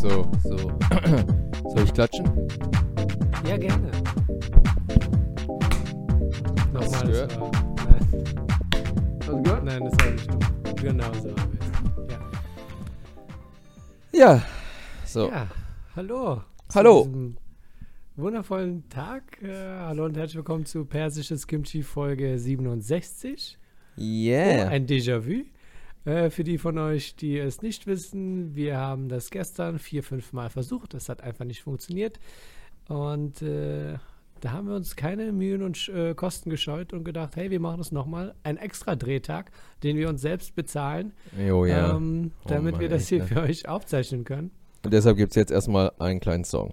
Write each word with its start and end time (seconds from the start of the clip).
So, 0.00 0.30
so. 0.44 0.56
Soll 1.70 1.84
ich 1.84 1.92
klatschen? 1.92 2.24
Ja, 3.46 3.56
gerne. 3.56 3.90
Hast 6.72 6.72
Nochmal. 6.72 7.06
du 7.06 7.12
Das 7.12 7.28
gehört? 7.28 7.40
war, 7.40 7.50
nein, 7.76 8.06
Hast 9.18 9.28
du 9.28 9.42
gehört? 9.42 9.64
nein, 9.64 9.84
das 9.84 9.98
war 9.98 10.10
nicht 10.12 10.30
dumm. 10.30 10.38
Genau 10.76 11.12
so 11.14 11.28
haben 11.30 11.52
wir 11.52 11.60
es. 14.12 14.18
Ja. 14.18 14.42
So. 15.04 15.28
Ja, 15.30 15.46
hallo. 15.96 16.42
Hallo. 16.74 17.08
Wundervollen 18.16 18.88
Tag. 18.88 19.42
Äh, 19.42 19.52
hallo 19.80 20.04
und 20.04 20.16
herzlich 20.16 20.36
willkommen 20.36 20.64
zu 20.66 20.84
Persisches 20.84 21.46
Kimchi 21.46 21.82
Folge 21.82 22.38
67. 22.38 23.58
Oh, 23.96 24.00
Yeah. 24.00 24.68
ein 24.68 24.86
Déjà-vu. 24.86 25.44
Äh, 26.08 26.30
für 26.30 26.42
die 26.42 26.56
von 26.56 26.78
euch, 26.78 27.16
die 27.16 27.36
es 27.36 27.60
nicht 27.60 27.86
wissen, 27.86 28.54
wir 28.54 28.78
haben 28.78 29.10
das 29.10 29.28
gestern 29.28 29.78
vier, 29.78 30.02
fünf 30.02 30.32
Mal 30.32 30.48
versucht. 30.48 30.94
Das 30.94 31.10
hat 31.10 31.22
einfach 31.22 31.44
nicht 31.44 31.62
funktioniert. 31.62 32.18
Und 32.88 33.42
äh, 33.42 33.98
da 34.40 34.52
haben 34.52 34.68
wir 34.68 34.74
uns 34.74 34.96
keine 34.96 35.32
Mühen 35.32 35.62
und 35.62 35.86
äh, 35.90 36.14
Kosten 36.14 36.48
gescheut 36.48 36.94
und 36.94 37.04
gedacht, 37.04 37.36
hey, 37.36 37.50
wir 37.50 37.60
machen 37.60 37.76
das 37.78 37.92
nochmal. 37.92 38.34
Ein 38.42 38.56
extra 38.56 38.96
Drehtag, 38.96 39.50
den 39.82 39.98
wir 39.98 40.08
uns 40.08 40.22
selbst 40.22 40.54
bezahlen, 40.54 41.12
Jo, 41.38 41.66
ja. 41.66 41.94
ähm, 41.94 42.32
Oh 42.44 42.48
damit 42.48 42.72
Mann, 42.72 42.80
wir 42.80 42.88
das 42.88 43.02
echt, 43.02 43.08
hier 43.10 43.18
ne? 43.18 43.26
für 43.26 43.40
euch 43.42 43.68
aufzeichnen 43.68 44.24
können. 44.24 44.50
Und 44.84 44.94
deshalb 44.94 45.18
gibt 45.18 45.32
es 45.32 45.36
jetzt 45.36 45.50
erstmal 45.50 45.92
einen 45.98 46.20
kleinen 46.20 46.44
Song. 46.44 46.72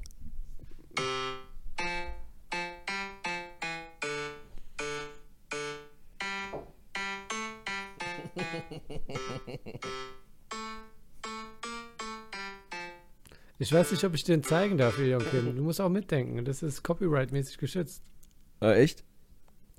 Ich 13.66 13.74
weiß 13.74 13.90
nicht, 13.92 14.04
ob 14.04 14.14
ich 14.14 14.24
den 14.24 14.44
zeigen 14.44 14.78
darf, 14.78 15.00
Ilion 15.00 15.24
Kim. 15.32 15.56
Du 15.56 15.64
musst 15.64 15.82
auch 15.82 15.90
mitdenken. 15.90 16.46
Das 16.46 16.62
ist 16.62 16.84
copyright-mäßig 16.84 17.58
geschützt. 17.58 18.04
Äh, 18.62 18.84
echt? 18.84 19.04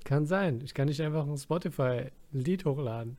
Kann 0.04 0.26
sein. 0.26 0.60
Ich 0.64 0.74
kann 0.74 0.88
nicht 0.88 1.00
einfach 1.00 1.24
ein 1.24 1.36
Spotify-Lied 1.38 2.64
hochladen. 2.64 3.16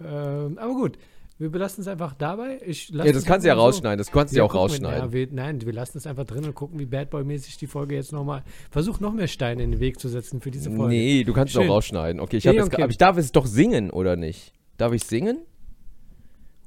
Ähm, 0.00 0.58
aber 0.58 0.74
gut, 0.74 0.96
wir 1.38 1.50
belassen 1.50 1.80
es 1.82 1.88
einfach 1.88 2.14
dabei. 2.14 2.60
Ich 2.64 2.90
lass 2.90 3.04
Ja, 3.04 3.12
das 3.12 3.24
kannst 3.24 3.44
du 3.44 3.48
ja 3.48 3.56
so- 3.56 3.62
rausschneiden. 3.62 3.98
Das 3.98 4.12
kannst 4.12 4.32
du 4.32 4.38
ja 4.38 4.44
auch 4.44 4.54
rausschneiden. 4.54 5.06
Ja, 5.06 5.12
wir, 5.12 5.26
nein, 5.32 5.60
wir 5.60 5.72
lassen 5.72 5.98
es 5.98 6.06
einfach 6.06 6.24
drin 6.24 6.44
und 6.44 6.54
gucken, 6.54 6.78
wie 6.78 6.86
Bad 6.86 7.10
Boy-mäßig 7.10 7.56
die 7.56 7.66
Folge 7.66 7.96
jetzt 7.96 8.12
nochmal 8.12 8.44
versucht, 8.70 9.00
noch 9.00 9.12
mehr 9.12 9.26
Steine 9.26 9.64
in 9.64 9.72
den 9.72 9.80
Weg 9.80 9.98
zu 9.98 10.08
setzen 10.08 10.40
für 10.40 10.52
diese 10.52 10.70
Folge. 10.70 10.94
Nee, 10.94 11.24
du 11.24 11.32
kannst 11.32 11.52
es 11.52 11.58
auch 11.58 11.62
Schön. 11.62 11.70
rausschneiden. 11.72 12.20
Okay, 12.20 12.36
ich, 12.36 12.46
hab 12.46 12.54
jetzt, 12.54 12.72
aber 12.78 12.90
ich 12.90 12.98
darf 12.98 13.16
es 13.16 13.32
doch 13.32 13.46
singen, 13.46 13.90
oder 13.90 14.14
nicht? 14.14 14.52
Darf 14.76 14.92
ich 14.92 15.02
singen? 15.02 15.38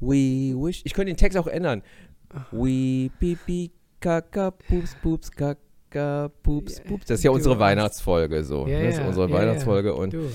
We 0.02 0.54
wish. 0.58 0.82
Ich 0.84 0.94
könnte 0.94 1.14
den 1.14 1.18
Text 1.18 1.38
auch 1.38 1.48
ändern. 1.48 1.84
We 2.52 3.10
pipi 3.20 3.72
kaka 4.00 4.52
pups 4.52 4.96
pups 5.02 5.32
kaka 5.32 6.30
pups 6.44 6.78
Ja, 6.80 6.84
pups. 6.86 7.06
Das 7.06 7.20
ist 7.20 7.24
ja 7.24 7.32
du 7.32 7.36
unsere 7.36 7.60
Weihnachtsfolge 7.60 8.44
so. 8.44 8.68
Ja, 8.68 8.80
ne? 8.80 8.86
Das 8.86 8.94
ist 8.96 9.00
ja, 9.02 9.08
unsere 9.08 9.30
ja, 9.30 9.36
Weihnachtsfolge 9.36 9.94
und 9.96 10.14
Du. 10.14 10.30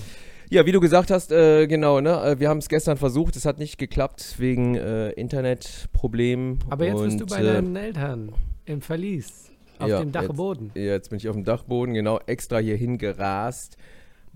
ja, 0.50 0.64
wie 0.66 0.72
du 0.72 0.80
gesagt 0.80 1.10
hast, 1.10 1.32
äh, 1.32 1.66
genau, 1.66 2.00
ne? 2.00 2.10
äh, 2.24 2.38
Wir 2.40 2.48
haben 2.48 2.58
es 2.58 2.68
gestern 2.68 2.96
versucht, 2.96 3.36
es 3.36 3.44
hat 3.44 3.58
nicht 3.58 3.76
geklappt 3.78 4.36
wegen 4.38 4.74
äh, 4.76 5.10
Internetproblemen. 5.10 6.58
Aber 6.70 6.86
jetzt 6.86 7.02
bist 7.02 7.18
du 7.20 7.24
und, 7.24 7.30
bei 7.30 7.40
äh, 7.40 7.44
deinen 7.54 7.76
Eltern 7.76 8.32
im 8.64 8.80
Verlies, 8.80 9.50
auf 9.78 9.88
ja, 9.88 9.98
dem 9.98 10.08
jetzt- 10.08 10.14
Dachboden. 10.14 10.70
Jetzt 10.74 11.10
bin 11.10 11.16
ich 11.18 11.28
auf 11.28 11.34
dem 11.36 11.44
Dachboden, 11.44 11.94
genau, 11.94 12.20
extra 12.26 12.58
hier 12.58 12.76
hingerast, 12.76 13.76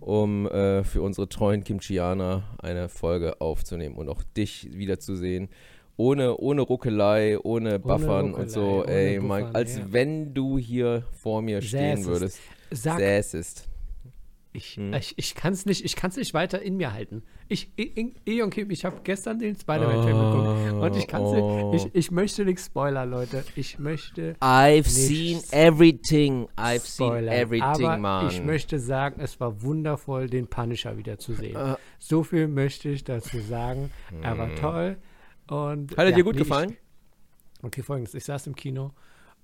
um 0.00 0.46
äh, 0.48 0.82
für 0.84 1.02
unsere 1.02 1.28
treuen 1.28 1.62
Kimchianer 1.64 2.42
eine 2.58 2.88
Folge 2.88 3.40
aufzunehmen 3.40 3.94
und 3.96 4.08
auch 4.08 4.22
dich 4.36 4.68
wiederzusehen. 4.72 5.48
Ohne, 5.96 6.36
ohne 6.36 6.62
Ruckelei, 6.62 7.38
ohne 7.38 7.78
Buffern 7.78 8.34
und 8.34 8.50
so, 8.50 8.78
Ruckelei, 8.78 8.94
ey, 8.94 9.18
ohne 9.18 9.28
mein, 9.28 9.44
Buffern, 9.44 9.56
als 9.56 9.76
ja. 9.76 9.84
wenn 9.90 10.34
du 10.34 10.58
hier 10.58 11.04
vor 11.12 11.42
mir 11.42 11.60
stehen 11.62 11.98
Säßest. 11.98 12.08
würdest. 12.08 12.40
Sag, 12.70 12.98
Säßest. 12.98 13.68
ich, 14.54 14.76
Hm. 14.76 14.94
ich, 14.94 15.14
ich 15.16 15.34
kann 15.34 15.52
es 15.52 15.66
nicht, 15.66 15.84
ich 15.84 15.96
kann's 15.96 16.16
nicht 16.16 16.34
weiter 16.34 16.60
in 16.60 16.76
mir 16.76 16.92
halten. 16.92 17.22
Ich, 17.48 17.70
ich, 17.76 17.96
ich, 17.96 18.16
ich 18.24 18.84
habe 18.84 19.00
gestern 19.04 19.38
den 19.38 19.56
Spider-Man-Film 19.56 20.18
geguckt 20.18 20.82
und 20.82 20.96
ich 20.96 21.06
kann 21.06 21.20
oh. 21.22 21.72
ich, 21.74 21.94
ich 21.94 22.10
möchte 22.10 22.44
nichts 22.44 22.66
spoilern, 22.66 23.10
Leute. 23.10 23.44
Ich 23.56 23.78
möchte 23.78 24.34
I've 24.40 24.88
seen 24.88 25.40
everything. 25.50 26.48
I've 26.56 26.86
spoilern. 26.86 27.24
seen 27.24 27.32
everything, 27.32 27.86
aber 27.86 27.98
man. 27.98 28.28
ich 28.28 28.42
möchte 28.42 28.78
sagen, 28.78 29.20
es 29.20 29.38
war 29.40 29.62
wundervoll, 29.62 30.28
den 30.28 30.46
Punisher 30.46 30.96
wiederzusehen. 30.96 31.56
Äh. 31.56 31.76
So 31.98 32.22
viel 32.22 32.48
möchte 32.48 32.88
ich 32.88 33.04
dazu 33.04 33.38
sagen. 33.40 33.90
Er 34.22 34.38
war 34.38 34.54
toll. 34.54 34.96
Und, 35.48 35.92
Hat 35.92 35.98
er 35.98 36.10
ja, 36.10 36.16
dir 36.16 36.24
gut 36.24 36.34
nee, 36.34 36.40
gefallen? 36.40 36.70
Ich, 36.70 37.64
okay, 37.64 37.82
folgendes. 37.82 38.14
Ich 38.14 38.24
saß 38.24 38.46
im 38.46 38.56
Kino 38.56 38.92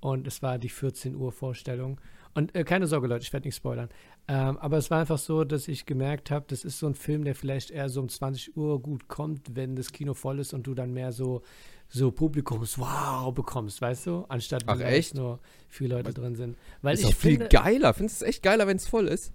und 0.01 0.27
es 0.27 0.43
war 0.43 0.59
die 0.59 0.69
14 0.69 1.15
Uhr 1.17 1.33
Vorstellung. 1.33 2.01
Und 2.35 2.55
äh, 2.55 2.65
keine 2.65 2.87
Sorge, 2.87 3.09
Leute, 3.09 3.25
ich 3.25 3.33
werde 3.33 3.49
nicht 3.49 3.57
spoilern. 3.57 3.89
Ähm, 4.29 4.59
aber 4.59 4.77
es 4.77 4.91
war 4.91 5.01
einfach 5.01 5.19
so, 5.19 5.45
dass 5.45 5.67
ich 5.67 5.87
gemerkt 5.87 6.31
habe, 6.31 6.45
das 6.49 6.65
ist 6.65 6.79
so 6.79 6.87
ein 6.87 6.95
Film, 6.95 7.25
der 7.25 7.35
vielleicht 7.35 7.71
eher 7.71 7.89
so 7.89 8.01
um 8.01 8.09
20 8.09 8.57
Uhr 8.57 8.81
gut 8.81 9.09
kommt, 9.09 9.57
wenn 9.57 9.75
das 9.75 9.91
Kino 9.91 10.15
voll 10.15 10.39
ist 10.39 10.53
und 10.53 10.67
du 10.67 10.75
dann 10.75 10.93
mehr 10.93 11.13
so, 11.13 11.43
so 11.89 12.11
Publikums-Wow 12.13 13.35
bekommst, 13.35 13.81
weißt 13.81 14.07
du? 14.07 14.25
Anstatt 14.29 14.65
Ach, 14.67 14.79
echt? 14.81 15.15
nur 15.15 15.41
viele 15.69 15.97
Leute 15.97 16.13
drin 16.13 16.37
sind. 16.37 16.57
Weil 16.83 16.95
ist 16.95 17.01
ich 17.01 17.07
doch 17.07 17.17
viel 17.17 17.39
finde, 17.39 17.49
geiler. 17.49 17.95
Findest 17.95 18.21
du 18.21 18.25
es 18.27 18.29
echt 18.29 18.43
geiler, 18.43 18.67
wenn 18.67 18.77
es 18.77 18.87
voll 18.87 19.09
ist? 19.09 19.33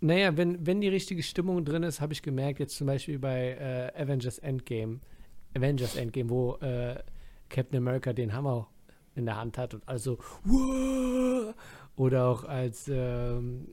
Naja, 0.00 0.36
wenn, 0.36 0.64
wenn 0.64 0.80
die 0.80 0.88
richtige 0.88 1.22
Stimmung 1.22 1.64
drin 1.64 1.82
ist, 1.82 2.00
habe 2.00 2.12
ich 2.12 2.22
gemerkt, 2.22 2.58
jetzt 2.58 2.76
zum 2.76 2.86
Beispiel 2.86 3.18
bei 3.18 3.92
äh, 3.96 4.00
Avengers 4.00 4.38
Endgame, 4.38 5.00
Avengers 5.54 5.96
Endgame, 5.96 6.30
wo 6.30 6.54
äh, 6.56 6.96
Captain 7.48 7.76
America 7.78 8.12
den 8.12 8.32
Hammer 8.32 8.68
in 9.14 9.26
der 9.26 9.36
Hand 9.36 9.58
hat 9.58 9.74
und 9.74 9.86
also 9.88 10.18
"Wow!" 10.44 11.54
oder 11.96 12.26
auch 12.26 12.44
als 12.44 12.88
ähm, 12.88 13.68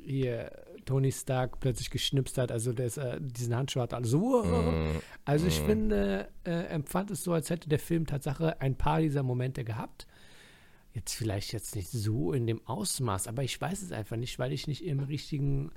hier 0.00 0.50
Tony 0.86 1.12
Stark 1.12 1.60
plötzlich 1.60 1.90
geschnipst 1.90 2.38
hat, 2.38 2.50
also 2.50 2.72
der 2.72 2.86
ist, 2.86 2.96
äh, 2.96 3.18
diesen 3.20 3.54
Handschuh 3.54 3.80
hat, 3.80 3.92
also 3.92 4.20
"Wow!" 4.20 4.72
Mm, 4.72 5.00
Also 5.26 5.46
ich 5.46 5.60
Mhm. 5.60 5.66
finde, 5.66 6.28
äh, 6.44 6.50
empfand 6.68 7.10
es 7.10 7.22
so, 7.22 7.32
als 7.34 7.50
hätte 7.50 7.68
der 7.68 7.78
Film 7.78 8.06
Tatsache 8.06 8.60
ein 8.62 8.76
paar 8.76 9.00
dieser 9.00 9.22
Momente 9.22 9.64
gehabt. 9.64 10.06
Jetzt 10.94 11.14
vielleicht 11.14 11.52
jetzt 11.52 11.76
nicht 11.76 11.90
so 11.90 12.32
in 12.32 12.46
dem 12.46 12.66
Ausmaß, 12.66 13.28
aber 13.28 13.42
ich 13.42 13.60
weiß 13.60 13.82
es 13.82 13.92
einfach 13.92 14.16
nicht, 14.16 14.38
weil 14.38 14.52
ich 14.52 14.66
nicht 14.66 14.84
im 14.84 15.00
richtigen, 15.00 15.70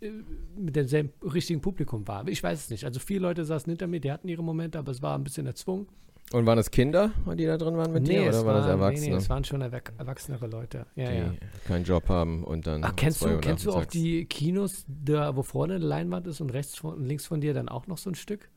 äh, 0.00 0.10
mit 0.56 0.76
demselben 0.76 1.12
richtigen 1.22 1.60
Publikum 1.60 2.06
war. 2.08 2.26
Ich 2.28 2.42
weiß 2.42 2.58
es 2.58 2.70
nicht. 2.70 2.84
Also 2.84 3.00
viele 3.00 3.20
Leute 3.20 3.44
saßen 3.44 3.70
hinter 3.70 3.86
mir, 3.86 4.00
die 4.00 4.12
hatten 4.12 4.28
ihre 4.28 4.42
Momente, 4.42 4.78
aber 4.78 4.92
es 4.92 5.00
war 5.00 5.16
ein 5.16 5.24
bisschen 5.24 5.46
erzwungen. 5.46 5.86
Und 6.32 6.46
waren 6.46 6.56
das 6.56 6.70
Kinder, 6.70 7.12
die 7.36 7.44
da 7.44 7.58
drin 7.58 7.76
waren 7.76 7.92
mit 7.92 8.08
dir? 8.08 8.22
es 8.22 8.36
Oder 8.36 8.46
waren 8.46 8.56
das 8.56 8.66
Erwachsene? 8.66 9.06
Nee, 9.06 9.12
nee, 9.12 9.18
es 9.18 9.28
waren 9.28 9.44
schon 9.44 9.60
erwach 9.60 9.82
erwachsenere 9.98 10.46
Leute. 10.46 10.86
Ja, 10.96 11.10
die 11.10 11.18
ja. 11.18 11.34
keinen 11.66 11.84
Job 11.84 12.08
haben 12.08 12.42
und 12.44 12.66
dann. 12.66 12.82
Ach, 12.84 12.96
kennst 12.96 13.22
du, 13.22 13.38
kennst 13.38 13.66
du 13.66 13.72
auch 13.72 13.84
die 13.84 14.24
Kinos, 14.24 14.86
da, 14.88 15.36
wo 15.36 15.42
vorne 15.42 15.74
eine 15.74 15.84
Leinwand 15.84 16.26
ist 16.26 16.40
und 16.40 16.50
rechts 16.50 16.80
und 16.80 17.04
links 17.06 17.26
von 17.26 17.40
dir 17.40 17.52
dann 17.52 17.68
auch 17.68 17.86
noch 17.86 17.98
so 17.98 18.10
ein 18.10 18.14
Stück? 18.14 18.48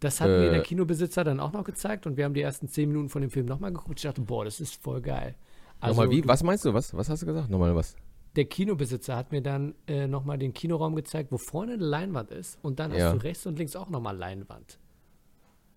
Das 0.00 0.20
hat 0.20 0.28
mir 0.28 0.46
Äh. 0.48 0.50
der 0.50 0.62
Kinobesitzer 0.62 1.24
dann 1.24 1.40
auch 1.40 1.52
noch 1.52 1.64
gezeigt 1.64 2.06
und 2.06 2.16
wir 2.16 2.24
haben 2.24 2.34
die 2.34 2.40
ersten 2.42 2.68
zehn 2.68 2.88
Minuten 2.88 3.08
von 3.08 3.20
dem 3.22 3.30
Film 3.30 3.46
nochmal 3.46 3.72
geguckt. 3.72 3.98
Ich 3.98 4.04
dachte, 4.04 4.20
boah, 4.20 4.44
das 4.44 4.60
ist 4.60 4.80
voll 4.80 5.00
geil. 5.00 5.34
Also 5.80 6.00
Nochmal 6.00 6.16
wie? 6.16 6.22
du- 6.22 6.28
Was 6.28 6.42
meinst 6.42 6.64
du? 6.64 6.72
Was, 6.74 6.94
was 6.94 7.08
hast 7.08 7.22
du 7.22 7.26
gesagt? 7.26 7.50
Nochmal 7.50 7.74
was? 7.74 7.96
Der 8.36 8.44
Kinobesitzer 8.44 9.16
hat 9.16 9.32
mir 9.32 9.42
dann 9.42 9.74
äh, 9.88 10.06
nochmal 10.06 10.38
den 10.38 10.52
Kinoraum 10.54 10.94
gezeigt, 10.94 11.32
wo 11.32 11.38
vorne 11.38 11.72
eine 11.72 11.84
Leinwand 11.84 12.30
ist 12.30 12.58
und 12.62 12.78
dann 12.78 12.92
Ja. 12.94 13.06
hast 13.06 13.14
du 13.14 13.22
rechts 13.24 13.46
und 13.46 13.58
links 13.58 13.74
auch 13.74 13.88
nochmal 13.88 14.16
Leinwand. 14.16 14.78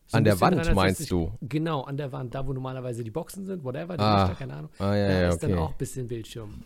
So 0.08 0.18
An 0.18 0.24
der 0.26 0.40
Wand 0.42 0.58
als 0.58 0.74
meinst 0.74 1.02
ich- 1.02 1.10
du? 1.10 1.32
Genau, 1.42 1.82
an 1.84 1.98
der 1.98 2.12
Wand, 2.12 2.36
da 2.36 2.46
wo 2.46 2.52
normalerweise 2.54 3.04
die 3.04 3.12
Boxen 3.12 3.46
sind, 3.46 3.64
whatever, 3.64 3.96
die 3.96 4.04
Ah. 4.04 4.24
Lichter, 4.26 4.36
keine 4.38 4.54
Ahnung. 4.56 4.70
Ah, 4.78 4.94
ja, 4.96 5.08
da 5.08 5.22
ja, 5.22 5.30
ist 5.30 5.42
dann 5.42 5.54
okay. 5.54 5.62
auch 5.62 5.72
ein 5.72 5.78
bisschen 5.78 6.08
Bildschirm. 6.08 6.64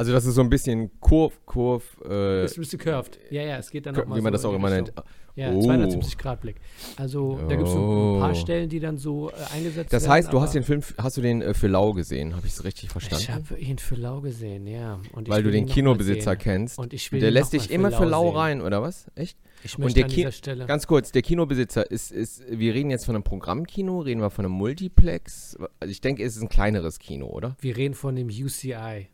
Also, 0.00 0.12
das 0.12 0.24
ist 0.26 0.34
so 0.34 0.40
ein 0.40 0.50
bisschen 0.50 0.90
Kurv, 1.00 1.38
Kurv, 1.46 1.84
äh, 2.08 2.44
Ist 2.44 2.56
ein 2.56 2.60
bisschen 2.62 2.78
curved. 2.78 3.18
Ja, 3.30 3.42
ja, 3.42 3.58
es 3.58 3.70
geht 3.70 3.86
dann 3.86 3.94
wie 3.94 4.00
nochmal 4.00 4.20
man 4.22 4.32
so 4.32 4.36
das 4.36 4.44
auch 4.46 4.54
immer 4.54 4.70
nennt. 4.70 4.92
Ja, 5.36 5.52
Oh. 5.52 5.62
270 5.62 6.18
Grad 6.18 6.40
Blick. 6.40 6.56
Also 6.96 7.38
da 7.48 7.54
gibt 7.54 7.68
es 7.68 7.72
so 7.72 7.78
ein 8.16 8.20
paar 8.20 8.32
Oh. 8.32 8.34
Stellen, 8.34 8.68
die 8.68 8.80
dann 8.80 8.98
so 8.98 9.30
äh, 9.30 9.34
eingesetzt 9.54 9.92
Das 9.92 10.02
werden. 10.02 10.12
heißt, 10.12 10.32
du 10.32 10.40
hast 10.40 10.54
den 10.54 10.64
Film, 10.64 10.82
hast 10.98 11.16
du 11.16 11.20
den 11.20 11.40
äh, 11.40 11.54
für 11.54 11.68
lau 11.68 11.92
gesehen? 11.92 12.34
Habe 12.34 12.46
ich 12.46 12.52
es 12.54 12.64
richtig 12.64 12.90
verstanden? 12.90 13.22
Ich 13.22 13.30
habe 13.30 13.58
ihn 13.58 13.78
für 13.78 13.94
lau 13.94 14.20
gesehen, 14.20 14.66
ja. 14.66 14.98
Und 15.12 15.28
Weil 15.28 15.42
du 15.44 15.50
den 15.52 15.66
Kinobesitzer 15.66 16.34
kennst. 16.34 16.78
Und 16.78 16.92
ich 16.92 17.12
will 17.12 17.20
Der 17.20 17.30
lässt 17.30 17.52
dich 17.52 17.70
immer 17.70 17.92
für 17.92 18.04
lau 18.06 18.28
sehen. 18.30 18.36
rein, 18.36 18.60
oder 18.62 18.82
was? 18.82 19.06
Echt? 19.14 19.38
Ich 19.62 19.76
Und 19.76 19.84
möchte 19.84 19.96
der 20.00 20.04
an 20.06 20.10
Ki- 20.10 20.16
dieser 20.16 20.32
Stelle. 20.32 20.66
Ganz 20.66 20.86
kurz, 20.86 21.12
der 21.12 21.22
Kinobesitzer 21.22 21.88
ist, 21.90 22.10
ist, 22.10 22.42
wir 22.50 22.74
reden 22.74 22.90
jetzt 22.90 23.04
von 23.06 23.14
einem 23.14 23.22
Programmkino, 23.24 24.00
reden 24.00 24.20
wir 24.20 24.30
von 24.30 24.44
einem 24.46 24.54
Multiplex? 24.54 25.56
Also 25.78 25.90
ich 25.92 26.00
denke, 26.00 26.24
es 26.24 26.36
ist 26.36 26.42
ein 26.42 26.48
kleineres 26.48 26.98
Kino, 26.98 27.26
oder? 27.26 27.56
wir 27.60 27.76
reden 27.76 27.94
von 27.94 28.16
dem 28.16 28.28
UCI. 28.28 29.08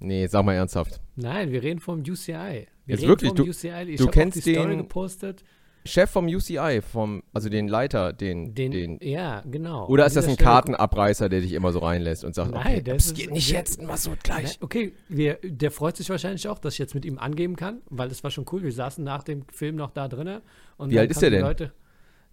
Nee, 0.00 0.26
sag 0.28 0.44
mal 0.44 0.54
ernsthaft. 0.54 1.00
Nein, 1.16 1.50
wir 1.50 1.62
reden 1.62 1.80
vom 1.80 2.00
UCI. 2.00 2.06
Wir 2.32 2.66
Jetzt 2.86 3.00
reden 3.00 3.08
wirklich? 3.08 3.28
vom 3.30 3.36
Du- 3.36 3.44
UCI. 3.50 3.82
Ich 3.88 3.96
du 4.00 4.06
kennst 4.08 4.44
die 4.44 4.52
Story 4.54 4.68
den- 4.70 4.78
gepostet. 4.78 5.44
Chef 5.84 6.10
vom 6.10 6.26
UCI, 6.26 6.82
vom, 6.82 7.22
also 7.32 7.48
den 7.48 7.66
Leiter, 7.66 8.12
den, 8.12 8.54
Den, 8.54 8.72
den 8.72 8.98
ja, 9.00 9.42
genau. 9.50 9.86
Oder 9.88 10.04
ist 10.06 10.16
das 10.16 10.26
ein 10.26 10.34
Stelle- 10.34 10.44
Kartenabreißer, 10.50 11.28
der 11.30 11.40
dich 11.40 11.52
immer 11.52 11.72
so 11.72 11.78
reinlässt 11.78 12.24
und 12.24 12.34
sagt, 12.34 12.50
Nein, 12.50 12.60
okay, 12.66 12.82
das 12.82 13.06
ist- 13.06 13.16
geht 13.16 13.30
nicht 13.30 13.50
jetzt, 13.50 13.80
du 13.80 13.86
Nein, 13.86 13.98
gleich. 14.22 14.58
Okay, 14.60 14.92
wir, 15.08 15.38
der 15.42 15.70
freut 15.70 15.96
sich 15.96 16.10
wahrscheinlich 16.10 16.46
auch, 16.48 16.58
dass 16.58 16.74
ich 16.74 16.78
jetzt 16.78 16.94
mit 16.94 17.06
ihm 17.06 17.18
angeben 17.18 17.56
kann, 17.56 17.80
weil 17.88 18.08
das 18.10 18.22
war 18.22 18.30
schon 18.30 18.44
cool. 18.52 18.62
Wir 18.64 18.72
saßen 18.72 19.02
nach 19.02 19.22
dem 19.22 19.44
Film 19.50 19.76
noch 19.76 19.90
da 19.92 20.08
drinnen. 20.08 20.42
Und 20.76 20.90
Wie 20.90 20.98
alt 20.98 21.10
ist 21.10 21.20
kamen 21.20 21.22
der 21.22 21.30
die 21.30 21.36
denn? 21.36 21.44
Leute, 21.46 21.72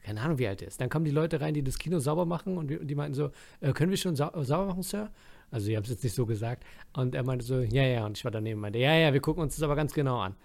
keine 0.03 0.21
Ahnung, 0.21 0.37
wie 0.37 0.47
alt 0.47 0.61
er 0.61 0.67
ist. 0.67 0.81
Dann 0.81 0.89
kommen 0.89 1.05
die 1.05 1.11
Leute 1.11 1.39
rein, 1.39 1.53
die 1.53 1.63
das 1.63 1.77
Kino 1.79 1.99
sauber 1.99 2.25
machen 2.25 2.57
und, 2.57 2.69
und 2.71 2.87
die 2.87 2.95
meinten 2.95 3.13
so, 3.15 3.31
äh, 3.61 3.71
können 3.71 3.89
wir 3.89 3.97
schon 3.97 4.15
sau 4.17 4.31
sauber 4.43 4.65
machen, 4.65 4.83
Sir? 4.83 5.09
Also, 5.55 5.69
die 5.69 5.77
haben 5.77 5.85
es 5.85 5.89
jetzt 5.89 6.03
nicht 6.03 6.13
so 6.13 6.25
gesagt. 6.25 6.65
Und 6.91 7.15
er 7.15 7.23
meinte 7.23 7.45
so, 7.45 7.61
ja, 7.61 7.83
ja. 7.83 8.05
Und 8.05 8.17
ich 8.17 8.25
war 8.25 8.31
daneben 8.31 8.57
und 8.57 8.63
meinte, 8.63 8.79
ja, 8.79 8.93
ja, 8.93 9.13
wir 9.13 9.21
gucken 9.21 9.41
uns 9.41 9.55
das 9.55 9.63
aber 9.63 9.77
ganz 9.77 9.93
genau 9.93 10.19
an. 10.19 10.35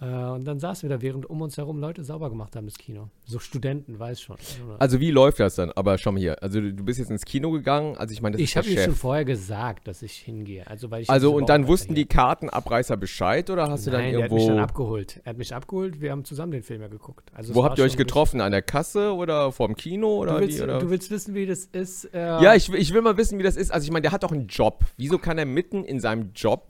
Äh, 0.00 0.06
und 0.06 0.44
dann 0.44 0.60
saßen 0.60 0.88
wir 0.88 0.96
da, 0.96 1.02
während 1.02 1.28
um 1.28 1.40
uns 1.42 1.56
herum 1.56 1.78
Leute 1.80 2.04
sauber 2.04 2.30
gemacht 2.30 2.54
haben, 2.54 2.66
das 2.66 2.76
Kino. 2.78 3.08
So 3.24 3.38
Studenten, 3.40 3.98
weiß 3.98 4.20
schon. 4.20 4.36
Also 4.78 5.00
wie 5.00 5.10
läuft 5.10 5.40
das 5.40 5.56
dann? 5.56 5.72
Aber 5.72 5.98
schau 5.98 6.12
mal 6.12 6.20
hier. 6.20 6.40
Also 6.42 6.60
du 6.60 6.84
bist 6.84 6.98
jetzt 7.00 7.10
ins 7.10 7.24
Kino 7.24 7.50
gegangen. 7.50 7.96
Also 7.96 8.12
ich 8.12 8.22
meine, 8.22 8.34
das 8.36 8.40
ich 8.40 8.50
ist 8.50 8.54
der 8.54 8.62
habe 8.62 8.72
Chef. 8.72 8.84
schon 8.84 8.94
vorher 8.94 9.24
gesagt, 9.24 9.88
dass 9.88 10.02
ich 10.02 10.12
hingehe. 10.12 10.66
Also, 10.68 10.90
weil 10.90 11.02
ich 11.02 11.10
also 11.10 11.34
und 11.34 11.48
dann 11.48 11.66
wussten 11.66 11.94
die 11.96 12.06
Kartenabreißer 12.06 12.96
Bescheid 12.96 13.50
oder 13.50 13.68
hast 13.68 13.86
du 13.86 13.90
dann 13.90 14.02
Nein, 14.02 14.12
der 14.14 14.24
hat 14.24 14.30
mich 14.30 14.42
irgendwo... 14.42 14.56
dann 14.56 14.64
abgeholt. 14.64 15.20
Er 15.24 15.30
hat 15.30 15.38
mich 15.38 15.54
abgeholt, 15.54 16.00
wir 16.00 16.10
haben 16.12 16.24
zusammen 16.24 16.52
den 16.52 16.62
Film 16.62 16.80
ja 16.80 16.88
geguckt. 16.88 17.30
Also 17.34 17.54
wo 17.54 17.64
habt 17.64 17.78
ihr 17.78 17.84
euch 17.84 17.96
getroffen? 17.96 18.40
An 18.40 18.52
der 18.52 18.62
Kasse 18.62 19.12
oder 19.14 19.50
vorm 19.52 19.74
Kino 19.74 20.16
oder 20.18 20.38
richtig- 20.40 20.56
wie? 20.56 20.58
Du 20.58 20.64
Oder? 20.64 20.72
willst, 20.74 20.84
du 20.84 20.90
willst 20.90 21.10
wissen, 21.10 21.34
wie 21.34 21.46
das 21.46 21.64
ist? 21.64 22.04
Äh, 22.14 22.18
ja, 22.20 22.54
ich, 22.54 22.70
will- 22.70 22.80
ich 22.80 22.94
will 22.94 23.02
mal 23.02 23.16
wissen, 23.16 23.38
wie 23.38 23.42
das 23.42 23.56
ist. 23.56 23.72
Also 23.72 23.84
ich 23.84 23.90
meine, 23.90 24.02
der 24.02 24.12
hat 24.12 24.22
doch 24.22 24.32
einen 24.32 24.46
Job. 24.46 24.84
Wieso 24.96 25.18
kann 25.18 25.38
er 25.38 25.44
mitten 25.46 25.84
in 25.84 25.98
seinem 25.98 26.30
Job 26.34 26.68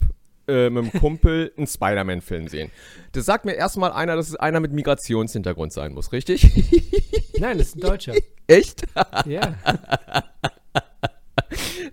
äh, 0.49 0.69
mit 0.69 0.91
dem 0.93 0.99
Kumpel 0.99 1.53
einen 1.57 1.67
Spider-Man-Film 1.67 2.47
sehen? 2.47 2.71
Das 3.13 3.25
sagt 3.25 3.45
mir 3.45 3.53
erstmal 3.53 3.91
einer, 3.91 4.15
dass 4.15 4.27
es 4.29 4.35
einer 4.35 4.59
mit 4.59 4.71
Migrationshintergrund 4.73 5.71
sein 5.71 5.93
muss, 5.93 6.11
richtig? 6.11 6.43
Nein, 7.39 7.57
das 7.57 7.67
ist 7.67 7.75
ein 7.77 7.81
Deutscher. 7.81 8.13
Echt? 8.47 8.83
ja. 9.25 9.55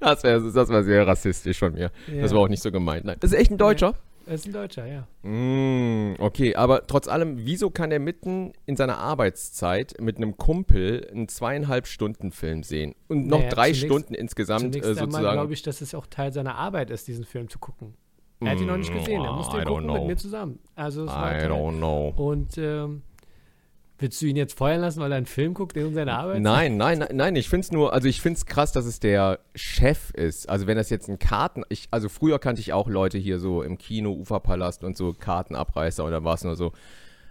Das 0.01 0.23
wäre 0.23 0.53
das 0.53 0.69
wär 0.69 0.85
sehr 0.85 1.07
rassistisch 1.07 1.59
von 1.59 1.73
mir. 1.73 1.91
ja. 2.07 2.21
Das 2.23 2.33
war 2.33 2.41
auch 2.41 2.49
nicht 2.49 2.63
so 2.63 2.71
gemeint. 2.71 3.05
Nein. 3.07 3.17
Das 3.21 3.33
ist 3.33 3.39
echt 3.39 3.51
ein 3.51 3.59
Deutscher? 3.59 3.95
Das 4.27 4.41
ist 4.41 4.47
ein 4.47 4.53
Deutscher, 4.53 4.87
ja. 4.87 5.07
Mm, 5.29 6.17
okay, 6.19 6.55
aber 6.57 6.87
trotz 6.87 7.07
allem, 7.09 7.47
wieso 7.47 7.71
kann 7.71 7.91
er 7.93 8.01
mitten 8.01 8.53
in 8.67 8.77
seiner 8.77 8.99
Arbeitszeit 8.99 9.95
mit 10.01 10.17
einem 10.17 10.37
Kumpel 10.37 11.09
einen 11.11 11.29
zweieinhalb 11.29 11.87
Stunden 11.87 12.33
Film 12.33 12.63
sehen? 12.65 12.95
Und 13.09 13.29
noch 13.29 13.39
Naja, 13.39 13.51
drei 13.51 13.67
zunächst- 13.73 13.85
Stunden 13.87 14.15
insgesamt 14.15 14.61
Zunächst 14.63 14.91
äh, 14.91 14.95
sozusagen. 14.95 15.33
glaube 15.33 15.53
ich, 15.55 15.63
dass 15.63 15.81
es 15.81 15.95
auch 15.95 16.07
Teil 16.07 16.33
seiner 16.33 16.57
Arbeit 16.57 16.91
ist, 16.91 17.07
diesen 17.09 17.25
Film 17.25 17.49
zu 17.49 17.59
gucken. 17.59 17.95
Er 18.41 18.51
hat 18.51 18.61
ihn 18.61 18.67
noch 18.67 18.77
nicht 18.77 18.93
Mm, 18.93 18.99
gesehen, 18.99 19.25
er 19.25 19.33
musste 19.33 19.57
ihn 19.59 19.65
gucken 19.65 19.87
mit 19.87 19.95
know. 19.97 20.07
mir 20.07 20.17
zusammen. 20.17 20.59
Also 20.75 21.05
es 21.05 21.09
war 21.11 21.35
I 21.37 21.39
Teil. 21.41 21.51
don't 21.51 21.77
know. 21.79 22.09
Und 22.17 22.59
ähm, 22.59 23.03
willst 23.99 24.21
du 24.21 24.27
ihn 24.27 24.37
jetzt 24.37 24.59
feuern 24.59 24.83
lassen, 24.83 25.01
weil 25.01 25.11
er 25.11 25.17
einen 25.17 25.25
Film 25.27 25.55
guckt 25.55 25.75
in 25.77 25.95
seiner 25.95 26.19
Arbeit? 26.19 26.43
Nein, 26.43 26.77
nein, 26.77 26.99
nein, 26.99 27.09
nein, 27.17 27.37
ich 27.37 27.49
finde 27.49 27.65
es 27.65 27.73
nur, 27.73 27.95
also 27.95 28.09
ich 28.09 28.21
finde 28.21 28.37
es 28.37 28.45
krass, 28.45 28.73
dass 28.73 28.85
es 28.85 29.01
der 29.01 29.39
Chef 29.55 30.11
ist. 30.11 30.51
Also 30.51 30.67
wenn 30.67 30.77
das 30.77 30.91
jetzt 30.91 31.09
ein 31.09 31.19
Karten, 31.19 31.63
ich, 31.71 31.89
also 31.91 32.11
früher 32.11 32.39
kannte 32.39 32.61
ich 32.61 32.75
auch 32.75 32.89
Leute 32.89 33.17
hier 33.17 33.39
so 33.39 33.63
im 33.63 33.79
Kino, 33.79 34.13
Uferpalast 34.13 34.85
und 34.85 34.99
so 34.99 35.15
Kartenabreißer 35.15 36.05
und 36.05 36.11
da 36.13 36.23
war 36.23 36.35
es 36.35 36.45
nur 36.45 36.57
so, 36.57 36.73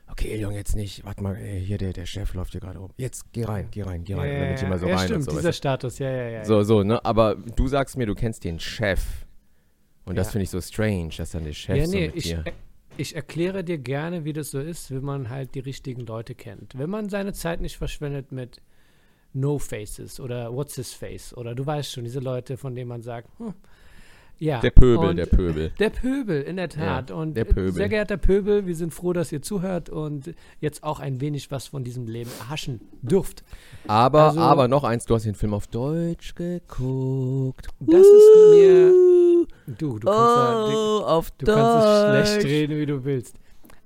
okay, 0.10 0.40
Junge, 0.40 0.56
jetzt 0.56 0.76
nicht, 0.76 1.06
warte 1.06 1.22
mal, 1.22 1.36
ey, 1.36 1.64
hier 1.64 1.78
der, 1.78 1.94
der 1.94 2.08
Chef 2.08 2.34
läuft 2.34 2.54
hier 2.54 2.62
gerade 2.62 2.80
rum. 2.80 2.90
Jetzt 2.98 3.32
geh 3.32 3.44
rein, 3.44 3.68
geh 3.70 3.84
rein, 3.84 4.04
geh 4.04 4.14
Ja, 4.14 4.20
rein. 4.20 4.32
und 4.32 4.40
dann 4.40 4.56
ja, 4.58 4.62
immer 4.64 4.80
so 4.80 4.88
ja, 4.88 4.96
rein 4.96 5.06
stimmt, 5.06 5.18
und 5.20 5.24
so. 5.26 5.32
dieser 5.38 5.50
weißt 5.50 5.58
Status, 5.60 6.00
ja, 6.00 6.10
ja, 6.10 6.16
ja. 6.24 6.30
ja. 6.30 6.46
So, 6.46 6.64
so, 6.64 6.82
ne? 6.82 7.04
Aber 7.06 7.36
du 7.36 7.68
sagst 7.68 7.96
mir, 7.96 8.08
du 8.08 8.16
kennst 8.16 8.44
den 8.44 8.60
Chef. 8.60 9.04
Und 10.06 10.16
das 10.18 10.28
Ja. 10.28 10.32
finde 10.34 10.44
ich 10.44 10.50
so 10.52 10.62
strange, 10.62 11.10
dass 11.18 11.32
dann 11.32 11.44
der 11.44 11.54
Chef 11.54 11.78
Ja, 11.78 11.86
so 11.86 11.92
nee, 11.92 12.08
mit 12.08 12.16
ich, 12.16 12.24
dir. 12.26 12.44
ich 12.98 13.16
erkläre 13.16 13.64
dir 13.64 13.78
gerne, 13.78 14.24
wie 14.26 14.34
das 14.34 14.52
so 14.52 14.60
ist, 14.60 14.92
wenn 14.92 15.04
man 15.04 15.30
halt 15.30 15.56
die 15.56 15.60
richtigen 15.62 16.02
Leute 16.06 16.36
kennt. 16.36 16.78
Wenn 16.78 16.90
man 16.90 17.10
seine 17.10 17.34
Zeit 17.34 17.60
nicht 17.62 17.78
verschwendet 17.78 18.32
mit 18.32 18.62
No 19.34 19.58
Faces 19.60 20.20
oder 20.20 20.54
What's 20.56 20.76
His 20.76 20.94
Face 20.94 21.36
oder 21.36 21.56
du 21.56 21.66
weißt 21.66 21.92
schon, 21.92 22.04
diese 22.04 22.20
Leute, 22.20 22.56
von 22.58 22.76
denen 22.76 22.88
man 22.88 23.02
sagt, 23.02 23.28
hm, 23.40 23.54
ja. 24.38 24.60
Der 24.60 24.72
Pöbel, 24.72 25.10
und 25.10 25.16
der 25.16 25.26
Pöbel. 25.28 25.72
Der 25.80 25.90
Pöbel, 25.90 26.42
in 26.42 26.58
der 26.58 26.68
Tat. 26.70 27.10
Ja, 27.10 27.16
und 27.16 27.36
der 27.36 27.46
Pöbel. 27.46 27.72
sehr 27.72 27.88
geehrter 27.88 28.18
Pöbel, 28.18 28.68
wir 28.68 28.76
sind 28.76 28.94
froh, 28.94 29.14
dass 29.14 29.32
ihr 29.32 29.42
zuhört 29.42 29.90
und 29.90 30.34
jetzt 30.60 30.84
auch 30.84 31.00
ein 31.00 31.22
wenig 31.22 31.52
was 31.52 31.68
von 31.68 31.84
diesem 31.86 32.06
Leben 32.08 32.30
erhaschen 32.42 32.82
dürft. 33.02 33.44
Aber, 33.88 34.24
Also- 34.26 34.40
aber 34.42 34.68
noch 34.68 34.84
eins, 34.84 35.06
du 35.06 35.16
hast 35.16 35.24
den 35.26 35.36
Film 35.36 35.54
auf 35.54 35.68
Deutsch 35.68 36.36
geguckt. 36.36 37.68
Das 37.80 38.02
ist 38.06 38.30
mir. 38.52 38.94
Du, 39.68 40.00
du 40.00 40.08
kannst, 40.08 40.08
da, 40.08 40.68
Oh, 40.68 41.04
auf 41.06 41.32
du 41.32 41.46
kannst 41.46 41.88
es 41.88 42.30
schlecht 42.34 42.46
reden, 42.46 42.78
wie 42.78 42.86
du 42.86 43.04
willst. 43.04 43.36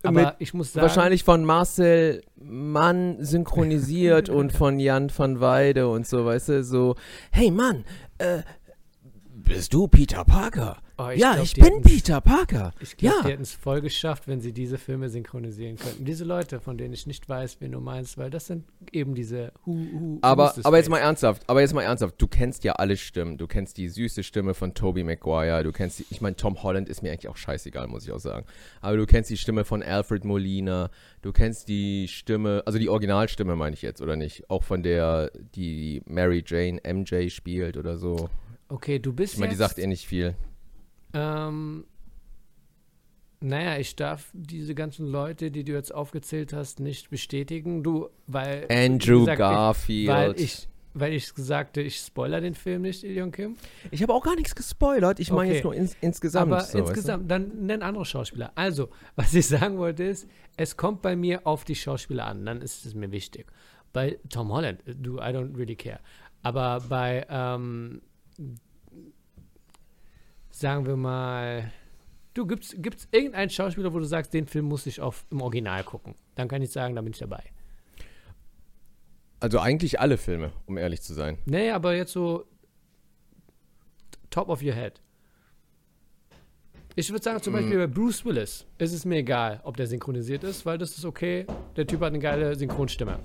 Aber 0.04 0.36
ich 0.40 0.54
muss 0.54 0.74
sagen. 0.74 0.84
Wahrscheinlich 0.84 1.24
von 1.24 1.44
Marcel 1.44 2.22
Mann 2.36 3.18
synchronisiert 3.24 4.30
und 4.30 4.52
von 4.54 4.80
Jan 4.80 5.12
van 5.16 5.40
Weide 5.40 5.90
und 5.90 6.08
so, 6.08 6.26
weißt 6.26 6.50
du, 6.50 6.64
so, 6.64 6.96
hey 7.32 7.52
Mann, 7.52 7.86
äh, 8.18 8.40
bist 9.34 9.74
du 9.74 9.88
Peter 9.88 10.24
Parker? 10.26 10.78
Oh, 11.02 11.10
ja, 11.12 11.34
glaub, 11.36 11.46
ich 11.46 11.54
bin 11.54 11.82
Peter 11.82 12.20
Parker. 12.20 12.74
Ich 12.82 12.98
glaube, 12.98 13.16
Ja. 13.16 13.22
die 13.24 13.32
hätten 13.32 13.44
es 13.44 13.54
voll 13.54 13.80
geschafft, 13.80 14.28
wenn 14.28 14.42
sie 14.42 14.52
diese 14.52 14.78
Filme 14.78 15.08
synchronisieren 15.10 15.78
könnten. 15.78 16.04
Diese 16.04 16.26
Leute, 16.26 16.60
von 16.60 16.78
denen 16.78 16.94
ich 16.94 17.08
nicht 17.08 17.30
weiß, 17.30 17.58
wen 17.62 17.72
du 17.72 17.80
meinst, 17.80 18.18
weil 18.18 18.30
das 18.30 18.48
sind 18.48 18.66
eben 18.92 19.16
diese 19.16 19.54
Hu, 19.66 19.78
Hu, 19.94 20.20
Aber, 20.22 20.54
aber 20.62 20.78
jetzt 20.78 20.90
mal 20.90 20.98
ernsthaft, 20.98 21.44
aber 21.48 21.62
jetzt 21.62 21.74
mal 21.74 21.84
ernsthaft, 21.84 22.16
du 22.22 22.28
kennst 22.28 22.66
ja 22.66 22.74
alle 22.74 22.98
Stimmen. 22.98 23.38
Du 23.38 23.48
kennst 23.48 23.78
die 23.78 23.88
süße 23.88 24.24
Stimme 24.24 24.54
von 24.54 24.74
Tobey 24.74 25.06
Maguire, 25.06 25.64
du 25.64 25.72
kennst 25.72 26.00
die, 26.00 26.06
ich 26.10 26.20
meine, 26.20 26.36
Tom 26.36 26.62
Holland 26.64 26.90
ist 26.90 27.02
mir 27.02 27.12
eigentlich 27.14 27.30
auch 27.30 27.38
scheißegal, 27.38 27.88
muss 27.88 28.04
ich 28.06 28.12
auch 28.12 28.20
sagen. 28.20 28.46
Aber 28.82 28.98
du 28.98 29.06
kennst 29.06 29.30
die 29.30 29.38
Stimme 29.38 29.64
von 29.64 29.82
Alfred 29.82 30.26
Molina, 30.26 30.90
du 31.22 31.32
kennst 31.32 31.70
die 31.70 32.10
Stimme, 32.10 32.64
also 32.66 32.78
die 32.78 32.90
Originalstimme 32.90 33.56
meine 33.56 33.74
ich 33.74 33.82
jetzt, 33.82 34.02
oder 34.02 34.18
nicht? 34.18 34.50
Auch 34.50 34.64
von 34.64 34.84
der, 34.84 35.32
die 35.56 36.02
Mary 36.06 36.44
Jane 36.46 36.82
MJ 36.86 37.30
spielt 37.30 37.78
oder 37.78 37.98
so. 37.98 38.30
Okay, 38.68 39.00
du 39.00 39.14
bist 39.14 39.36
Ich 39.36 39.40
meine, 39.40 39.52
die 39.52 39.56
sagt 39.58 39.80
eh 39.80 39.88
nicht 39.88 40.06
viel. 40.06 40.36
Ähm, 41.14 41.86
naja, 43.42 43.78
ich 43.78 43.96
darf 43.96 44.30
diese 44.34 44.76
ganzen 44.76 45.08
Leute, 45.08 45.50
die 45.50 45.64
du 45.64 45.72
jetzt 45.72 45.94
aufgezählt 45.94 46.52
hast, 46.52 46.80
nicht 46.80 47.10
bestätigen. 47.10 47.84
Du, 47.84 48.10
weil. 48.28 48.68
Andrew 48.70 49.20
gesagt, 49.20 49.38
Garfield. 49.38 50.10
Ich, 50.10 50.14
weil 50.14 50.40
ich, 50.40 50.68
weil 50.94 51.14
ich 51.14 51.32
sagte, 51.36 51.82
ich 51.82 51.98
spoiler 51.98 52.42
den 52.42 52.54
Film 52.54 52.82
nicht, 52.82 53.04
Ilion 53.04 53.32
Kim. 53.32 53.56
Ich 53.92 54.02
habe 54.02 54.14
auch 54.14 54.24
gar 54.24 54.36
nichts 54.36 54.56
gespoilert. 54.56 55.20
Ich 55.22 55.32
meine 55.32 55.44
Okay. 55.44 55.54
jetzt 55.54 55.64
nur 55.64 55.74
ins, 55.74 55.96
insgesamt. 56.02 56.52
Aber 56.52 56.62
so, 56.62 56.66
weißt 56.66 56.74
du? 56.74 56.80
insgesamt, 56.80 57.32
dann 57.32 57.66
nenn 57.66 57.82
andere 57.82 58.04
Schauspieler. 58.06 58.52
Also, 58.56 58.90
was 59.16 59.34
ich 59.34 59.48
sagen 59.48 59.78
wollte 59.78 60.04
ist, 60.04 60.28
es 60.58 60.76
kommt 60.76 61.02
bei 61.02 61.16
mir 61.16 61.48
auf 61.48 61.64
die 61.64 61.76
Schauspieler 61.76 62.26
an, 62.26 62.46
dann 62.46 62.62
ist 62.62 62.86
es 62.86 62.94
mir 62.94 63.12
wichtig. 63.12 63.48
Bei 63.94 64.20
Tom 64.30 64.52
Holland, 64.52 64.84
du, 64.86 65.18
I 65.18 65.32
don't 65.32 65.58
really 65.58 65.76
care. 65.78 66.00
Aber 66.44 66.82
bei, 66.90 67.26
ähm, 67.30 68.02
sagen 70.60 70.86
wir 70.86 70.96
mal, 70.96 71.72
du, 72.34 72.46
gibt's, 72.46 72.76
gibt's 72.78 73.08
irgendeinen 73.12 73.50
Schauspieler, 73.50 73.94
wo 73.94 74.00
du 74.00 74.06
sagst, 74.06 74.34
den 74.34 74.48
Film 74.48 74.66
muss 74.66 74.86
ich 74.86 75.02
auf, 75.02 75.26
im 75.32 75.42
Original 75.42 75.84
gucken? 75.84 76.16
Dann 76.36 76.48
kann 76.48 76.62
ich 76.62 76.72
sagen, 76.72 76.96
da 76.96 77.02
bin 77.02 77.14
ich 77.14 77.20
dabei. 77.20 77.44
Also 79.40 79.60
eigentlich 79.60 80.00
alle 80.00 80.18
Filme, 80.18 80.52
um 80.66 80.78
ehrlich 80.78 81.02
zu 81.02 81.14
sein. 81.14 81.38
Nee, 81.46 81.72
aber 81.72 81.96
jetzt 81.96 82.12
so 82.12 82.46
top 84.30 84.50
of 84.50 84.62
your 84.62 84.74
head. 84.74 85.02
Ich 86.96 87.10
würde 87.12 87.24
sagen, 87.24 87.42
zum 87.42 87.54
Beispiel 87.54 87.78
bei 87.78 87.88
Bruce 87.88 88.26
Willis 88.26 88.66
ist 88.78 88.92
es 88.92 89.06
mir 89.06 89.18
egal, 89.18 89.62
ob 89.64 89.78
der 89.78 89.88
synchronisiert 89.88 90.44
ist, 90.44 90.66
weil 90.66 90.78
das 90.78 90.98
ist 90.98 91.06
okay. 91.06 91.46
Der 91.78 91.88
Typ 91.88 92.02
hat 92.02 92.08
eine 92.08 92.20
geile 92.20 92.56
Synchronstimme. 92.56 93.20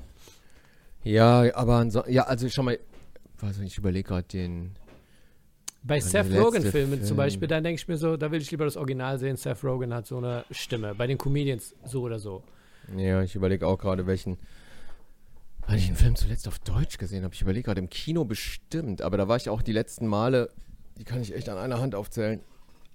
Ja, 1.02 1.52
aber 1.54 1.84
ja, 2.08 2.22
also 2.22 2.48
schau 2.48 2.62
mal, 2.62 2.78
ich 3.64 3.78
überlege 3.78 4.08
gerade 4.08 4.28
den. 4.28 4.76
Bei 5.86 5.98
der 5.98 6.02
Seth 6.02 6.32
Rogen-Filmen 6.32 7.00
zum 7.00 7.08
Film. 7.08 7.16
Beispiel, 7.16 7.46
da 7.46 7.60
denke 7.60 7.78
ich 7.80 7.86
mir 7.86 7.98
so, 7.98 8.16
da 8.16 8.30
will 8.30 8.40
ich 8.40 8.50
lieber 8.50 8.64
das 8.64 8.78
Original 8.78 9.18
sehen. 9.18 9.36
Seth 9.36 9.62
Rogen 9.62 9.92
hat 9.92 10.06
so 10.06 10.16
eine 10.16 10.44
Stimme. 10.50 10.94
Bei 10.94 11.06
den 11.06 11.18
Comedians 11.18 11.74
so 11.84 12.02
oder 12.02 12.18
so. 12.18 12.42
Ja, 12.96 13.22
ich 13.22 13.34
überlege 13.34 13.66
auch 13.66 13.78
gerade, 13.78 14.06
welchen. 14.06 14.38
Weil 15.66 15.76
ich 15.76 15.86
einen 15.88 15.96
Film 15.96 16.16
zuletzt 16.16 16.48
auf 16.48 16.58
Deutsch 16.58 16.96
gesehen 16.96 17.22
habe. 17.22 17.34
Ich 17.34 17.42
überlege 17.42 17.64
gerade 17.64 17.80
im 17.80 17.90
Kino 17.90 18.24
bestimmt, 18.24 19.02
aber 19.02 19.18
da 19.18 19.28
war 19.28 19.36
ich 19.36 19.48
auch 19.50 19.60
die 19.60 19.72
letzten 19.72 20.06
Male, 20.06 20.50
die 20.98 21.04
kann 21.04 21.20
ich 21.20 21.34
echt 21.34 21.48
an 21.48 21.58
einer 21.58 21.80
Hand 21.80 21.94
aufzählen. 21.94 22.40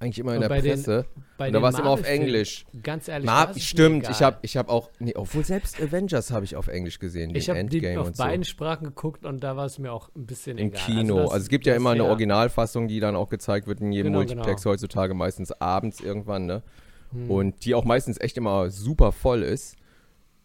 Eigentlich 0.01 0.20
immer 0.20 0.34
in 0.36 0.39
der 0.39 0.50
den- 0.50 0.62
Presse. 0.62 1.06
Bei 1.38 1.48
Und 1.48 1.53
da 1.53 1.60
den 1.60 1.63
war 1.63 1.70
es 1.72 1.79
immer 1.79 1.89
auf 1.89 2.03
Englisch. 2.03 2.65
Ganz 2.84 3.08
ehrlich, 3.10 3.25
Ma 3.25 3.46
das 3.46 3.51
ist 3.51 3.56
mir 3.58 3.62
stimmt, 3.68 4.10
ich 4.10 4.22
habe 4.22 4.38
ich 4.44 4.56
hab 4.58 4.70
auch. 4.70 4.89
Nee, 5.00 5.13
obwohl 5.15 5.44
selbst 5.44 5.82
Avengers 5.82 6.32
habe 6.32 6.46
ich 6.46 6.56
auf 6.56 6.68
Englisch 6.70 7.00
gesehen. 7.00 7.29
Den 7.29 7.36
Ich 7.38 7.50
habe 7.50 7.63
die 7.65 7.77
Endgame 7.77 8.00
auf 8.01 8.08
und 8.08 8.18
so. 8.18 8.24
beiden 8.24 8.46
Sprachen 8.46 8.86
geguckt 8.86 9.25
und 9.25 9.44
da 9.44 9.58
war 9.58 9.65
es 9.65 9.77
mir 9.77 9.91
auch 9.91 10.10
ein 10.15 10.25
bisschen 10.25 10.58
Im 10.58 10.70
egal. 10.70 10.82
Kino. 10.86 11.18
Also, 11.18 11.34
das- 11.34 11.41
es 11.44 11.50
gibt 11.50 11.65
ja 11.65 11.75
immer 11.75 11.91
eine 11.91 12.06
Originalfassung, 12.06 12.88
die 12.88 13.00
dann 13.01 13.15
auch 13.18 13.27
gezeigt 13.29 13.68
wird 13.68 13.82
in 13.82 13.91
jedem 13.91 14.13
Genau, 14.13 14.20
Multiplex 14.20 14.63
genau. 14.63 14.74
heutzutage, 14.74 15.13
meistens 15.13 15.51
abends 15.51 16.00
irgendwann, 16.00 16.46
ne? 16.46 16.63
Hm. 17.12 17.29
Und 17.32 17.65
die 17.65 17.75
auch 17.75 17.84
meistens 17.86 18.20
echt 18.22 18.38
immer 18.38 18.70
super 18.70 19.12
voll 19.12 19.44
ist. 19.44 19.75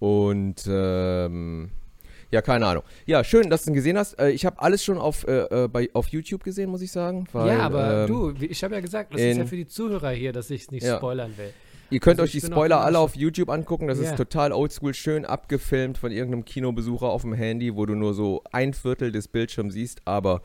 Und 0.01 0.65
ähm, 0.69 1.71
ja, 2.35 2.43
keine 2.43 2.67
Ahnung. 2.67 2.83
Ja, 3.07 3.25
schön, 3.25 3.49
dass 3.49 3.65
du 3.65 3.71
ihn 3.71 3.75
gesehen 3.75 3.97
hast. 3.97 4.19
Äh, 4.19 4.31
ich 4.31 4.45
habe 4.45 4.61
alles 4.61 4.85
schon 4.85 4.99
auf, 4.99 5.27
äh, 5.27 5.65
äh, 5.65 5.69
bei, 5.69 5.89
auf 5.95 6.09
YouTube 6.09 6.43
gesehen, 6.45 6.69
muss 6.71 6.83
ich 6.83 6.91
sagen. 6.93 7.27
Weil, 7.33 7.49
ja, 7.57 7.61
aber 7.61 8.03
ähm, 8.03 8.07
du, 8.09 8.35
ich 8.45 8.63
habe 8.65 8.75
ja 8.75 8.81
gesagt, 8.81 9.15
das 9.15 9.21
ist 9.21 9.37
ja 9.37 9.43
in- 9.43 9.49
für 9.49 9.57
die 9.57 9.67
Zuhörer 9.67 10.11
hier, 10.11 10.33
dass 10.33 10.51
ich 10.51 10.63
es 10.63 10.71
nicht 10.71 10.85
Ja. 10.85 10.97
spoilern 10.99 11.33
will. 11.39 11.53
Ihr 11.91 12.01
könnt 12.01 12.19
also 12.19 12.25
euch 12.25 12.33
die 12.33 12.41
Spoiler 12.47 12.81
alle 12.81 12.99
auf 12.99 13.15
YouTube 13.15 13.51
angucken. 13.51 13.87
Das 13.87 14.01
Ja. 14.01 14.11
ist 14.11 14.17
total 14.17 14.53
oldschool, 14.53 14.95
schön 14.95 15.25
abgefilmt 15.25 15.97
von 15.99 16.11
irgendeinem 16.11 16.45
Kinobesucher 16.45 17.07
auf 17.07 17.23
dem 17.23 17.35
Handy, 17.35 17.77
wo 17.77 17.87
du 17.87 17.95
nur 17.95 18.15
so 18.15 18.43
ein 18.53 18.75
Viertel 18.75 19.13
des 19.13 19.29
Bildschirms 19.29 19.75
siehst, 19.75 20.01
aber 20.05 20.43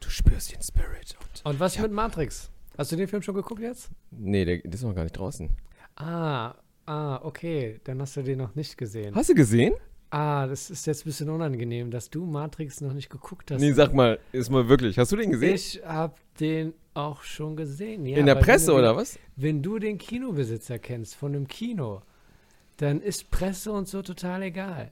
du 0.00 0.08
spürst 0.08 0.54
den 0.54 0.62
Spirit. 0.62 1.16
Und 1.44 1.50
Und 1.52 1.60
was 1.60 1.76
Ja. 1.76 1.82
mit 1.82 1.92
Matrix? 1.92 2.50
Hast 2.78 2.92
du 2.92 2.96
den 2.96 3.08
Film 3.08 3.20
schon 3.22 3.34
geguckt 3.34 3.60
jetzt? 3.60 3.90
nee, 4.10 4.44
der, 4.44 4.58
der 4.58 4.72
ist 4.72 4.82
noch 4.82 4.94
gar 4.94 5.02
nicht 5.02 5.18
draußen. 5.18 5.50
Ah, 5.96 6.54
ah, 6.86 7.20
okay. 7.22 7.80
Dann 7.84 8.00
hast 8.00 8.16
du 8.16 8.22
den 8.22 8.38
noch 8.38 8.54
nicht 8.54 8.76
gesehen. 8.78 9.14
Hast 9.14 9.28
du 9.30 9.34
gesehen? 9.34 9.74
Ah, 10.18 10.46
das 10.46 10.70
ist 10.70 10.86
jetzt 10.86 11.02
ein 11.02 11.10
bisschen 11.10 11.28
unangenehm, 11.28 11.90
dass 11.90 12.08
du 12.08 12.24
Matrix 12.24 12.80
noch 12.80 12.94
nicht 12.94 13.10
geguckt 13.10 13.50
hast. 13.50 13.60
Nee, 13.60 13.72
sag 13.72 13.92
mal, 13.92 14.18
ist 14.32 14.48
mal 14.48 14.66
wirklich. 14.66 14.98
Hast 14.98 15.12
du 15.12 15.16
den 15.16 15.30
gesehen? 15.30 15.54
ich 15.54 15.82
habe 15.84 16.14
den 16.40 16.72
auch 16.94 17.22
schon 17.22 17.54
gesehen. 17.54 18.06
Ja, 18.06 18.16
In 18.16 18.24
der 18.24 18.36
Presse 18.36 18.68
du 18.68 18.78
oder 18.78 18.94
den, 18.94 18.96
was? 18.96 19.18
Wenn 19.36 19.60
du 19.60 19.78
den 19.78 19.98
Kinobesitzer 19.98 20.78
kennst 20.78 21.16
von 21.16 21.34
einem 21.34 21.46
Kino, 21.46 22.00
dann 22.78 23.02
ist 23.02 23.30
Presse 23.30 23.70
und 23.72 23.88
so 23.88 24.00
total 24.00 24.44
egal. 24.44 24.90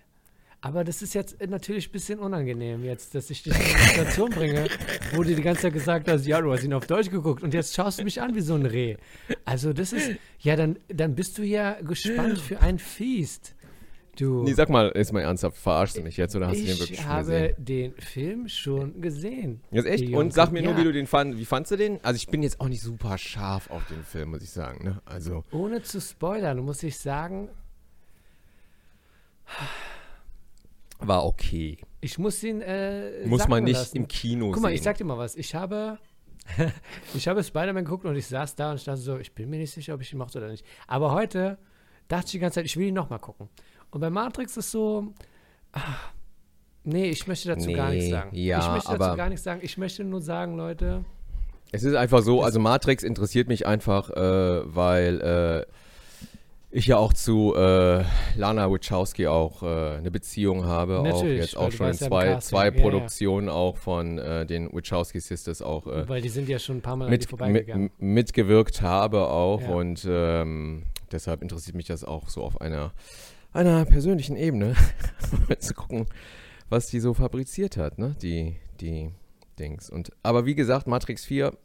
Aber 0.60 0.84
das 0.84 1.00
ist 1.00 1.14
jetzt 1.14 1.40
natürlich 1.46 1.88
ein 1.88 1.92
bisschen 1.92 2.18
unangenehm 2.18 2.84
jetzt, 2.84 3.14
dass 3.14 3.30
ich 3.30 3.42
dich 3.42 3.54
in 3.54 3.62
eine 3.62 3.84
Situation 3.84 4.28
bringe, 4.28 4.66
wo 5.14 5.22
du 5.22 5.34
die 5.34 5.40
ganze 5.40 5.62
Zeit 5.62 5.72
gesagt 5.72 6.06
hast, 6.06 6.26
ja, 6.26 6.42
du 6.42 6.52
hast 6.52 6.64
ihn 6.64 6.74
auf 6.74 6.86
Deutsch 6.86 7.08
geguckt 7.08 7.42
und 7.42 7.54
jetzt 7.54 7.74
schaust 7.74 7.98
du 7.98 8.04
mich 8.04 8.20
an 8.20 8.34
wie 8.34 8.42
so 8.42 8.56
ein 8.56 8.66
Reh. 8.66 8.96
Also 9.46 9.72
das 9.72 9.94
ist, 9.94 10.10
ja, 10.40 10.54
dann, 10.54 10.78
dann 10.88 11.14
bist 11.14 11.38
du 11.38 11.42
ja 11.44 11.80
gespannt 11.80 12.38
für 12.46 12.60
ein 12.60 12.78
Feast. 12.78 13.54
Du, 14.16 14.44
Nee, 14.44 14.52
sag 14.52 14.68
mal, 14.68 14.88
ist 14.90 15.12
mal 15.12 15.20
ernsthaft, 15.22 15.56
verarschst 15.56 15.96
du 15.96 16.02
mich 16.02 16.16
jetzt 16.16 16.36
oder 16.36 16.46
hast 16.48 16.60
du 16.60 16.64
den 16.64 16.78
wirklich 16.78 16.90
ich 16.92 17.00
schon 17.00 17.06
habe 17.08 17.24
gesehen? 17.26 17.54
den 17.64 17.92
Film 17.96 18.48
schon 18.48 19.00
gesehen. 19.00 19.60
Jetzt 19.70 19.86
echt? 19.86 20.12
Und 20.14 20.32
sag 20.32 20.52
mir 20.52 20.62
nur, 20.62 20.72
ja. 20.72 20.78
wie 20.78 20.84
du 20.84 20.92
den 20.92 21.06
fandest. 21.06 21.40
Wie 21.40 21.44
fandst 21.44 21.72
du 21.72 21.76
den? 21.76 21.98
Also 22.04 22.16
ich 22.16 22.26
bin 22.28 22.42
jetzt 22.42 22.60
auch 22.60 22.68
nicht 22.68 22.82
super 22.82 23.18
scharf 23.18 23.70
auf 23.70 23.84
den 23.88 24.02
Film, 24.04 24.30
muss 24.30 24.42
ich 24.42 24.50
sagen. 24.50 24.84
Ne? 24.84 25.02
Also 25.04 25.42
Ohne 25.52 25.82
zu 25.82 26.00
spoilern, 26.00 26.58
muss 26.60 26.82
ich 26.82 26.98
sagen, 26.98 27.48
war 31.00 31.24
okay. 31.26 31.78
ich 32.00 32.18
muss 32.18 32.42
ihn 32.42 32.60
äh, 32.62 33.26
Muss 33.26 33.46
man 33.48 33.64
nicht 33.64 33.74
lassen. 33.74 33.96
im 33.96 34.08
Kino 34.08 34.50
Guck 34.52 34.62
mal, 34.62 34.68
sehen. 34.68 34.76
ich 34.76 34.82
sag 34.82 34.96
dir 34.96 35.04
mal 35.04 35.18
was. 35.18 35.36
Ich 35.36 35.54
habe, 35.54 35.98
ich 37.14 37.28
habe 37.28 37.42
Spider-Man 37.42 37.84
geguckt 37.84 38.04
und 38.06 38.16
ich 38.16 38.26
saß 38.26 38.54
da 38.54 38.70
und 38.72 38.80
stand 38.80 38.98
so, 38.98 39.18
ich 39.18 39.32
bin 39.34 39.50
mir 39.50 39.58
nicht 39.58 39.72
sicher, 39.72 39.94
ob 39.94 40.00
ich 40.00 40.12
ihn 40.12 40.18
mochte 40.18 40.38
oder 40.38 40.48
nicht. 40.48 40.64
Aber 40.86 41.12
heute 41.12 41.58
dachte 42.08 42.26
ich 42.26 42.32
die 42.32 42.38
ganze 42.38 42.56
Zeit, 42.56 42.66
ich 42.66 42.76
will 42.76 42.86
ihn 42.88 42.94
nochmal 42.94 43.18
gucken. 43.18 43.48
Und 43.94 44.00
bei 44.00 44.10
Matrix 44.10 44.56
ist 44.56 44.72
so, 44.72 45.06
ah, 45.72 45.80
nee, 46.82 47.10
ich 47.10 47.28
möchte 47.28 47.46
dazu 47.48 47.70
gar 47.72 47.90
nichts 47.90 48.06
Nee, 48.06 48.10
sagen. 48.10 48.30
ja, 48.34 48.58
ich 48.58 48.68
möchte 48.72 48.98
dazu 48.98 49.16
gar 49.16 49.28
nichts 49.28 49.44
sagen. 49.44 49.60
Ich 49.62 49.78
möchte 49.78 50.02
nur 50.02 50.20
sagen, 50.20 50.56
Leute, 50.56 51.04
Es 51.70 51.84
ist 51.84 51.94
einfach 51.94 52.22
so, 52.22 52.42
also 52.42 52.58
Matrix 52.58 53.04
interessiert 53.04 53.46
mich 53.46 53.66
einfach, 53.68 54.10
äh, 54.10 54.74
weil 54.74 55.20
äh, 55.20 55.72
ich 56.76 56.88
ja 56.88 56.96
auch 56.96 57.12
zu 57.12 57.54
äh, 57.54 58.02
Lana 58.36 58.68
Wachowski 58.68 59.28
auch 59.28 59.62
äh, 59.62 59.66
eine 59.98 60.10
Beziehung 60.10 60.64
habe. 60.64 60.98
auch 60.98 61.04
Natürlich, 61.04 61.40
jetzt 61.42 61.56
weil 61.56 61.66
auch 61.68 61.70
schon 61.70 61.86
in 61.86 61.90
warst 61.92 62.00
ja 62.00 62.08
zwei, 62.08 62.36
zwei 62.40 62.66
Ja, 62.70 62.74
ja. 62.74 62.80
Produktionen 62.82 63.48
auch 63.48 63.76
von 63.76 64.18
äh, 64.18 64.44
den 64.44 64.72
Wachowski 64.72 65.20
Sisters 65.20 65.62
auch 65.62 65.86
äh, 65.86 66.08
weil 66.08 66.20
die 66.20 66.30
sind 66.30 66.48
ja 66.48 66.58
schon 66.58 66.78
ein 66.78 66.82
paar 66.82 66.96
Mal 66.96 67.08
mit, 67.10 67.26
vorbeigegangen. 67.28 67.92
mitgewirkt 67.98 68.82
habe 68.82 69.28
auch 69.28 69.60
Ja. 69.62 69.68
und 69.68 70.04
ähm, 70.10 70.82
deshalb 71.12 71.42
interessiert 71.42 71.76
mich 71.76 71.86
das 71.86 72.02
auch 72.02 72.28
so 72.28 72.42
auf 72.42 72.60
einer, 72.60 72.90
einer 73.54 73.84
persönlichen 73.84 74.36
Ebene, 74.36 74.74
mal 75.48 75.58
zu 75.58 75.74
gucken, 75.74 76.06
was 76.68 76.88
die 76.88 77.00
so 77.00 77.14
fabriziert 77.14 77.76
hat, 77.76 77.98
ne? 77.98 78.16
Die, 78.20 78.56
die 78.80 79.10
Dings. 79.58 79.88
Und, 79.88 80.12
aber 80.22 80.44
wie 80.44 80.54
gesagt, 80.54 80.86
Matrix 80.86 81.24
4, 81.24 81.56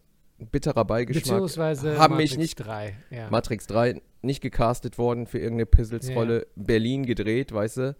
bitterer 0.51 0.85
Beigeschmack. 0.85 1.23
Beziehungsweise 1.23 1.97
haben 1.97 2.13
Matrix 2.13 2.31
mich 2.31 2.37
nicht 2.37 2.55
3. 2.55 2.95
Ja. 3.09 3.29
Matrix 3.29 3.67
3 3.67 4.01
nicht 4.21 4.41
gecastet 4.41 4.97
worden 4.97 5.25
für 5.25 5.39
irgendeine 5.39 5.65
Pizzles-Rolle. 5.65 6.47
Berlin 6.55 7.05
gedreht, 7.05 7.51
weißt 7.51 7.77
du? 7.77 7.95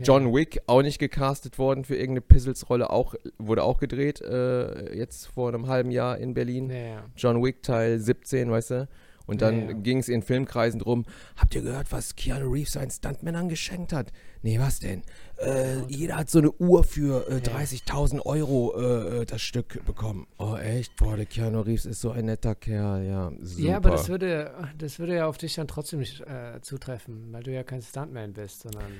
John 0.00 0.32
Wick 0.32 0.62
auch 0.66 0.82
nicht 0.82 0.98
gecastet 0.98 1.58
worden 1.58 1.84
für 1.84 1.94
irgendeine 1.94 2.22
Pizzles-Rolle, 2.22 2.88
auch, 2.88 3.14
wurde 3.38 3.62
auch 3.62 3.78
gedreht, 3.78 4.22
äh, 4.22 4.96
jetzt 4.96 5.26
vor 5.26 5.48
einem 5.48 5.66
halben 5.66 5.90
Jahr 5.90 6.16
in 6.16 6.32
Berlin. 6.32 6.70
Ja, 6.70 6.76
ja. 6.76 7.04
John 7.14 7.42
Wick 7.42 7.62
Teil 7.62 7.98
17, 7.98 8.50
weißt 8.50 8.70
du? 8.70 8.88
Und 9.26 9.40
dann 9.42 9.60
Ja, 9.62 9.66
ja. 9.68 9.72
ging 9.74 9.98
es 9.98 10.08
in 10.08 10.22
Filmkreisen 10.22 10.80
drum, 10.80 11.04
habt 11.36 11.54
ihr 11.54 11.62
gehört, 11.62 11.92
was 11.92 12.16
Keanu 12.16 12.50
Reeves 12.50 12.72
seinen 12.72 12.90
Stuntmännern 12.90 13.48
geschenkt 13.48 13.92
hat? 13.92 14.12
Nee, 14.42 14.58
was 14.58 14.80
denn? 14.80 15.02
Äh, 15.38 15.82
jeder 15.88 16.16
hat 16.16 16.30
so 16.30 16.38
eine 16.38 16.50
Uhr 16.52 16.82
für 16.84 17.28
äh, 17.28 17.36
30.000 17.36 18.20
Euro 18.26 18.74
äh, 18.76 19.20
äh, 19.22 19.24
das 19.26 19.40
Stück 19.42 19.84
bekommen. 19.84 20.26
Oh 20.38 20.56
echt? 20.56 20.96
Boah, 20.96 21.16
der 21.16 21.26
Keanu 21.26 21.60
Reeves 21.60 21.84
ist 21.86 22.00
so 22.00 22.10
ein 22.10 22.24
netter 22.26 22.54
Kerl, 22.54 23.04
ja. 23.04 23.32
Super. 23.40 23.62
Ja, 23.68 23.76
aber 23.76 23.90
das 23.90 24.08
würde, 24.08 24.52
das 24.78 24.98
würde 24.98 25.14
ja 25.16 25.26
auf 25.26 25.38
dich 25.38 25.54
dann 25.54 25.68
trotzdem 25.68 26.00
nicht 26.00 26.20
äh, 26.22 26.60
zutreffen, 26.60 27.32
weil 27.32 27.42
du 27.42 27.52
ja 27.52 27.62
kein 27.62 27.82
Stuntman 27.82 28.32
bist, 28.32 28.60
sondern. 28.62 28.92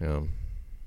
ja. 0.00 0.22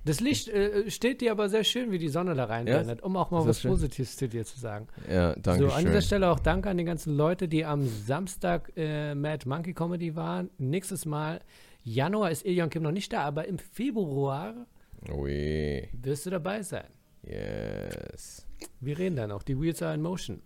Das 0.08 0.22
Licht 0.22 0.48
äh, 0.48 0.90
steht 0.90 1.22
dir 1.22 1.32
aber 1.32 1.50
sehr 1.50 1.64
schön, 1.64 1.92
wie 1.92 1.98
die 1.98 2.08
Sonne 2.08 2.34
da 2.34 2.46
reinblendet, 2.46 3.04
um 3.04 3.18
auch 3.18 3.30
mal 3.30 3.46
was 3.46 3.62
schön? 3.62 3.72
Positives 3.72 4.16
zu 4.16 4.28
dir 4.30 4.46
zu 4.46 4.60
sagen. 4.60 4.88
ja, 5.12 5.36
danke 5.36 5.66
so, 5.68 5.74
an 5.74 5.82
schön. 5.82 5.86
dieser 5.88 6.02
Stelle 6.02 6.32
auch 6.32 6.40
danke 6.40 6.70
an 6.70 6.78
die 6.78 6.86
ganzen 6.86 7.16
Leute, 7.16 7.48
die 7.48 7.66
am 7.66 7.86
Samstag 7.88 8.72
äh, 8.78 9.14
Mad 9.14 9.48
Monkey 9.48 9.74
Comedy 9.74 10.16
waren. 10.16 10.50
Nächstes 10.58 11.06
Mal, 11.06 11.42
Januar 11.84 12.32
ist 12.32 12.46
Ilion 12.46 12.70
Kim 12.70 12.84
noch 12.84 12.92
nicht 12.92 13.12
da, 13.12 13.22
aber 13.24 13.48
im 13.48 13.58
Februar 13.60 14.54
Ui, 15.12 15.88
wirst 16.02 16.26
du 16.26 16.30
dabei 16.30 16.64
sein. 16.64 16.88
yes. 17.24 18.46
Wir 18.80 18.98
reden 18.98 19.18
dann 19.18 19.32
auch. 19.32 19.44
Die 19.44 19.60
Wheels 19.60 19.82
are 19.84 19.94
in 19.94 20.02
motion. 20.02 20.42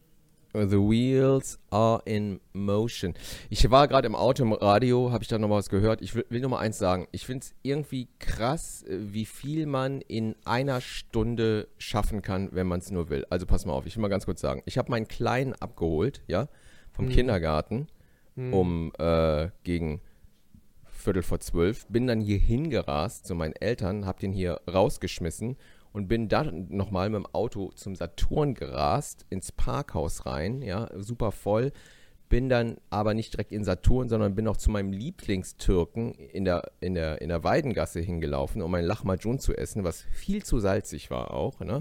The 0.53 0.77
wheels 0.77 1.59
are 1.69 2.01
in 2.05 2.41
motion. 2.53 3.13
Ich 3.49 3.69
war 3.71 3.87
gerade 3.87 4.07
im 4.07 4.15
Auto, 4.15 4.43
im 4.43 4.53
Radio, 4.53 5.11
habe 5.11 5.23
ich 5.23 5.29
da 5.29 5.37
noch 5.37 5.47
mal 5.47 5.55
was 5.55 5.69
gehört. 5.69 6.01
Ich 6.01 6.15
will, 6.15 6.25
will 6.29 6.41
nur 6.41 6.49
mal 6.49 6.59
eins 6.59 6.77
sagen. 6.77 7.07
Ich 7.11 7.25
finde 7.25 7.45
es 7.45 7.53
irgendwie 7.61 8.09
krass, 8.19 8.83
wie 8.87 9.25
viel 9.25 9.65
man 9.65 10.01
in 10.01 10.35
einer 10.45 10.81
Stunde 10.81 11.67
schaffen 11.77 12.21
kann, 12.21 12.49
wenn 12.51 12.67
man 12.67 12.79
es 12.79 12.91
nur 12.91 13.09
will. 13.09 13.25
Also 13.29 13.45
pass 13.45 13.65
mal 13.65 13.73
auf, 13.73 13.85
ich 13.85 13.95
will 13.95 14.01
mal 14.01 14.09
ganz 14.09 14.25
kurz 14.25 14.41
sagen. 14.41 14.61
Ich 14.65 14.77
habe 14.77 14.91
meinen 14.91 15.07
Kleinen 15.07 15.53
abgeholt, 15.53 16.21
ja, 16.27 16.47
vom 16.91 17.07
Kindergarten 17.07 17.87
um 18.35 18.91
äh, 18.97 19.49
gegen 19.63 20.01
Viertel 20.85 21.23
vor 21.23 21.39
zwölf, 21.39 21.87
bin 21.87 22.07
dann 22.07 22.21
hier 22.21 22.37
hingerast 22.37 23.25
zu 23.25 23.35
meinen 23.35 23.55
Eltern, 23.55 24.05
hab 24.05 24.19
den 24.19 24.31
hier 24.31 24.61
rausgeschmissen 24.71 25.57
und 25.93 26.07
bin 26.07 26.29
dann 26.29 26.67
nochmal 26.69 27.09
mit 27.09 27.19
dem 27.19 27.25
Auto 27.33 27.71
zum 27.75 27.95
Saturn 27.95 28.53
gerast, 28.53 29.25
ins 29.29 29.51
Parkhaus 29.51 30.25
rein, 30.25 30.61
ja, 30.61 30.89
super 30.97 31.31
voll. 31.31 31.71
Bin 32.29 32.47
dann 32.47 32.77
aber 32.89 33.13
nicht 33.13 33.33
direkt 33.33 33.51
in 33.51 33.65
Saturn, 33.65 34.07
sondern 34.07 34.35
bin 34.35 34.47
auch 34.47 34.55
zu 34.55 34.71
meinem 34.71 34.93
Lieblingstürken 34.93 36.13
in 36.13 36.45
der, 36.45 36.71
in 36.79 36.93
der, 36.93 37.21
in 37.21 37.27
der 37.27 37.43
Weidengasse 37.43 37.99
hingelaufen, 37.99 38.61
um 38.61 38.73
ein 38.73 38.85
Lahmacun 38.85 39.37
zu 39.37 39.53
essen, 39.53 39.83
was 39.83 40.03
viel 40.13 40.41
zu 40.41 40.59
salzig 40.59 41.11
war 41.11 41.33
auch, 41.33 41.59
ne? 41.59 41.79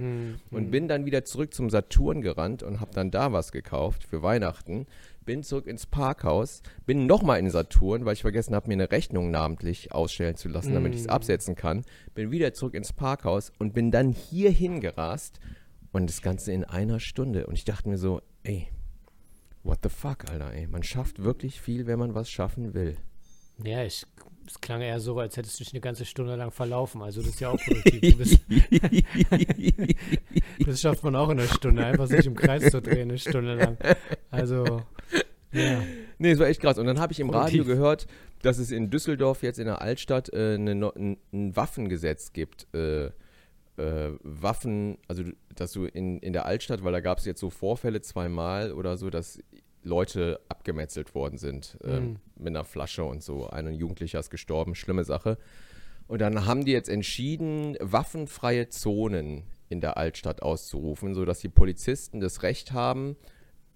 Und 0.51 0.73
bin 0.73 0.89
dann 0.89 1.07
wieder 1.07 1.25
zurück 1.25 1.55
zum 1.55 1.71
Saturn 1.71 2.21
gerannt 2.21 2.65
und 2.65 2.81
habe 2.81 2.91
dann 2.93 3.13
da 3.13 3.33
was 3.33 3.53
gekauft 3.53 4.03
für 4.03 4.23
Weihnachten. 4.25 4.87
Bin 5.31 5.45
zurück 5.45 5.69
ins 5.69 5.87
Parkhaus, 5.87 6.61
bin 6.87 7.07
nochmal 7.07 7.39
in 7.39 7.49
Saturn, 7.51 8.05
weil 8.05 8.15
ich 8.15 8.23
vergessen 8.23 8.53
habe, 8.53 8.67
mir 8.67 8.75
eine 8.75 8.91
Rechnung 8.91 9.31
namentlich 9.31 9.93
ausstellen 9.93 10.35
zu 10.35 10.49
lassen, 10.49 10.75
damit 10.75 10.93
ich 10.93 11.03
es 11.03 11.07
absetzen 11.07 11.55
kann. 11.55 11.85
Bin 12.15 12.33
wieder 12.33 12.53
zurück 12.53 12.75
ins 12.75 12.93
Parkhaus 12.93 13.53
und 13.61 13.73
bin 13.73 13.93
dann 13.93 14.11
hier 14.11 14.51
hingerast 14.51 15.39
und 15.93 16.11
das 16.11 16.21
Ganze 16.21 16.53
in 16.53 16.65
einer 16.65 16.99
Stunde. 16.99 17.47
Und 17.47 17.55
ich 17.55 17.65
dachte 17.65 17.89
mir 17.89 17.97
so, 17.97 18.23
ey, 18.43 18.67
what 19.63 19.79
the 19.85 19.89
fuck, 19.89 20.29
Alter, 20.29 20.53
ey. 20.53 20.67
Man 20.67 20.83
schafft 20.83 21.23
wirklich 21.23 21.61
viel, 21.61 21.87
wenn 21.87 22.01
man 22.01 22.17
was 22.17 22.29
schaffen 22.29 22.75
will. 22.75 22.97
Ja, 23.63 23.85
ich, 23.85 24.05
es 24.51 24.61
klang 24.61 24.81
eher 24.81 25.01
so, 25.01 25.19
als 25.19 25.37
hättest 25.37 25.59
du 25.61 25.65
dich 25.65 25.73
eine 25.73 25.81
ganze 25.81 26.05
Stunde 26.05 26.35
lang 26.37 26.51
verlaufen. 26.51 27.03
Also 27.03 27.21
das 27.21 27.31
ist 27.31 27.41
ja 27.41 27.51
auch 27.51 27.59
produktiv. 27.59 28.01
Du 28.01 28.17
bist, 28.19 28.41
das 30.67 30.81
schafft 30.81 31.05
man 31.05 31.17
auch 31.17 31.31
in 31.31 31.39
einer 31.39 31.49
Stunde, 31.49 31.85
einfach 31.85 32.07
sich 32.07 32.27
im 32.27 32.35
Kreis 32.35 32.71
zu 32.71 32.81
drehen, 32.83 33.11
eine 33.11 33.19
Stunde 33.19 33.55
lang. 33.55 33.77
Also, 34.31 34.83
ja. 35.53 35.83
Nee, 36.19 36.33
es 36.33 36.39
war 36.39 36.49
echt 36.49 36.61
krass. 36.61 36.79
Und 36.79 36.87
dann 36.87 36.99
habe 36.99 37.13
ich 37.13 37.21
im 37.21 37.31
Radio 37.31 37.65
gehört, 37.65 38.07
dass 38.43 38.59
es 38.59 38.71
in 38.71 38.91
Düsseldorf 38.91 39.43
jetzt 39.43 39.59
in 39.59 39.67
der 39.67 39.83
Altstadt 39.83 40.33
äh, 40.33 40.55
eine, 40.55 40.75
no- 40.75 40.93
ein, 40.95 41.19
Waffengesetz 41.57 42.33
gibt. 42.33 42.67
Äh, 42.75 43.11
äh, 43.77 44.13
Waffen, 44.23 44.99
also 45.09 45.25
dass 45.55 45.73
du 45.73 45.85
in, 45.87 46.19
in 46.19 46.33
der 46.33 46.45
Altstadt, 46.45 46.85
weil 46.85 46.93
da 46.93 47.01
gab 47.01 47.19
es 47.19 47.25
jetzt 47.25 47.41
so 47.41 47.51
Vorfälle 47.51 48.01
zweimal 48.03 48.73
oder 48.73 48.97
so, 48.97 49.11
dass 49.11 49.39
Leute 49.83 50.41
abgemetzelt 50.49 51.15
worden 51.15 51.39
sind 51.39 51.79
ähm, 51.85 52.17
mit 52.37 52.49
einer 52.49 52.65
Flasche 52.65 53.05
und 53.05 53.23
so. 53.23 53.49
Ein 53.49 53.73
Jugendlicher 53.73 54.21
ist 54.21 54.31
gestorben, 54.31 54.75
schlimme 54.75 55.05
Sache. 55.05 55.39
Und 56.07 56.21
dann 56.21 56.45
haben 56.47 56.65
die 56.65 56.73
jetzt 56.73 56.89
entschieden, 56.89 57.77
waffenfreie 57.81 58.69
Zonen 58.69 59.45
in 59.69 59.81
der 59.81 59.97
Altstadt 59.97 60.43
auszurufen, 60.43 61.15
sodass 61.15 61.39
die 61.39 61.49
Polizisten 61.49 62.21
das 62.21 62.43
Recht 62.43 62.73
haben, 62.73 63.17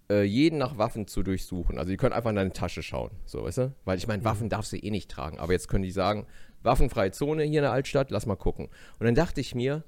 äh, 0.09 0.23
jeden 0.23 0.59
nach 0.59 0.77
Waffen 0.77 1.07
zu 1.07 1.23
durchsuchen. 1.23 1.77
Also 1.77 1.89
die 1.89 1.97
können 1.97 2.13
einfach 2.13 2.29
in 2.29 2.35
deine 2.35 2.51
Tasche 2.51 2.83
schauen, 2.83 3.11
so, 3.25 3.43
weißt 3.43 3.57
du? 3.59 3.75
Weil 3.85 3.97
ich 3.97 4.07
meine, 4.07 4.23
Waffen 4.23 4.49
darfst 4.49 4.73
du 4.73 4.77
eh 4.77 4.91
nicht 4.91 5.09
tragen. 5.09 5.39
Aber 5.39 5.53
jetzt 5.53 5.67
können 5.67 5.83
die 5.83 5.91
sagen, 5.91 6.27
waffenfreie 6.61 7.11
Zone 7.11 7.43
hier 7.43 7.59
in 7.59 7.63
der 7.63 7.71
Altstadt, 7.71 8.11
lass 8.11 8.25
mal 8.25 8.35
gucken. 8.35 8.67
Und 8.99 9.05
dann 9.05 9.15
dachte 9.15 9.41
ich 9.41 9.55
mir, 9.55 9.83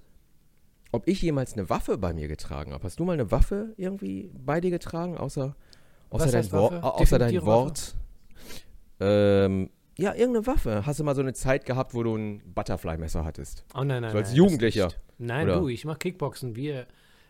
ob 0.91 1.07
ich 1.07 1.21
jemals 1.21 1.53
eine 1.53 1.69
Waffe 1.69 1.97
bei 1.97 2.13
mir 2.13 2.27
getragen 2.27 2.74
habe. 2.74 2.83
Hast 2.83 3.00
du 3.00 3.03
mal 3.03 3.13
eine 3.13 3.29
Waffe 3.29 3.74
irgendwie 3.77 4.31
bei 4.33 4.62
dir 4.62 4.71
getragen, 4.71 5.17
außer, 5.17 5.55
außer 6.10 6.32
dein, 6.32 6.52
Wor 6.52 7.00
außer 7.00 7.20
dein 7.20 7.46
Wort? 7.46 7.96
Ähm, 9.00 9.70
ja, 9.98 10.14
irgendeine 10.14 10.46
Waffe. 10.48 10.86
Hast 10.86 11.00
du 11.00 11.04
mal 11.04 11.16
so 11.16 11.22
eine 11.22 11.34
Zeit 11.34 11.66
gehabt, 11.66 11.94
wo 11.94 12.04
du 12.04 12.16
ein 12.16 12.42
Butterfly-Messer 12.54 13.26
hattest? 13.26 13.66
Oh 13.74 13.84
nein, 13.84 14.02
nein. 14.02 14.12
So 14.12 14.18
als 14.18 14.30
nein, 14.30 14.38
Jugendlicher. 14.38 14.90
Nein, 15.18 15.48
Oder? 15.50 15.60
du, 15.60 15.68
ich 15.70 15.86
mach 15.86 15.98
Kickboxen. 15.98 16.56
Wir 16.56 16.86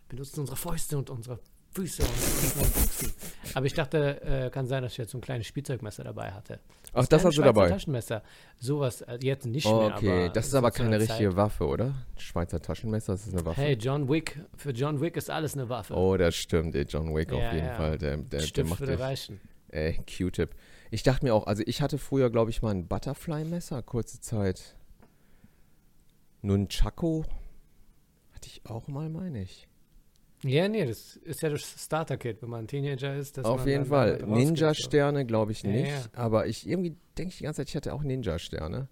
benutzen 0.10 0.42
unsere 0.42 0.58
Fäuste 0.58 0.98
und 0.98 1.10
unsere 1.10 1.40
Füße 1.74 2.02
und, 2.04 2.10
Füßen. 2.12 3.14
Aber 3.54 3.66
ich 3.66 3.74
dachte, 3.74 4.22
äh, 4.22 4.50
kann 4.50 4.66
sein, 4.68 4.82
dass 4.84 4.94
ich 4.94 4.98
jetzt 4.98 5.12
so 5.12 5.18
ein 5.20 5.22
kleines 5.22 5.46
Spielzeugmesser 5.48 6.04
dabei 6.04 6.32
hatte. 6.32 6.60
Ach, 6.94 7.06
das 7.06 7.24
hast 7.24 7.38
du 7.38 7.42
dabei. 7.44 7.70
Taschenmesser. 7.70 8.24
Sowas 8.60 9.02
äh, 9.02 9.20
jetzt 9.22 9.46
nicht 9.46 9.66
Oh, 9.68 9.78
mehr. 9.88 9.96
okay, 9.96 10.32
das 10.34 10.48
ist 10.48 10.56
aber 10.56 10.72
keine 10.72 11.00
richtige 11.00 11.30
Zeit. 11.30 11.36
Waffe, 11.38 11.68
oder? 11.68 11.94
Schweizer 12.18 12.60
Taschenmesser, 12.62 13.14
das 13.14 13.28
ist 13.28 13.34
eine 13.34 13.46
Waffe. 13.46 13.62
Hey, 13.62 13.74
John 13.76 14.10
Wick, 14.10 14.40
für 14.56 14.72
John 14.72 15.00
Wick 15.02 15.18
ist 15.18 15.30
alles 15.30 15.54
eine 15.54 15.70
Waffe. 15.70 15.94
Oh, 15.96 16.18
das 16.18 16.36
stimmt, 16.36 16.74
ey, 16.76 16.84
John 16.90 17.14
Wick 17.16 17.32
auf 17.32 17.40
Ja, 17.40 17.54
jeden 17.54 17.68
ja. 17.68 17.76
Fall. 17.76 17.98
Der, 18.00 18.18
der, 18.18 18.26
der 18.26 18.40
Stift 18.42 18.70
macht 18.70 18.80
würde 18.80 18.98
reichen. 19.00 19.40
Ey, 19.70 20.00
Q-Tip. 20.18 20.56
Ich 20.90 21.04
dachte 21.04 21.26
mir 21.26 21.34
auch, 21.36 21.46
also 21.46 21.62
ich 21.66 21.82
hatte 21.82 21.98
früher, 22.00 22.30
glaube 22.32 22.50
ich, 22.50 22.62
mal 22.62 22.72
ein 22.72 22.88
Butterfly-Messer, 22.88 23.84
kurze 23.84 24.20
Zeit. 24.22 24.76
Nunchaku 26.42 27.24
hatte 28.34 28.48
ich 28.48 28.66
auch 28.66 28.88
mal, 28.88 29.10
meine 29.10 29.42
ich. 29.44 29.67
Ja, 30.48 30.68
nee, 30.68 30.86
das 30.86 31.18
ist 31.18 31.42
ja 31.42 31.50
das 31.50 31.62
Starter-Kit, 31.86 32.42
wenn 32.42 32.50
man 32.50 32.62
ein 32.62 32.68
Teenager 32.68 33.16
ist. 33.16 33.44
Auf 33.46 33.66
jeden 33.68 33.86
Fall. 33.86 34.24
Ninja-Sterne 34.26 35.26
glaube 35.26 35.52
ich 35.52 35.64
Ja, 35.64 35.70
nicht. 35.70 35.92
ja. 35.92 36.02
Aber 36.14 36.48
ich 36.48 36.68
irgendwie 36.68 36.96
denke 37.18 37.32
ich 37.32 37.38
die 37.40 37.44
ganze 37.44 37.62
Zeit, 37.62 37.70
ich 37.70 37.76
hatte 37.76 37.94
auch 37.94 38.04
Ninja-Sterne. 38.04 38.88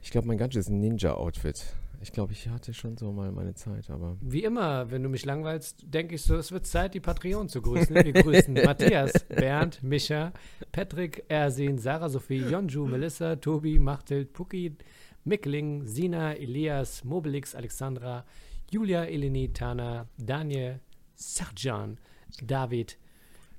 Ich 0.00 0.10
glaube, 0.10 0.26
mein 0.28 0.38
ganzes 0.38 0.68
Ninja-Outfit. 0.68 1.64
Ich 2.00 2.12
glaube, 2.12 2.32
ich 2.32 2.48
hatte 2.48 2.72
schon 2.74 2.96
so 2.96 3.10
mal 3.10 3.32
meine 3.32 3.54
Zeit, 3.54 3.90
aber. 3.90 4.16
Wie 4.20 4.44
immer, 4.44 4.88
wenn 4.92 5.02
du 5.02 5.08
mich 5.08 5.24
langweilst, 5.24 5.82
denke 5.84 6.14
ich 6.14 6.22
so, 6.22 6.36
es 6.36 6.52
wird 6.52 6.64
Zeit, 6.64 6.94
die 6.94 7.00
Patreon 7.00 7.48
zu 7.48 7.60
grüßen. 7.60 7.92
Wir 7.96 8.12
grüßen 8.12 8.54
Matthias, 8.64 9.24
Bernd, 9.28 9.82
Micha, 9.82 10.32
Patrick, 10.70 11.24
Ersin, 11.28 11.78
Sarah 11.78 12.08
Sophie, 12.08 12.44
Jonju, 12.48 12.86
Melissa, 12.86 13.34
Tobi, 13.34 13.80
Machthild, 13.80 14.32
Puki, 14.32 14.76
Mickling, 15.24 15.84
Sina, 15.86 16.34
Elias, 16.34 17.02
Mobilix, 17.02 17.56
Alexandra, 17.56 18.24
Julia, 18.70 19.04
Eleni, 19.04 19.52
Tana, 19.52 20.08
Daniel, 20.18 20.80
Serjan, 21.16 21.98
David, 22.42 22.96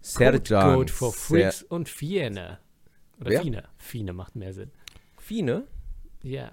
Serjan. 0.02 0.76
Code 0.76 0.92
for 0.92 1.12
Freaks 1.12 1.64
und 1.64 1.90
Fiene. 1.90 2.60
Oder 3.20 3.32
Wer? 3.32 3.42
Fine. 3.42 3.64
Fine 3.78 4.14
macht 4.14 4.36
mehr 4.36 4.54
Sinn. 4.54 4.72
Fine? 5.18 5.68
Ja. 6.24 6.52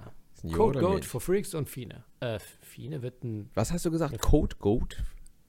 Code 0.53 0.81
Goat 0.81 1.05
for 1.05 1.21
Freaks 1.21 1.55
und 1.55 1.69
Fine. 1.69 2.05
Äh, 2.21 2.39
Fine 2.61 3.03
wird 3.03 3.25
ein 3.25 3.51
Was 3.55 3.73
hast 3.73 3.85
du 3.85 3.91
gesagt? 3.91 4.21
Code 4.21 4.57
Goat? 4.59 5.03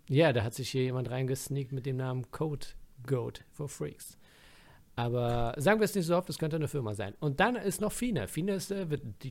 Ja, 0.09 0.31
da 0.33 0.43
hat 0.43 0.53
sich 0.53 0.69
hier 0.69 0.83
jemand 0.83 1.09
reingesneakt 1.09 1.71
mit 1.71 1.85
dem 1.85 1.97
Namen 1.97 2.31
Code 2.31 2.67
Goat 3.05 3.43
for 3.51 3.67
Freaks. 3.67 4.17
Aber 4.97 5.53
sagen 5.57 5.79
wir 5.79 5.85
es 5.85 5.93
nicht 5.93 6.07
so 6.07 6.17
oft, 6.17 6.27
es 6.27 6.39
könnte 6.39 6.55
eine 6.55 6.67
Firma 6.67 6.95
sein. 6.95 7.13
Und 7.19 7.39
dann 7.39 7.55
ist 7.55 7.81
noch 7.81 7.91
Fine. 7.91 8.27
Fine 8.27 8.55
ist 8.55 8.71
äh, 8.71 8.87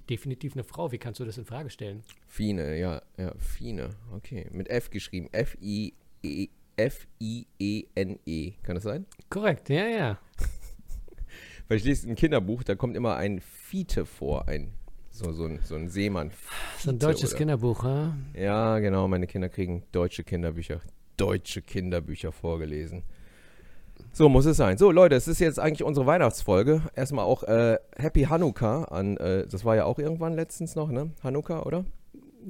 definitiv 0.08 0.54
eine 0.54 0.62
Frau. 0.62 0.92
Wie 0.92 0.98
kannst 0.98 1.18
du 1.18 1.24
das 1.24 1.38
in 1.38 1.44
Frage 1.44 1.70
stellen? 1.70 2.04
Fine, 2.28 2.78
ja, 2.78 3.02
ja, 3.16 3.32
Fine. 3.36 3.90
Okay. 4.14 4.46
Mit 4.52 4.70
F 4.70 4.90
geschrieben. 4.90 5.28
F-I-E. 5.32 6.48
F-I-E-N-E. 6.76 8.52
Kann 8.62 8.74
das 8.76 8.84
sein? 8.84 9.06
Korrekt, 9.28 9.68
ja, 9.68 9.86
ja. 9.88 10.18
Weil 11.68 11.78
ich 11.78 11.84
lese 11.84 12.08
ein 12.08 12.14
Kinderbuch, 12.14 12.62
da 12.62 12.76
kommt 12.76 12.96
immer 12.96 13.16
ein 13.16 13.40
Fiete 13.40 14.06
vor, 14.06 14.46
ein 14.46 14.72
so, 15.10 15.32
so, 15.32 15.46
ein, 15.46 15.58
so 15.64 15.74
ein 15.74 15.88
Seemann. 15.88 16.30
So 16.78 16.90
ein 16.90 16.94
Fiete, 16.94 17.06
deutsches 17.06 17.30
oder? 17.30 17.38
Kinderbuch, 17.38 17.82
ha? 17.82 18.16
Ja, 18.34 18.78
genau, 18.78 19.08
meine 19.08 19.26
Kinder 19.26 19.48
kriegen 19.48 19.82
deutsche 19.90 20.22
Kinderbücher. 20.22 20.80
Deutsche 21.16 21.62
Kinderbücher 21.62 22.30
vorgelesen. 22.30 23.02
So 24.16 24.30
muss 24.30 24.46
es 24.46 24.56
sein. 24.56 24.78
So, 24.78 24.90
Leute, 24.92 25.14
es 25.14 25.28
ist 25.28 25.40
jetzt 25.40 25.60
eigentlich 25.60 25.84
unsere 25.84 26.06
Weihnachtsfolge. 26.06 26.80
Erstmal 26.94 27.26
auch 27.26 27.42
äh, 27.42 27.76
Happy 27.98 28.22
Hanukkah 28.22 28.84
an, 28.84 29.18
äh, 29.18 29.46
das 29.46 29.62
war 29.66 29.76
ja 29.76 29.84
auch 29.84 29.98
irgendwann 29.98 30.32
letztens 30.32 30.74
noch, 30.74 30.90
ne? 30.90 31.10
Hanukkah, 31.22 31.64
oder? 31.64 31.84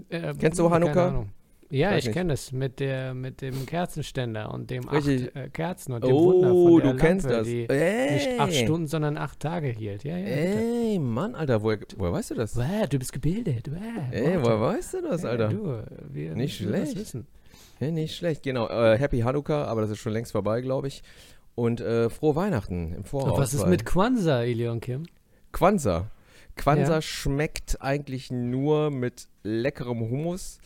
Äh, 0.08 0.32
Kennst 0.38 0.60
du 0.60 0.70
Hanukkah? 0.70 1.26
Ja, 1.68 1.90
Weiß 1.90 2.06
ich 2.06 2.12
kenne 2.12 2.34
es 2.34 2.52
mit, 2.52 2.78
der, 2.78 3.14
mit 3.14 3.40
dem 3.40 3.66
Kerzenständer 3.66 4.54
und 4.54 4.70
dem 4.70 4.88
Richtig. 4.88 5.26
acht 5.30 5.34
äh, 5.36 5.48
Kerzen 5.48 5.94
und 5.94 6.04
dem 6.04 6.12
Wunder 6.12 6.52
Oh, 6.54 6.64
von 6.68 6.72
du 6.74 6.78
der 6.78 6.86
Lampe, 6.90 7.02
kennst 7.02 7.28
das. 7.28 7.44
die 7.48 7.68
Ey. 7.68 8.12
nicht 8.14 8.40
acht 8.40 8.54
Stunden, 8.54 8.86
sondern 8.86 9.16
acht 9.16 9.40
Tage 9.40 9.66
hielt. 9.66 10.04
Ja, 10.04 10.16
ja. 10.16 10.24
bitte. 10.24 10.58
Ey, 10.60 11.00
Mann, 11.00 11.34
Alter, 11.34 11.64
woher, 11.64 11.78
woher 11.96 12.12
weißt 12.12 12.30
du 12.30 12.34
das? 12.36 12.54
Wow, 12.56 12.86
du 12.88 12.96
bist 13.00 13.12
gebildet. 13.12 13.68
Wow, 13.68 13.80
Ey, 14.12 14.40
woher 14.40 14.60
weißt 14.60 14.94
du 14.94 15.02
das, 15.02 15.24
Ja, 15.24 15.30
Alter? 15.30 15.48
Du, 15.48 15.82
wir 16.12 16.36
Nicht 16.36 16.60
das 16.60 16.68
schlecht. 16.68 16.96
Wissen. 16.96 17.26
Ja, 17.80 17.90
nicht 17.90 18.14
schlecht, 18.16 18.42
genau. 18.44 18.68
Äh, 18.68 18.96
Happy 18.96 19.18
Hanukkah, 19.18 19.64
aber 19.64 19.80
das 19.80 19.90
ist 19.90 19.98
schon 19.98 20.12
längst 20.12 20.30
vorbei, 20.32 20.60
glaube 20.60 20.86
ich. 20.86 21.02
Und 21.56 21.80
äh, 21.80 22.08
frohe 22.10 22.36
Weihnachten 22.36 22.92
im 22.92 23.04
Voraus. 23.04 23.32
Und 23.32 23.38
was 23.38 23.54
ist 23.54 23.66
mit 23.66 23.84
Kwanzaa, 23.84 24.42
Ilion 24.44 24.80
Kim? 24.80 25.06
Kwanzaa. 25.52 26.10
Kwanzaa 26.54 26.94
Ja. 26.96 27.02
schmeckt 27.02 27.80
eigentlich 27.82 28.30
nur 28.30 28.90
mit 28.90 29.26
leckerem 29.42 30.00
Hummus 30.00 30.58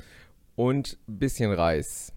und 0.57 0.98
ein 1.09 1.18
bisschen 1.18 1.53
Reis. 1.53 2.12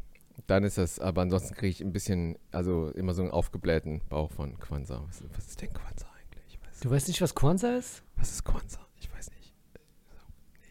Dann 0.48 0.64
ist 0.64 0.78
das, 0.78 1.00
aber 1.00 1.22
ansonsten 1.22 1.54
kriege 1.56 1.70
ich 1.70 1.82
ein 1.82 1.94
bisschen, 1.94 2.38
also 2.52 2.90
immer 2.90 3.14
so 3.14 3.22
einen 3.22 3.32
aufgeblähten 3.32 4.02
Bauch 4.10 4.32
von 4.32 4.58
Kwanzaa. 4.60 5.02
Was, 5.08 5.24
was 5.36 5.48
ist 5.48 5.62
denn 5.62 5.72
Kwanzaa 5.72 6.08
eigentlich? 6.20 6.44
Ich 6.60 6.60
weiß, 6.68 6.80
Du 6.82 6.90
weißt 6.92 7.08
nicht, 7.08 7.22
was 7.22 7.34
Kwanzaa 7.36 7.78
ist? 7.78 8.04
was 8.16 8.32
ist 8.32 8.44
Kwanzaa? 8.44 8.86
Ich 9.00 9.12
weiß 9.14 9.30
nicht. 9.32 9.54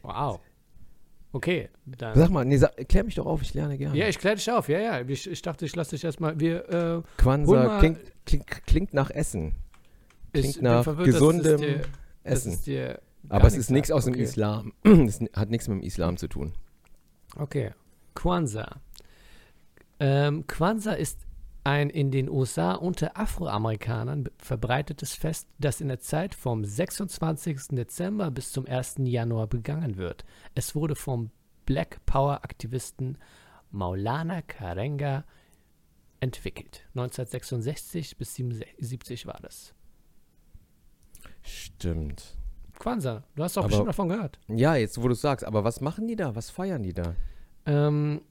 Wow. 0.02 0.40
Okay, 1.34 1.70
dann. 1.86 2.16
Sag 2.16 2.30
mal, 2.30 2.44
nee, 2.44 2.58
sag, 2.58 2.76
klär 2.88 3.04
mich 3.04 3.14
doch 3.14 3.24
auf, 3.24 3.40
ich 3.40 3.54
lerne 3.54 3.78
gerne. 3.78 3.96
ja, 3.96 4.06
ich 4.06 4.18
kläre 4.18 4.36
dich 4.36 4.50
auf. 4.50 4.68
Ja, 4.68 4.78
ja. 4.78 5.00
Ich, 5.00 5.28
ich 5.28 5.40
dachte, 5.40 5.64
ich 5.64 5.74
lasse 5.74 5.92
dich 5.92 6.04
erstmal. 6.04 6.38
Wir, 6.38 6.68
äh, 6.68 7.24
mal- 7.24 7.78
klingt, 7.78 7.98
klingt, 8.26 8.66
klingt 8.66 8.94
nach 8.94 9.10
Essen. 9.10 9.54
ich 10.32 10.40
Klingt 10.40 10.54
bin 10.56 10.64
nach 10.64 10.84
verwirrt, 10.84 11.06
gesundem 11.06 11.60
dir, 11.60 11.82
Essen. 12.22 12.58
Aber 13.30 13.46
es 13.46 13.56
ist 13.56 13.70
nichts 13.70 13.90
aus 13.90 14.04
dem 14.04 14.14
okay. 14.14 14.24
Islam. 14.24 14.72
Es 14.84 15.20
hat 15.34 15.48
nichts 15.48 15.68
mit 15.68 15.78
dem 15.78 15.84
Islam 15.86 16.16
zu 16.18 16.28
tun. 16.28 16.52
Okay. 17.36 17.70
Kwanzaa. 18.14 18.80
Ähm, 20.00 20.46
Kwanzaa 20.46 20.92
ist 20.92 21.18
ein 21.64 21.90
in 21.90 22.10
den 22.10 22.28
USA 22.28 22.72
unter 22.74 23.16
Afroamerikanern 23.16 24.28
verbreitetes 24.38 25.14
Fest, 25.14 25.48
das 25.58 25.80
in 25.80 25.88
der 25.88 26.00
Zeit 26.00 26.34
vom 26.34 26.64
26. 26.64 27.68
Dezember 27.70 28.30
bis 28.30 28.50
zum 28.52 28.66
1. 28.66 28.96
Januar 29.04 29.46
begangen 29.46 29.96
wird. 29.96 30.24
Es 30.54 30.74
wurde 30.74 30.96
vom 30.96 31.30
Black 31.66 32.04
Power-Aktivisten 32.06 33.16
Maulana 33.70 34.42
Karenga 34.42 35.24
entwickelt. 36.20 36.84
1966 36.94 38.16
bis 38.16 38.34
77 38.34 39.26
war 39.26 39.38
das. 39.40 39.74
Stimmt. 41.42 42.36
Kwanzaa, 42.78 43.22
du 43.36 43.42
hast 43.44 43.56
doch 43.56 43.62
Aber- 43.62 43.68
bestimmt 43.68 43.88
davon 43.88 44.08
gehört. 44.08 44.38
Ja, 44.48 44.74
jetzt 44.74 45.00
wo 45.00 45.06
du 45.08 45.14
sagst, 45.14 45.44
aber 45.44 45.62
was 45.64 45.80
machen 45.80 46.06
die 46.08 46.16
da? 46.16 46.34
Was 46.34 46.50
feiern 46.50 46.82
die 46.82 46.92
da? 46.94 47.14
Ähm, 47.66 48.22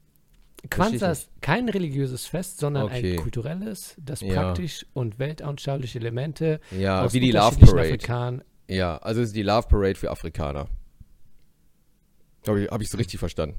Kwanzaa 0.70 1.12
ist 1.12 1.30
kein 1.42 1.68
religiöses 1.70 2.28
Fest, 2.28 2.60
sondern 2.60 2.84
Okay. 2.86 3.16
ein 3.16 3.22
kulturelles, 3.22 3.96
das 4.00 4.22
Ja. 4.22 4.34
praktisch 4.34 4.86
und 4.94 5.18
weltanschauliche 5.20 6.00
Elemente 6.00 6.60
Ja, 6.78 7.02
aus 7.04 7.14
wie 7.14 7.20
die 7.20 7.32
Love 7.32 7.58
Parade. 7.58 7.80
Afrikan 7.82 8.44
Ja, 8.68 8.98
also 8.98 9.22
es 9.22 9.28
ist 9.30 9.36
die 9.36 9.42
Love 9.44 9.68
Parade 9.68 9.96
für 9.96 10.12
Afrikaner. 10.12 10.68
Habe 12.48 12.64
ich, 12.64 12.70
hab 12.72 12.82
ich 12.82 12.90
so 12.90 12.98
richtig 12.98 13.20
verstanden. 13.20 13.56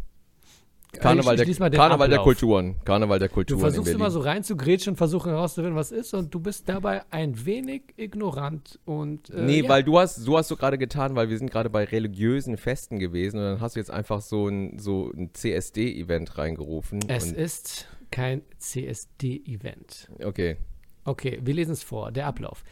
Karneval, 0.98 1.40
ich, 1.40 1.48
ich 1.48 1.58
der, 1.58 1.70
Karneval 1.70 2.08
der. 2.10 2.18
Kulturen. 2.18 2.76
Karneval 2.84 3.18
der 3.18 3.28
Du 3.28 3.34
Kulturen 3.34 3.58
in 3.58 3.64
versuchst 3.64 3.92
immer 3.92 4.10
so 4.10 4.20
reinzugrätschen 4.20 4.92
und 4.92 4.96
versuchen 4.96 5.30
herauszufinden, 5.30 5.74
was 5.74 5.90
ist, 5.90 6.12
und 6.12 6.34
du 6.34 6.38
bist 6.38 6.68
dabei 6.68 7.02
ein 7.10 7.46
wenig 7.46 7.82
ignorant 7.96 8.78
und. 8.84 9.30
Äh, 9.30 9.42
nee, 9.42 9.60
ja. 9.62 9.68
weil 9.68 9.84
du 9.84 9.98
hast, 9.98 10.16
so 10.16 10.36
hast 10.36 10.50
du 10.50 10.56
gerade 10.56 10.76
getan, 10.76 11.16
weil 11.16 11.30
wir 11.30 11.38
sind 11.38 11.50
gerade 11.50 11.70
bei 11.70 11.84
religiösen 11.84 12.58
Festen 12.58 12.98
gewesen 12.98 13.38
und 13.38 13.44
dann 13.44 13.60
hast 13.60 13.76
du 13.76 13.80
jetzt 13.80 13.90
einfach 13.90 14.20
so 14.20 14.48
ein, 14.48 14.78
so 14.78 15.10
ein 15.16 15.32
CSD-Event 15.32 16.36
reingerufen. 16.36 17.00
Es 17.08 17.32
ist 17.32 17.88
kein 18.10 18.42
CSD-Event. 18.58 20.08
okay. 20.22 20.58
Okay, 21.04 21.40
wir 21.42 21.54
lesen 21.54 21.72
es 21.72 21.82
vor. 21.82 22.12
Der 22.12 22.26
Ablauf. 22.26 22.62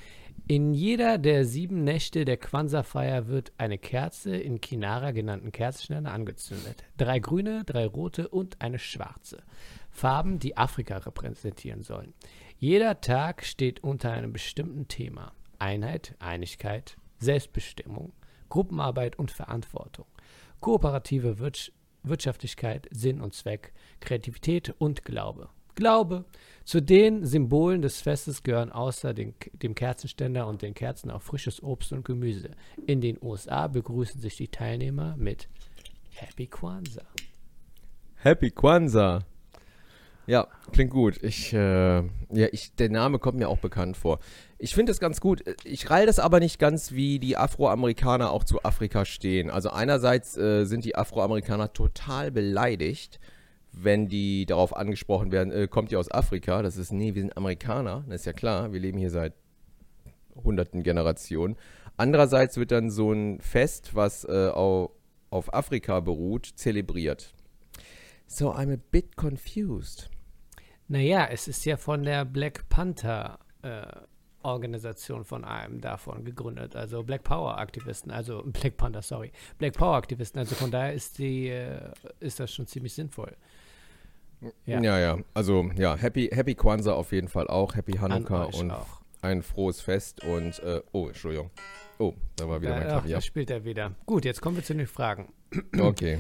In 0.51 0.75
jeder 0.75 1.17
der 1.17 1.45
sieben 1.45 1.85
Nächte 1.85 2.25
der 2.25 2.37
Kwanzaa-Feier 2.37 3.29
wird 3.29 3.53
eine 3.57 3.79
Kerze 3.79 4.35
in 4.35 4.61
Kinara 4.61 5.13
genannten 5.13 5.53
Kerzenständer 5.53 6.11
angezündet. 6.11 6.83
Drei 6.97 7.21
grüne, 7.21 7.63
drei 7.65 7.87
rote 7.87 8.27
und 8.27 8.61
eine 8.61 8.81
schwarze. 8.81 9.45
Farben, 9.93 10.41
die 10.41 10.57
Afrika 10.57 10.97
repräsentieren 10.97 11.85
sollen. 11.85 12.15
Jeder 12.59 13.01
Tag 13.01 13.45
steht 13.45 13.85
unter 13.85 14.11
einem 14.11 14.33
bestimmten 14.33 14.89
Thema. 14.89 15.35
Einheit, 15.61 16.17
Einigkeit, 16.19 16.97
Selbstbestimmung, 17.21 18.13
Gruppenarbeit 18.49 19.21
und 19.21 19.31
Verantwortung. 19.31 20.07
Kooperative 20.59 21.39
Wirtsch 21.39 21.71
Wirtschaftlichkeit, 22.03 22.89
Sinn 22.91 23.21
und 23.21 23.35
Zweck, 23.35 23.73
Kreativität 24.01 24.75
und 24.79 25.05
Glaube. 25.05 25.51
Glaube. 25.75 26.25
Zu 26.65 26.81
den 26.81 27.25
Symbolen 27.25 27.83
des 27.83 28.01
Festes 28.01 28.43
gehören 28.43 28.71
außer 28.71 29.13
den, 29.13 29.35
dem 29.55 29.75
Kerzenständer 29.75 30.47
und 30.47 30.63
den 30.63 30.75
Kerzen 30.75 31.11
auch 31.11 31.23
frisches 31.23 31.63
Obst 31.63 31.93
und 31.93 32.05
Gemüse. 32.05 32.51
In 32.87 33.01
den 33.01 33.19
USA 33.21 33.67
begrüßen 33.67 34.21
sich 34.21 34.37
die 34.37 34.49
Teilnehmer 34.49 35.17
mit 35.17 35.49
Happy 36.11 36.47
Kwanzaa. 36.47 37.07
Happy 38.17 38.51
Kwanzaa. 38.51 39.25
Ja, 40.27 40.47
klingt 40.71 40.93
gut. 40.93 41.21
Ich, 41.23 41.53
äh, 41.53 41.97
ja, 41.97 42.47
ich, 42.53 42.75
der 42.77 42.91
Name 42.91 43.19
kommt 43.19 43.39
mir 43.39 43.49
auch 43.49 43.59
bekannt 43.59 43.97
vor. 43.97 44.21
Ich 44.59 44.75
finde 44.75 44.91
das 44.91 45.01
ganz 45.01 45.21
gut. 45.21 45.43
Ich 45.65 45.91
rall 45.91 46.07
das 46.07 46.21
aber 46.21 46.39
nicht 46.39 46.59
ganz, 46.59 46.93
wie 46.93 47.19
die 47.19 47.37
Afroamerikaner 47.37 48.31
auch 48.31 48.45
zu 48.45 48.63
Afrika 48.63 49.05
stehen. 49.05 49.51
Also 49.51 49.71
einerseits 49.71 50.37
äh, 50.37 50.67
sind 50.67 50.85
die 50.85 50.95
Afroamerikaner 50.95 51.73
total 51.73 52.31
beleidigt, 52.31 53.19
wenn 53.73 54.09
die 54.09 54.47
darauf 54.47 54.77
angesprochen 54.77 55.33
werden, 55.33 55.53
äh, 55.53 55.69
kommt 55.69 55.93
ihr 55.93 55.99
aus 55.99 56.11
Afrika? 56.11 56.63
Das 56.63 56.77
ist, 56.77 56.93
nee, 56.93 57.15
wir 57.15 57.23
sind 57.23 57.37
Amerikaner. 57.37 58.05
Das 58.09 58.23
ist 58.23 58.27
ja 58.27 58.33
klar, 58.33 58.73
wir 58.73 58.81
leben 58.81 58.99
hier 58.99 59.11
seit 59.11 59.35
hunderten 60.35 60.83
Generationen. 60.83 61.57
Andererseits 61.97 62.57
wird 62.57 62.73
dann 62.73 62.91
so 62.91 63.13
ein 63.13 63.41
Fest, 63.41 63.95
was 63.95 64.25
äh, 64.25 64.49
auf, 64.49 64.91
Afrika 65.31 66.01
beruht, 66.01 66.47
zelebriert. 66.47 67.35
So, 68.27 68.53
I'm 68.53 68.73
a 68.73 68.79
bit 68.91 69.17
confused. 69.17 70.11
Naja, 70.89 71.29
es 71.31 71.47
ist 71.47 71.65
ja 71.65 71.77
von 71.77 72.03
der 72.03 72.25
Black 72.25 72.69
Panther 72.69 73.39
äh, 73.63 73.87
Organisation 74.43 75.25
von 75.25 75.45
einem 75.45 75.81
davon 75.81 76.25
gegründet, 76.25 76.75
also 76.75 77.03
Black 77.03 77.23
Power 77.25 77.59
Aktivisten, 77.59 78.11
also 78.11 78.43
Black 78.47 78.77
Panther, 78.77 79.03
sorry, 79.03 79.33
Black 79.59 79.75
Power 79.75 79.97
Aktivisten, 79.97 80.39
also 80.39 80.55
von 80.55 80.71
daher 80.71 80.95
ist 80.95 81.19
die, 81.19 81.49
äh, 81.49 81.93
ist 82.21 82.41
das 82.41 82.53
schon 82.53 82.67
ziemlich 82.67 82.95
sinnvoll. 82.95 83.37
Ja. 84.65 84.81
ja, 84.81 84.99
ja, 84.99 85.19
also 85.35 85.71
ja, 85.77 85.97
Happy, 85.97 86.31
Happy 86.33 86.55
Kwanzaa 86.55 86.93
auf 86.93 87.13
jeden 87.13 87.29
Fall 87.29 87.47
auch, 87.49 87.75
Happy 87.75 87.93
Hanukkah 87.93 88.45
und 88.45 88.71
auch. 88.71 89.03
ein 89.21 89.43
frohes 89.43 89.81
Fest 89.81 90.25
und, 90.25 90.59
äh, 90.61 90.81
oh, 90.93 91.09
Entschuldigung, 91.09 91.51
oh, 91.99 92.15
da 92.37 92.49
war 92.49 92.63
wieder 92.63 92.77
mein 92.77 92.87
Klavier. 92.89 93.17
Da 93.17 93.21
spielt 93.21 93.51
er 93.51 93.65
wieder. 93.65 93.95
Gut, 94.07 94.25
jetzt 94.25 94.41
kommen 94.41 94.57
wir 94.57 94.65
zu 94.65 94.75
den 94.75 94.87
Fragen. 94.87 95.33
Okay. 95.79 96.19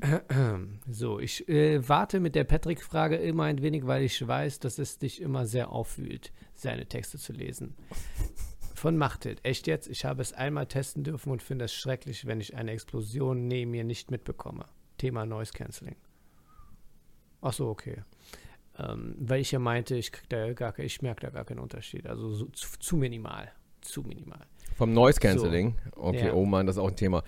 So, 0.88 1.20
ich 1.20 1.48
äh, 1.48 1.88
warte 1.88 2.20
mit 2.20 2.34
der 2.34 2.44
Patrick-Frage 2.44 3.16
immer 3.16 3.44
ein 3.44 3.62
wenig, 3.62 3.86
weil 3.86 4.02
ich 4.02 4.26
weiß, 4.26 4.58
dass 4.58 4.78
es 4.78 4.98
dich 4.98 5.22
immer 5.22 5.46
sehr 5.46 5.70
auffühlt, 5.70 6.32
seine 6.54 6.86
Texte 6.86 7.16
zu 7.16 7.32
lesen. 7.32 7.74
Von 8.74 8.96
Machtet. 8.98 9.38
Echt 9.44 9.66
jetzt? 9.66 9.88
Ich 9.88 10.04
habe 10.04 10.20
es 10.20 10.32
einmal 10.32 10.66
testen 10.66 11.04
dürfen 11.04 11.30
und 11.30 11.42
finde 11.42 11.66
es 11.66 11.72
schrecklich, 11.72 12.26
wenn 12.26 12.40
ich 12.40 12.56
eine 12.56 12.72
Explosion 12.72 13.46
neben 13.46 13.70
mir 13.70 13.84
nicht 13.84 14.10
mitbekomme. 14.10 14.66
Thema 14.98 15.24
Noise 15.24 15.52
Cancelling. 15.52 15.96
Ach 17.44 17.52
so, 17.52 17.68
okay. 17.68 18.02
Ähm, 18.78 19.14
weil 19.18 19.42
ich 19.42 19.52
ja 19.52 19.58
meinte, 19.58 19.96
ich, 19.96 20.10
krieg 20.10 20.28
da 20.30 20.52
gar, 20.54 20.76
ich 20.78 21.02
merke 21.02 21.20
da 21.20 21.30
gar 21.30 21.44
keinen 21.44 21.58
Unterschied. 21.58 22.06
Also 22.06 22.32
so, 22.32 22.46
zu, 22.46 22.68
zu, 22.80 22.96
minimal. 22.96 23.52
Zu 23.82 24.02
minimal. 24.02 24.40
Vom 24.76 24.94
Noise 24.94 25.20
Cancelling? 25.20 25.76
So. 25.94 26.02
Okay, 26.02 26.26
ja. 26.28 26.32
oh 26.32 26.46
Mann, 26.46 26.66
das 26.66 26.76
ist 26.76 26.82
auch 26.82 26.88
ein 26.88 26.96
Thema. 26.96 27.22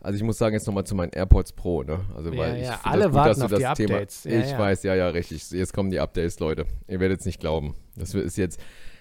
Also 0.00 0.16
ich 0.16 0.22
muss 0.22 0.38
sagen, 0.38 0.54
jetzt 0.54 0.68
nochmal 0.68 0.84
zu 0.84 0.94
meinen 0.94 1.10
AirPods 1.10 1.52
Pro, 1.52 1.82
ne? 1.82 1.98
Also 2.14 2.30
ja, 2.30 2.38
weil 2.38 2.62
ja, 2.62 2.74
ich 2.74 2.86
alle 2.86 3.06
gut, 3.06 3.14
warten 3.14 3.42
auf 3.42 3.52
die 3.52 3.66
Updates. 3.66 4.22
Thema, 4.22 4.44
ich 4.44 4.56
weiß, 4.56 4.84
ja, 4.84 4.94
ja, 4.94 5.08
richtig. 5.08 5.50
Jetzt 5.50 5.72
kommen 5.72 5.90
die 5.90 5.98
Updates, 5.98 6.38
Leute. 6.38 6.66
Ihr 6.86 7.00
werdet 7.00 7.20
es 7.20 7.26
nicht 7.26 7.40
glauben. 7.40 7.74
Das 7.96 8.14
ist 8.14 8.38
jetzt. 8.38 8.60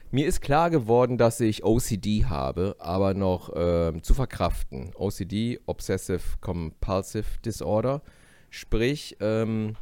Mir 0.09 0.25
ist 0.25 0.41
klar 0.41 0.71
geworden, 0.71 1.17
dass 1.17 1.39
ich 1.39 1.63
OCD 1.63 2.25
habe, 2.25 2.75
aber 2.79 3.13
noch 3.13 3.51
ähm, 3.55 4.01
zu 4.01 4.15
verkraften. 4.15 4.91
OCD, 4.95 5.59
Obsessive 5.67 6.39
Compulsive 6.41 7.39
Disorder. 7.43 8.01
Sprich, 8.49 9.17
ähm, 9.19 9.75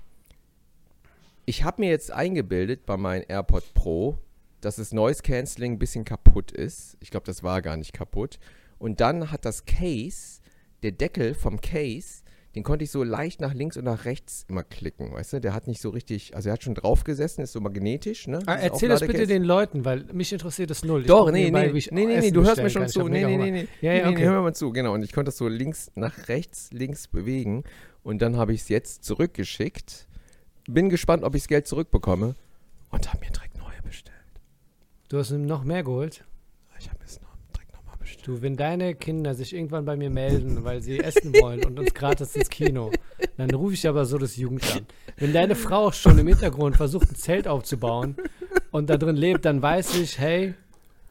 ich 1.46 1.64
habe 1.64 1.82
mir 1.82 1.90
jetzt 1.90 2.12
eingebildet 2.12 2.86
bei 2.86 2.98
meinem 2.98 3.26
AirPod 3.28 3.74
Pro, 3.74 4.20
dass 4.62 4.78
das 4.78 4.94
Noise 4.94 5.22
Cancelling 5.24 5.74
ein 5.74 5.80
bisschen 5.80 6.06
kaputt 6.06 6.52
ist. 6.52 6.98
Ich 7.02 7.12
glaube, 7.12 7.26
das 7.26 7.44
war 7.44 7.62
gar 7.62 7.78
nicht 7.78 7.94
kaputt. 7.94 8.40
Und 8.80 9.02
dann 9.02 9.32
hat 9.32 9.46
das 9.46 9.66
Case 9.66 10.42
der 10.84 10.92
Deckel 10.92 11.34
vom 11.34 11.62
Case, 11.62 12.24
den 12.56 12.64
konnte 12.64 12.84
ich 12.84 12.92
so 12.92 13.04
leicht 13.04 13.42
nach 13.42 13.54
links 13.54 13.78
und 13.78 13.86
nach 13.86 14.06
rechts 14.06 14.46
immer 14.48 14.64
klicken, 14.64 15.12
weißt 15.12 15.34
du? 15.34 15.42
Der 15.42 15.54
hat 15.54 15.68
nicht 15.68 15.82
so 15.82 15.90
richtig, 15.90 16.36
also 16.36 16.50
er 16.50 16.54
hat 16.54 16.64
schon 16.64 16.76
drauf 16.76 17.04
gesessen, 17.04 17.42
ist 17.42 17.52
so 17.52 17.60
magnetisch, 17.60 18.28
ne? 18.28 18.40
Ah, 18.46 18.56
erzähl 18.56 18.90
das 18.90 19.02
bitte 19.02 19.26
den 19.26 19.44
Leuten, 19.44 19.86
weil 19.86 20.06
mich 20.14 20.32
interessiert 20.32 20.70
das 20.70 20.84
null. 20.84 21.04
Doch, 21.04 21.32
nee, 21.32 21.50
nee, 21.50 21.72
nee, 21.72 22.06
nee, 22.06 22.20
nee, 22.20 22.32
du 22.32 22.44
hörst 22.44 22.62
mir 22.62 22.70
schon 22.70 22.88
zu. 22.88 23.08
Nee, 23.08 23.26
nee, 23.26 23.38
nee, 23.38 23.52
nee, 23.52 23.68
ja, 23.82 23.94
ja, 23.94 24.08
okay. 24.08 24.20
nee, 24.20 24.26
hör 24.26 24.36
mir 24.38 24.42
mal 24.44 24.56
zu, 24.56 24.72
genau. 24.72 24.94
Und 24.94 25.04
ich 25.04 25.14
konnte 25.14 25.30
das 25.30 25.38
so 25.38 25.48
links 25.48 25.92
nach 25.96 26.28
rechts, 26.28 26.70
links 26.72 27.08
bewegen 27.08 27.64
und 28.04 28.22
dann 28.22 28.38
habe 28.38 28.54
ich 28.54 28.62
es 28.62 28.70
jetzt 28.70 29.04
zurückgeschickt. 29.04 30.08
Bin 30.68 30.90
gespannt, 30.90 31.24
ob 31.24 31.36
ich 31.36 31.44
das 31.44 31.48
Geld 31.48 31.68
zurückbekomme 31.68 32.36
und 32.90 33.14
habe 33.14 33.26
mir 33.26 33.32
direkt 33.32 33.58
neue 33.58 33.82
bestellt. 33.84 34.16
Du 35.10 35.18
hast 35.18 35.32
ihm 35.32 35.46
noch 35.46 35.64
mehr 35.64 35.84
geholt? 35.84 36.24
Ich 36.80 36.90
habe 36.90 37.00
mir 37.00 37.06
es 37.06 37.20
Du, 38.24 38.42
wenn 38.42 38.56
deine 38.56 38.96
Kinder 38.96 39.36
sich 39.36 39.54
irgendwann 39.54 39.84
bei 39.84 39.98
mir 39.98 40.10
melden, 40.10 40.64
weil 40.64 40.82
sie 40.82 41.00
essen 41.00 41.34
wollen 41.42 41.66
und 41.66 41.78
uns 41.78 41.94
gratis 41.94 42.34
ins 42.38 42.50
Kino, 42.50 42.90
dann 43.36 43.52
rufe 43.52 43.74
ich 43.74 43.86
aber 43.86 44.06
so 44.06 44.18
das 44.18 44.38
Jugendamt. 44.38 44.94
Wenn 45.18 45.34
deine 45.34 45.56
Frau 45.56 45.92
schon 45.92 46.18
im 46.18 46.28
Hintergrund 46.28 46.78
versucht, 46.78 47.12
ein 47.12 47.16
Zelt 47.16 47.50
aufzubauen 47.50 48.16
und 48.72 48.90
da 48.90 48.96
drin 48.96 49.18
lebt, 49.18 49.44
dann 49.44 49.62
weiß 49.62 49.96
ich, 49.96 50.20
hey. 50.20 50.54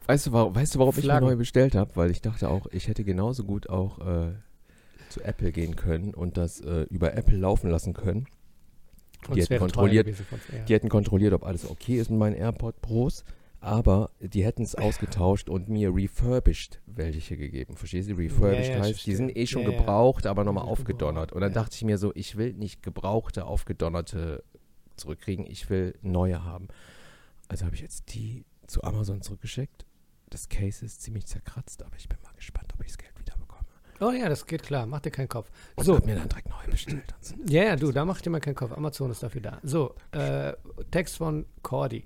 Weißt 0.07 0.25
du, 0.25 0.31
warum, 0.31 0.55
weißt 0.55 0.73
du, 0.73 0.79
warum 0.79 0.95
ich 0.97 1.05
mir 1.05 1.21
neu 1.21 1.35
bestellt 1.35 1.75
habe? 1.75 1.91
Weil 1.93 2.09
ich 2.09 2.21
dachte 2.21 2.49
auch, 2.49 2.65
ich 2.71 2.87
hätte 2.87 3.03
genauso 3.03 3.43
gut 3.43 3.69
auch 3.69 3.99
äh, 3.99 4.31
zu 5.09 5.21
Apple 5.21 5.51
gehen 5.51 5.75
können 5.75 6.15
und 6.15 6.37
das 6.37 6.61
äh, 6.61 6.87
über 6.89 7.15
Apple 7.15 7.37
laufen 7.37 7.69
lassen 7.69 7.93
können. 7.93 8.25
Die 9.33 9.41
hätten, 9.41 9.57
kontrolliert, 9.57 10.07
die 10.67 10.73
hätten 10.73 10.89
kontrolliert, 10.89 11.33
ob 11.33 11.43
alles 11.43 11.69
okay 11.69 11.97
ist 11.97 12.09
mit 12.09 12.19
meinen 12.19 12.35
AirPod 12.35 12.81
Pros 12.81 13.23
aber 13.63 14.11
die 14.19 14.43
hätten 14.43 14.63
es 14.63 14.75
ausgetauscht 14.75 15.49
und 15.49 15.69
mir 15.69 15.95
refurbished 15.95 16.81
welche 16.85 17.37
gegeben. 17.37 17.77
Verstehst 17.77 18.09
du? 18.09 18.15
Refurbished 18.15 18.71
ja, 18.71 18.75
ja, 18.75 18.83
heißt, 18.83 19.05
die 19.05 19.15
sind 19.15 19.37
eh 19.37 19.47
schon 19.47 19.63
gebraucht, 19.63 20.27
aber 20.27 20.43
nochmal 20.43 20.65
aufgedonnert. 20.65 21.31
Und 21.31 21.39
dann 21.39 21.53
dachte 21.53 21.73
ich 21.73 21.83
mir 21.85 21.97
so, 21.97 22.11
ich 22.13 22.35
will 22.35 22.51
nicht 22.53 22.83
gebrauchte, 22.83 23.45
aufgedonnerte 23.45 24.43
zurückkriegen, 24.97 25.45
ich 25.45 25.69
will 25.69 25.97
neue 26.01 26.43
haben. 26.43 26.67
Also 27.47 27.65
habe 27.65 27.75
ich 27.75 27.81
jetzt 27.81 28.13
die 28.13 28.43
zu 28.67 28.83
Amazon 28.83 29.21
zurückgeschickt. 29.21 29.85
Das 30.29 30.49
Case 30.49 30.83
ist 30.83 31.01
ziemlich 31.01 31.25
zerkratzt, 31.25 31.83
aber 31.83 31.95
ich 31.95 32.09
bin 32.09 32.17
mal 32.21 32.33
gespannt, 32.35 32.73
ob 32.73 32.81
ich 32.81 32.87
das 32.87 32.97
Geld. 32.97 33.13
Oh 34.03 34.11
ja, 34.11 34.27
das 34.27 34.45
geht 34.45 34.63
klar, 34.63 34.85
mach 34.85 34.99
dir 34.99 35.11
keinen 35.11 35.29
Kopf. 35.29 35.49
Und 35.75 35.85
so. 35.85 35.95
hab 35.95 36.05
mir 36.05 36.15
dann 36.15 36.27
direkt 36.27 36.49
neu 36.49 36.69
bestellt. 36.69 37.15
Ja, 37.47 37.63
ja, 37.63 37.75
du, 37.75 37.91
da 37.91 38.03
mach 38.03 38.19
dir 38.21 38.29
mal 38.29 38.41
keinen 38.41 38.55
Kopf. 38.55 38.73
Amazon 38.73 39.11
ist 39.11 39.23
dafür 39.23 39.41
da. 39.41 39.59
So, 39.63 39.95
äh, 40.11 40.53
Text 40.91 41.17
von 41.17 41.45
Cordy. 41.61 42.03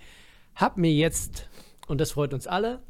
Hab 0.55 0.77
mir 0.77 0.91
jetzt, 0.91 1.49
und 1.87 1.99
das 1.99 2.11
freut 2.11 2.33
uns 2.33 2.45
alle, 2.45 2.81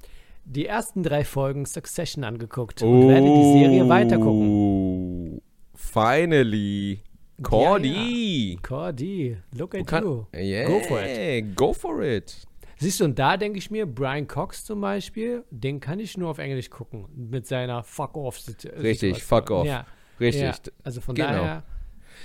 die 0.43 0.65
ersten 0.65 1.03
drei 1.03 1.23
Folgen 1.23 1.65
Succession 1.65 2.23
angeguckt 2.23 2.81
oh, 2.81 2.89
und 2.89 3.09
werde 3.09 3.27
die 3.27 3.59
Serie 3.59 3.87
weitergucken. 3.87 5.41
Finally. 5.75 7.01
Cordy. 7.43 8.49
Ja, 8.49 8.53
ja. 8.53 8.59
Cordy. 8.61 9.37
Look 9.53 9.75
at 9.75 9.87
kann, 9.87 10.03
you. 10.03 10.25
Yeah, 10.33 10.67
go 10.67 10.79
for 10.79 11.01
it. 11.01 11.55
Go 11.55 11.73
for 11.73 12.01
it. 12.01 12.46
Siehst 12.79 12.99
du, 12.99 13.05
und 13.05 13.17
da 13.17 13.37
denke 13.37 13.57
ich 13.57 13.71
mir, 13.71 13.85
Brian 13.85 14.27
Cox 14.27 14.63
zum 14.65 14.81
Beispiel, 14.81 15.43
den 15.49 15.79
kann 15.79 15.99
ich 15.99 16.17
nur 16.17 16.29
auf 16.29 16.37
Englisch 16.37 16.69
gucken. 16.69 17.07
Mit 17.15 17.47
seiner 17.47 17.83
Fuck-Off-Situation. 17.83 18.81
Richtig, 18.81 19.23
Fuck-Off. 19.23 19.65
Ja. 19.65 19.85
Richtig. 20.19 20.41
Ja, 20.41 20.53
also 20.83 21.01
von 21.01 21.15
genau. 21.15 21.29
daher 21.29 21.63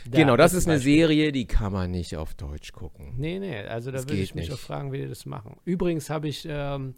da, 0.07 0.19
genau, 0.19 0.37
das 0.37 0.55
ist 0.55 0.69
eine 0.69 0.79
Serie, 0.79 1.33
die 1.33 1.47
kann 1.47 1.73
man 1.73 1.91
nicht 1.91 2.17
auf 2.17 2.35
Deutsch 2.35 2.73
gucken. 2.73 3.15
Nee, 3.17 3.39
nee, 3.39 3.59
also 3.59 3.91
da 3.91 3.99
würde 3.99 4.17
ich 4.17 4.35
mich 4.35 4.49
nicht. 4.49 4.55
auch 4.55 4.59
fragen, 4.59 4.93
wie 4.93 4.99
die 4.99 5.09
das 5.09 5.27
machen. 5.27 5.57
Übrigens 5.65 6.11
habe 6.11 6.29
ich 6.29 6.47
ähm, 6.49 6.95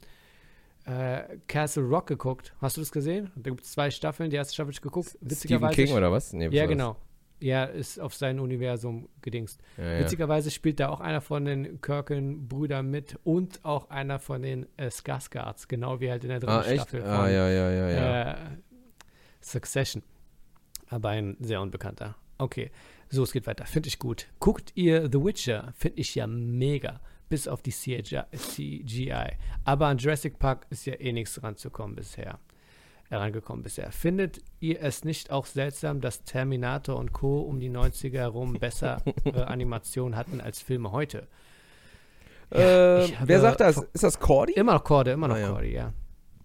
äh, 0.86 1.22
Castle 1.46 1.84
Rock 1.84 2.06
geguckt. 2.06 2.54
Hast 2.60 2.76
du 2.76 2.80
das 2.80 2.92
gesehen? 2.92 3.30
Da 3.36 3.50
gibt 3.50 3.64
es 3.64 3.72
zwei 3.72 3.90
Staffeln, 3.90 4.30
die 4.30 4.36
erste 4.36 4.54
Staffel 4.54 4.68
habe 4.68 4.72
ich 4.72 4.80
geguckt. 4.80 5.18
Stephen 5.30 5.70
King 5.70 5.92
oder 5.92 6.10
was? 6.12 6.32
Nee, 6.32 6.48
ja, 6.48 6.66
genau. 6.66 6.96
Ja, 7.40 7.64
ist 7.64 8.00
auf 8.00 8.14
sein 8.14 8.40
Universum 8.40 9.08
gedingst. 9.20 9.60
Ja, 9.76 9.92
ja. 9.92 10.00
Witzigerweise 10.00 10.50
spielt 10.50 10.80
da 10.80 10.88
auch 10.88 11.00
einer 11.00 11.20
von 11.20 11.44
den 11.44 11.80
Kirken-Brüdern 11.80 12.90
mit 12.90 13.18
und 13.24 13.64
auch 13.64 13.90
einer 13.90 14.18
von 14.18 14.42
den 14.42 14.66
äh, 14.76 14.90
Skarsgards, 14.90 15.68
genau 15.68 16.00
wie 16.00 16.10
halt 16.10 16.24
in 16.24 16.30
der 16.30 16.40
dritten 16.40 16.52
ah, 16.52 16.62
Staffel 16.62 17.02
von 17.02 17.10
ah, 17.10 17.28
ja, 17.28 17.48
ja, 17.48 17.70
ja, 17.70 17.90
ja. 17.90 18.32
Äh, 18.32 18.36
Succession. 19.40 20.02
Aber 20.88 21.10
ein 21.10 21.36
sehr 21.40 21.60
unbekannter. 21.60 22.16
Okay, 22.38 22.70
so, 23.10 23.22
es 23.22 23.32
geht 23.32 23.46
weiter. 23.46 23.66
Finde 23.66 23.88
ich 23.88 23.98
gut. 23.98 24.26
Guckt 24.40 24.72
ihr 24.74 25.08
The 25.10 25.22
Witcher? 25.22 25.72
Finde 25.76 26.00
ich 26.00 26.14
ja 26.14 26.26
mega. 26.26 27.00
Bis 27.28 27.48
auf 27.48 27.62
die 27.62 27.70
CGI. 27.70 29.36
Aber 29.64 29.86
an 29.86 29.98
Jurassic 29.98 30.38
Park 30.38 30.66
ist 30.70 30.84
ja 30.86 30.94
eh 30.94 31.12
nichts 31.12 31.42
ranzukommen 31.42 31.96
bisher. 31.96 32.38
Herangekommen 33.08 33.62
bisher. 33.62 33.92
Findet 33.92 34.40
ihr 34.60 34.82
es 34.82 35.04
nicht 35.04 35.30
auch 35.30 35.46
seltsam, 35.46 36.00
dass 36.00 36.24
Terminator 36.24 36.96
und 36.96 37.12
Co. 37.12 37.40
um 37.40 37.60
die 37.60 37.70
90er 37.70 38.18
herum 38.18 38.54
bessere 38.54 39.02
Animationen 39.46 40.16
hatten 40.16 40.40
als 40.40 40.60
Filme 40.60 40.90
heute? 40.92 41.28
Ja, 42.52 43.04
äh, 43.04 43.12
wer 43.24 43.40
sagt 43.40 43.60
das? 43.60 43.78
Ist 43.92 44.04
das 44.04 44.18
Cordy? 44.18 44.52
Immer 44.52 44.74
noch 44.74 44.84
Cordy, 44.84 45.10
immer 45.10 45.28
noch 45.28 45.36
ah, 45.36 45.40
ja. 45.40 45.48
Cordy, 45.48 45.72
ja 45.72 45.92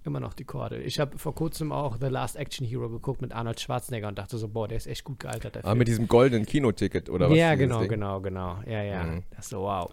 immer 0.10 0.20
noch 0.20 0.34
die 0.34 0.44
Korde. 0.44 0.82
Ich 0.82 1.00
habe 1.00 1.18
vor 1.18 1.36
kurzem 1.36 1.72
auch 1.72 1.98
The 2.00 2.08
Last 2.08 2.36
Action 2.36 2.66
Hero 2.66 2.90
geguckt 2.90 3.22
mit 3.22 3.32
Arnold 3.32 3.60
Schwarzenegger 3.60 4.08
und 4.08 4.18
dachte 4.18 4.38
so, 4.38 4.48
boah, 4.48 4.68
der 4.68 4.78
ist 4.78 4.88
echt 4.88 5.04
gut 5.04 5.20
gealtert. 5.20 5.56
Der 5.56 5.66
ah, 5.66 5.76
mit 5.76 5.88
diesem 5.88 6.08
goldenen 6.08 6.46
Kinoticket 6.46 7.10
oder 7.10 7.30
was? 7.30 7.38
Ja, 7.38 7.56
genau, 7.56 7.88
genau, 7.88 8.22
genau. 8.22 8.60
Ja, 8.66 8.82
ja. 8.82 9.04
Mhm. 9.04 9.24
Das 9.36 9.50
so, 9.50 9.62
wow. 9.62 9.92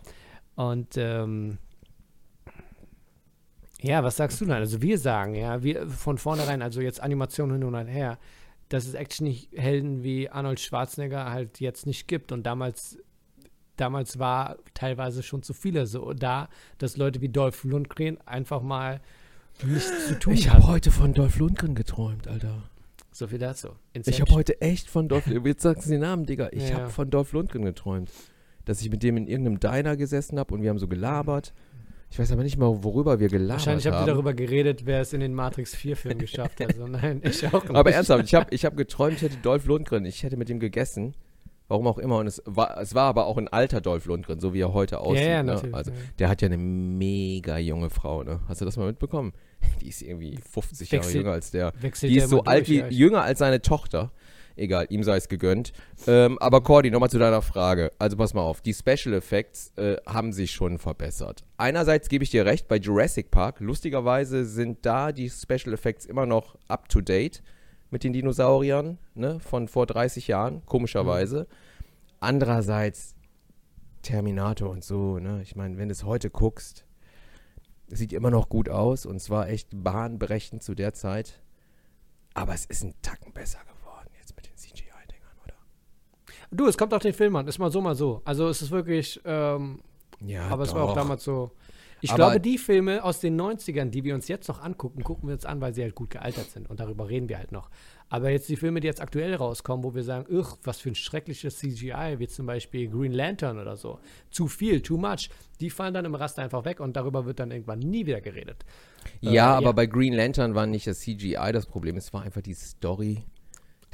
Und 0.54 0.96
ähm, 0.96 1.58
ja, 3.82 4.02
was 4.02 4.16
sagst 4.16 4.40
du 4.40 4.46
dann? 4.46 4.58
Also 4.58 4.82
wir 4.82 4.98
sagen, 4.98 5.34
ja, 5.34 5.62
wir 5.62 5.88
von 5.88 6.18
vornherein, 6.18 6.62
also 6.62 6.80
jetzt 6.80 7.02
Animation 7.02 7.52
hin 7.52 7.64
und 7.64 7.86
her, 7.86 8.18
dass 8.68 8.86
es 8.86 8.94
Actionhelden 8.94 10.02
wie 10.02 10.28
Arnold 10.28 10.60
Schwarzenegger 10.60 11.30
halt 11.30 11.60
jetzt 11.60 11.86
nicht 11.86 12.08
gibt 12.08 12.32
und 12.32 12.44
damals 12.44 12.98
damals 13.76 14.18
war 14.18 14.56
teilweise 14.74 15.22
schon 15.22 15.42
zu 15.42 15.52
viele 15.52 15.86
so 15.86 16.12
da, 16.12 16.48
dass 16.78 16.96
Leute 16.96 17.20
wie 17.20 17.28
Dolph 17.28 17.64
Lundgren 17.64 18.18
einfach 18.26 18.62
mal 18.62 19.00
nichts 19.62 20.08
zu 20.08 20.18
tun 20.18 20.32
Ich 20.32 20.50
habe 20.50 20.66
heute 20.66 20.90
von 20.90 21.12
Dolph 21.12 21.38
Lundgren 21.38 21.74
geträumt, 21.74 22.28
Alter. 22.28 22.62
So 23.12 23.26
viel 23.28 23.38
dazu. 23.38 23.68
Inception. 23.92 24.12
Ich 24.12 24.20
habe 24.20 24.32
heute 24.32 24.60
echt 24.60 24.90
von 24.90 25.08
Dolph 25.08 25.26
Jetzt 25.26 25.62
sagst 25.62 25.86
du 25.86 25.90
den 25.90 26.00
Namen, 26.00 26.26
Digga. 26.26 26.48
Ich 26.52 26.68
ja. 26.68 26.76
habe 26.76 26.90
von 26.90 27.08
Dolph 27.10 27.32
Lundgren 27.32 27.64
geträumt. 27.64 28.10
dass 28.66 28.80
ich 28.80 28.90
mit 28.90 29.02
dem 29.02 29.16
in 29.16 29.28
irgendeinem 29.28 29.60
Diner 29.60 29.96
gesessen 29.96 30.38
habe 30.38 30.52
und 30.52 30.62
wir 30.62 30.70
haben 30.70 30.78
so 30.78 30.88
gelabert. 30.88 31.54
Ich 32.10 32.18
weiß 32.18 32.32
aber 32.32 32.42
nicht 32.44 32.56
mal, 32.56 32.82
worüber 32.84 33.18
wir 33.20 33.28
gelabert 33.28 33.58
Wahrscheinlich 33.58 33.86
habt 33.86 33.96
haben. 33.96 34.04
ihr 34.06 34.12
darüber 34.12 34.32
geredet, 34.32 34.86
wer 34.86 35.00
es 35.00 35.12
in 35.12 35.20
den 35.20 35.34
Matrix 35.34 35.74
4-Filmen 35.76 36.18
geschafft 36.18 36.60
hat. 36.60 36.68
Also 36.74 36.86
nein, 36.86 37.20
ich 37.24 37.44
auch 37.52 37.64
nicht. 37.64 37.74
aber 37.74 37.92
ernsthaft, 37.92 38.24
ich 38.24 38.34
habe 38.34 38.46
ich 38.54 38.64
hab 38.64 38.76
geträumt, 38.76 39.16
ich 39.16 39.22
hätte 39.22 39.36
Dolph 39.38 39.66
Lundgren, 39.66 40.04
ich 40.04 40.22
hätte 40.22 40.36
mit 40.36 40.48
ihm 40.48 40.60
gegessen. 40.60 41.14
Warum 41.68 41.88
auch 41.88 41.98
immer. 41.98 42.18
Und 42.18 42.28
es 42.28 42.40
war, 42.46 42.80
es 42.80 42.94
war 42.94 43.06
aber 43.08 43.26
auch 43.26 43.36
ein 43.38 43.48
alter 43.48 43.80
Dolph 43.80 44.06
Lundgren, 44.06 44.38
so 44.38 44.54
wie 44.54 44.60
er 44.60 44.72
heute 44.72 45.00
aussieht. 45.00 45.26
ja, 45.26 45.42
ne? 45.42 45.54
natürlich. 45.54 45.74
Also, 45.74 45.90
ja. 45.90 45.96
der 46.20 46.28
hat 46.28 46.40
ja 46.40 46.46
eine 46.46 46.58
mega 46.58 47.58
junge 47.58 47.90
Frau, 47.90 48.22
ne? 48.22 48.38
Hast 48.46 48.60
du 48.60 48.64
das 48.64 48.76
mal 48.76 48.86
mitbekommen? 48.86 49.32
Die 49.80 49.88
ist 49.88 50.00
irgendwie 50.00 50.38
50 50.48 50.90
Jahre 50.92 51.04
Wechselt- 51.04 51.16
jünger 51.16 51.32
als 51.32 51.50
der. 51.50 51.72
Wechselt 51.80 52.12
Die 52.12 52.18
ist 52.18 52.28
so 52.30 52.38
immer 52.38 52.48
alt 52.48 52.68
wie, 52.68 52.78
durch, 52.82 52.92
ja. 52.92 52.98
jünger 52.98 53.22
als 53.22 53.40
seine 53.40 53.60
Tochter. 53.62 54.12
Egal, 54.56 54.86
ihm 54.88 55.02
sei 55.02 55.16
es 55.16 55.28
gegönnt. 55.28 55.72
Ähm, 56.06 56.38
aber 56.38 56.62
Cordy, 56.62 56.90
nochmal 56.90 57.10
zu 57.10 57.18
deiner 57.18 57.42
Frage. 57.42 57.90
Also 57.98 58.16
pass 58.16 58.32
mal 58.32 58.42
auf, 58.42 58.62
die 58.62 58.72
Special 58.72 59.14
Effects 59.14 59.72
äh, 59.76 59.96
haben 60.06 60.32
sich 60.32 60.52
schon 60.52 60.78
verbessert. 60.78 61.44
Einerseits 61.58 62.08
gebe 62.08 62.24
ich 62.24 62.30
dir 62.30 62.46
recht, 62.46 62.66
bei 62.66 62.76
Jurassic 62.76 63.30
Park, 63.30 63.60
lustigerweise 63.60 64.44
sind 64.46 64.84
da 64.86 65.12
die 65.12 65.28
Special 65.28 65.74
Effects 65.74 66.06
immer 66.06 66.26
noch 66.26 66.56
up 66.68 66.88
to 66.88 67.00
date 67.00 67.42
mit 67.90 68.02
den 68.02 68.12
Dinosauriern, 68.12 68.98
ne, 69.14 69.38
von 69.40 69.68
vor 69.68 69.86
30 69.86 70.26
Jahren, 70.28 70.64
komischerweise. 70.66 71.46
Andererseits 72.18 73.14
Terminator 74.02 74.70
und 74.70 74.84
so, 74.84 75.18
ne? 75.18 75.40
Ich 75.42 75.56
meine, 75.56 75.78
wenn 75.78 75.88
du 75.88 75.92
es 75.92 76.04
heute 76.04 76.30
guckst, 76.30 76.84
es 77.88 77.98
sieht 77.98 78.12
immer 78.12 78.30
noch 78.30 78.48
gut 78.48 78.68
aus 78.68 79.04
und 79.04 79.20
zwar 79.20 79.48
echt 79.48 79.68
bahnbrechend 79.72 80.62
zu 80.62 80.74
der 80.74 80.94
Zeit. 80.94 81.40
Aber 82.34 82.54
es 82.54 82.66
ist 82.66 82.84
ein 82.84 82.94
Tacken 83.02 83.32
besser 83.32 83.60
geworden 83.60 84.10
jetzt 84.18 84.36
mit 84.36 84.46
den 84.46 84.56
CGI-Dingern, 84.56 85.38
oder? 85.44 85.54
Du, 86.56 86.66
es 86.66 86.78
kommt 86.78 86.94
auf 86.94 87.02
den 87.02 87.12
Film 87.12 87.36
an. 87.36 87.46
Ist 87.46 87.58
mal 87.58 87.70
so, 87.70 87.80
mal 87.80 87.94
so. 87.94 88.22
Also 88.24 88.48
es 88.48 88.62
ist 88.62 88.70
wirklich, 88.70 89.20
ähm, 89.24 89.80
Ja, 90.24 90.48
aber 90.48 90.62
es 90.64 90.74
war 90.74 90.84
auch 90.84 90.88
doch. 90.88 90.94
damals 90.96 91.24
so. 91.24 91.50
Ich 92.02 92.10
Aber- 92.10 92.16
glaube, 92.18 92.40
die 92.40 92.58
Filme 92.58 93.02
aus 93.02 93.20
den 93.20 93.36
90ern, 93.40 93.90
die 93.90 94.04
wir 94.04 94.14
uns 94.14 94.28
jetzt 94.28 94.48
noch 94.48 94.62
angucken, 94.62 95.02
gucken 95.02 95.28
wir 95.28 95.34
uns 95.34 95.46
an, 95.46 95.60
weil 95.62 95.72
sie 95.74 95.82
halt 95.82 95.94
gut 95.94 96.10
gealtert 96.10 96.50
sind. 96.50 96.68
Und 96.68 96.78
darüber 96.78 97.08
reden 97.08 97.28
wir 97.28 97.38
halt 97.38 97.52
noch. 97.52 97.70
Aber 98.10 98.30
jetzt 98.30 98.48
die 98.48 98.56
Filme, 98.56 98.80
die 98.80 98.86
jetzt 98.86 99.00
aktuell 99.00 99.34
rauskommen, 99.34 99.82
wo 99.82 99.94
wir 99.94 100.04
sagen, 100.04 100.26
ugh, 100.30 100.56
was 100.62 100.78
für 100.78 100.90
ein 100.90 100.94
schreckliches 100.94 101.58
CGI, 101.58 102.16
wie 102.18 102.28
zum 102.28 102.46
Beispiel 102.46 102.88
Green 102.88 103.12
Lantern 103.12 103.58
oder 103.58 103.76
so. 103.76 103.98
Zu 104.30 104.46
viel, 104.46 104.80
too 104.82 104.96
much. 104.98 105.30
Die 105.60 105.70
fallen 105.70 105.94
dann 105.94 106.04
im 106.04 106.14
Raster 106.14 106.42
einfach 106.42 106.64
weg 106.64 106.80
und 106.80 106.96
darüber 106.96 107.24
wird 107.24 107.40
dann 107.40 107.50
irgendwann 107.50 107.78
nie 107.80 108.06
wieder 108.06 108.20
geredet. 108.20 108.64
Ja, 109.20 109.54
Äh, 109.54 109.56
aber 109.56 109.66
ja. 109.66 109.72
bei 109.72 109.86
Green 109.86 110.12
Lantern 110.12 110.54
war 110.54 110.66
nicht 110.66 110.86
das 110.86 111.00
CGI 111.00 111.50
das 111.52 111.66
Problem, 111.66 111.96
es 111.96 112.12
war 112.12 112.22
einfach 112.22 112.42
die 112.42 112.54
Story. 112.54 113.24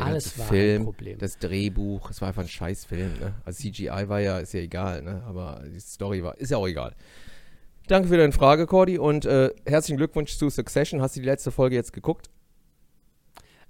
Der 0.05 0.13
Alles 0.13 0.39
war 0.39 0.47
ein 0.47 0.49
Film, 0.49 0.85
Problem. 0.85 1.19
das 1.19 1.39
Drehbuch, 1.39 2.11
es 2.11 2.21
war 2.21 2.29
einfach 2.29 2.43
ein 2.43 2.49
scheiß 2.49 2.85
Film. 2.85 3.13
Ne? 3.21 3.35
Also 3.45 3.63
CGI 3.63 4.09
war 4.09 4.21
ja, 4.21 4.39
ist 4.39 4.53
ja 4.55 4.61
egal, 4.61 5.03
ne? 5.03 5.23
aber 5.27 5.63
die 5.67 5.81
Story 5.81 6.23
war, 6.23 6.37
ist 6.39 6.51
ja 6.51 6.57
auch 6.57 6.69
egal. 6.69 6.95
Danke 7.89 8.09
für 8.09 8.17
deine 8.17 8.33
Frage, 8.33 8.67
Cordy, 8.67 8.99
und 8.99 9.25
äh, 9.25 9.51
herzlichen 9.67 9.97
Glückwunsch 9.97 10.37
zu 10.37 10.49
Succession. 10.51 11.03
Hast 11.03 11.17
du 11.17 11.21
die 11.21 11.27
letzte 11.27 11.51
Folge 11.51 11.75
jetzt 11.75 11.93
geguckt? 11.93 12.31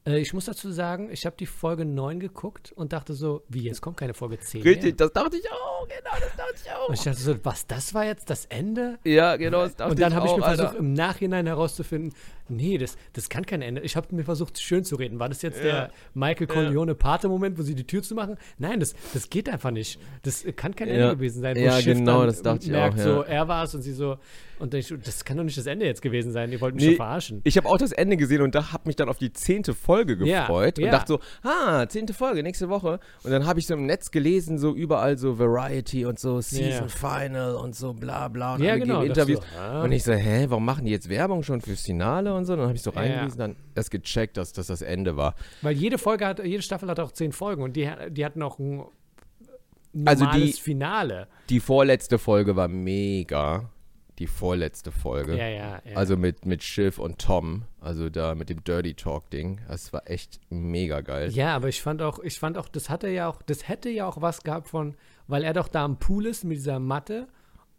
Äh, 0.07 0.19
ich 0.19 0.35
muss 0.35 0.47
dazu 0.47 0.71
sagen, 0.71 1.09
ich 1.11 1.27
habe 1.27 1.37
die 1.39 1.47
Folge 1.47 1.85
9 1.85 2.21
geguckt 2.21 2.73
und 2.73 2.93
dachte 2.93 3.15
so, 3.15 3.43
wie, 3.49 3.63
jetzt 3.63 3.81
kommt 3.81 3.97
keine 3.97 4.15
Folge 4.15 4.39
10 4.39 4.63
Richtig, 4.63 4.97
das 4.99 5.13
dachte 5.13 5.37
ich 5.37 5.51
auch, 5.51 5.87
genau, 5.89 6.11
das 6.21 6.37
dachte 6.37 6.55
ich 6.65 6.73
auch. 6.73 6.89
Und 6.89 6.95
ich 6.95 7.03
dachte 7.03 7.21
so, 7.21 7.37
was, 7.45 7.67
das 7.67 7.95
war 7.95 8.05
jetzt 8.05 8.29
das 8.29 8.47
Ende? 8.47 8.99
Ja, 9.05 9.37
genau, 9.37 9.63
das 9.63 9.77
dachte 9.77 9.93
Und 9.93 10.01
dann 10.01 10.15
habe 10.15 10.27
ich 10.27 10.33
auch, 10.33 10.39
mir 10.39 10.45
Alter. 10.45 10.63
versucht, 10.65 10.81
im 10.81 10.93
Nachhinein 10.93 11.47
herauszufinden, 11.47 12.13
nee, 12.53 12.79
das, 12.79 12.97
das 13.13 13.29
kann 13.29 13.45
kein 13.47 13.63
Ende. 13.63 13.81
Ich 13.83 13.97
habe 13.97 14.15
mir 14.15 14.25
versucht, 14.25 14.61
schön 14.61 14.85
zu 14.85 14.97
reden. 14.97 15.19
War 15.19 15.29
das 15.29 15.43
jetzt 15.43 15.63
der 15.63 15.91
Michael 16.15 16.47
Corleone-Pate-Moment, 16.47 17.59
wo 17.59 17.63
sie 17.63 17.75
die 17.75 17.87
Tür 17.87 18.03
zu 18.03 18.15
machen? 18.15 18.37
Nein, 18.59 18.81
das, 18.81 18.95
das 19.15 19.31
geht 19.31 19.49
einfach 19.49 19.71
nicht. 19.71 19.99
Das 20.23 20.45
kann 20.57 20.75
kein 20.75 20.89
Ja. 20.89 20.95
Ende 20.95 21.17
gewesen 21.17 21.41
sein. 21.43 21.57
Wo 21.57 21.61
Ja, 21.61 21.81
Schiff 21.81 21.99
genau, 21.99 22.19
dann 22.21 22.27
das 22.29 22.43
dachte 22.43 22.65
ich 22.67 22.71
merkt, 22.71 22.95
auch, 22.95 22.99
ja. 22.99 23.05
so, 23.05 23.23
er 23.23 23.49
war 23.49 23.65
es 23.65 23.75
und 23.75 23.83
sie 23.83 23.93
so, 23.93 24.19
und 24.59 24.73
dann 24.73 24.81
ich, 24.81 24.95
das 25.05 25.25
kann 25.25 25.37
doch 25.37 25.45
nicht 25.45 25.59
das 25.59 25.67
Ende 25.67 25.87
jetzt 25.87 26.03
gewesen 26.03 26.31
sein. 26.33 26.53
Ihr 26.53 26.61
wollt 26.61 26.75
mich 26.75 26.85
Nee, 26.85 26.91
schon 26.91 26.97
verarschen. 26.97 27.41
Ich 27.45 27.57
habe 27.57 27.69
auch 27.69 27.79
das 27.79 27.91
Ende 27.93 28.17
gesehen 28.17 28.43
und 28.43 28.55
da 28.55 28.73
habe 28.73 28.85
mich 28.87 28.97
dann 28.97 29.09
auf 29.09 29.19
die 29.19 29.33
zehnte 29.33 29.75
Folge 29.75 30.17
Ja, 30.25 30.41
gefreut 30.43 30.79
und 30.79 30.85
ja. 30.85 30.91
dachte 30.93 31.15
so, 31.15 31.21
ah, 31.49 31.87
zehnte 31.89 32.15
Folge, 32.15 32.43
nächste 32.43 32.69
Woche. 32.69 33.01
Und 33.25 33.31
dann 33.33 33.47
habe 33.47 33.59
ich 33.59 33.67
so 33.67 33.75
im 33.75 33.87
Netz 33.87 34.11
gelesen, 34.11 34.59
so 34.59 34.75
überall 34.75 35.19
so 35.19 35.39
Variety 35.39 36.05
und 36.07 36.19
so 36.21 36.41
Season 36.41 36.87
Ja. 36.87 36.89
Final 36.89 37.55
und 37.57 37.75
so 37.75 37.93
bla 37.93 38.29
bla 38.29 38.55
und 38.55 38.63
Ja, 38.63 38.73
alle 38.73 38.81
genau, 38.81 39.03
Interviews. 39.03 39.41
so, 39.41 39.59
ah. 39.61 39.83
Und 39.83 39.93
ich 39.93 40.05
so, 40.05 40.13
hä, 40.13 40.47
warum 40.49 40.65
machen 40.65 40.85
die 40.85 40.93
jetzt 40.93 41.09
Werbung 41.09 41.43
schon 41.43 41.61
fürs 41.61 41.83
Finale 41.83 42.33
und 42.35 42.42
so? 42.45 42.55
Dann 42.57 42.67
habe 42.67 42.75
ich 42.75 42.83
so 42.83 42.91
Ja. 42.93 43.01
reingelesen, 43.01 43.39
dann 43.39 43.57
erst 43.75 43.91
gecheckt, 43.91 44.37
dass 44.37 44.53
das 44.53 44.67
das 44.69 44.83
Ende 44.83 45.17
war. 45.17 45.35
Weil 45.63 45.77
jede 45.77 45.99
Folge 45.99 46.27
hat, 46.27 46.45
jede 46.45 46.63
Staffel 46.63 46.89
hat 46.89 47.01
auch 47.01 47.13
zehn 47.13 47.33
Folgen 47.33 47.63
und 47.63 47.75
die, 47.77 47.91
die 48.11 48.25
hatten 48.25 48.43
auch 48.43 48.59
ein 48.59 48.85
Also 50.05 50.25
normales 50.25 50.57
die- 50.57 50.63
Finale. 50.63 51.29
Die 51.49 51.61
vorletzte 51.61 52.19
Folge 52.19 52.57
war 52.57 52.69
mega. 52.69 53.71
Die 54.19 54.27
vorletzte 54.27 54.93
Folge. 54.93 55.37
Ja, 55.37 55.49
ja, 55.49 55.81
ja. 55.85 55.97
Also 55.97 56.17
mit, 56.17 56.45
mit 56.45 56.63
Schiff 56.63 56.99
und 56.99 57.19
Tom, 57.19 57.63
also 57.81 58.11
da 58.11 58.35
mit 58.35 58.51
dem 58.51 58.63
Dirty 58.63 58.95
Talk-Ding. 58.95 59.61
Das 59.69 59.93
war 59.93 60.09
echt 60.09 60.39
mega 60.51 61.01
geil. 61.01 61.31
Ja, 61.31 61.57
aber 61.57 61.69
ich 61.69 61.81
fand 61.83 62.03
auch, 62.03 62.19
ich 62.21 62.39
fand 62.39 62.59
auch, 62.59 62.69
das 62.69 62.91
hatte 62.91 63.09
ja 63.09 63.29
auch, 63.29 63.41
das 63.43 63.69
hätte 63.69 63.89
ja 63.89 64.07
auch 64.07 64.21
was 64.21 64.43
gehabt 64.43 64.69
von, 64.69 64.95
weil 65.29 65.43
er 65.43 65.55
doch 65.55 65.67
da 65.67 65.85
am 65.85 65.99
Pool 65.99 66.27
ist 66.27 66.45
mit 66.45 66.59
dieser 66.59 66.79
Matte 66.79 67.27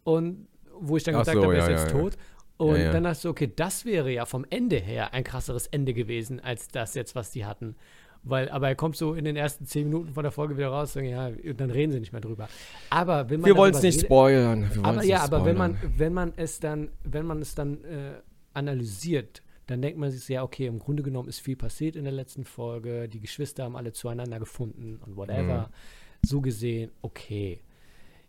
und 0.02 0.48
wo 0.76 0.96
ich 0.96 1.04
dann 1.04 1.14
Ach 1.14 1.20
gesagt 1.20 1.36
so, 1.36 1.44
habe, 1.44 1.54
er 1.54 1.60
ist 1.60 1.66
ja, 1.66 1.70
jetzt 1.76 1.90
ja, 1.92 1.96
ja. 1.96 2.02
tot. 2.02 2.16
Und 2.56 2.76
Ja, 2.76 2.84
ja. 2.84 2.92
dann 2.92 3.04
dachte 3.04 3.18
ich, 3.18 3.26
okay, 3.26 3.52
das 3.54 3.84
wäre 3.84 4.10
ja 4.12 4.26
vom 4.26 4.46
Ende 4.48 4.76
her 4.76 5.12
ein 5.12 5.24
krasseres 5.24 5.66
Ende 5.66 5.92
gewesen, 5.94 6.40
als 6.40 6.68
das 6.68 6.94
jetzt, 6.94 7.14
was 7.14 7.30
die 7.30 7.44
hatten. 7.44 7.76
Weil, 8.22 8.48
aber 8.48 8.68
er 8.68 8.74
kommt 8.74 8.96
so 8.96 9.14
in 9.14 9.24
den 9.26 9.36
ersten 9.36 9.66
zehn 9.66 9.88
Minuten 9.88 10.14
von 10.14 10.22
der 10.22 10.32
Folge 10.32 10.56
wieder 10.56 10.68
raus 10.68 10.96
und 10.96 11.04
ja, 11.04 11.30
dann 11.30 11.70
reden 11.70 11.92
sie 11.92 12.00
nicht 12.00 12.12
mehr 12.12 12.22
drüber. 12.22 12.48
Aber 12.88 13.28
wenn 13.28 13.40
man 13.40 13.48
Wir 13.48 13.56
wollen 13.56 13.74
es 13.74 13.82
nicht 13.82 14.00
spoilern. 14.00 14.70
Wir 14.72 14.84
aber 14.84 15.04
ja, 15.04 15.20
aber 15.20 15.44
wenn 15.44 15.58
man, 15.58 15.76
wenn 15.96 16.14
man 16.14 16.32
es 16.36 16.58
dann, 16.58 16.88
wenn 17.02 17.26
man 17.26 17.42
es 17.42 17.54
dann 17.54 17.84
äh, 17.84 18.14
analysiert, 18.54 19.42
dann 19.66 19.82
denkt 19.82 19.98
man 19.98 20.10
sich 20.10 20.26
ja, 20.28 20.42
okay, 20.42 20.66
im 20.66 20.78
Grunde 20.78 21.02
genommen 21.02 21.28
ist 21.28 21.40
viel 21.40 21.56
passiert 21.56 21.96
in 21.96 22.04
der 22.04 22.12
letzten 22.12 22.44
Folge, 22.44 23.08
die 23.08 23.20
Geschwister 23.20 23.64
haben 23.64 23.76
alle 23.76 23.92
zueinander 23.92 24.38
gefunden 24.38 25.00
und 25.04 25.16
whatever. 25.16 25.68
Mhm. 25.68 26.26
So 26.26 26.40
gesehen, 26.40 26.92
okay. 27.02 27.60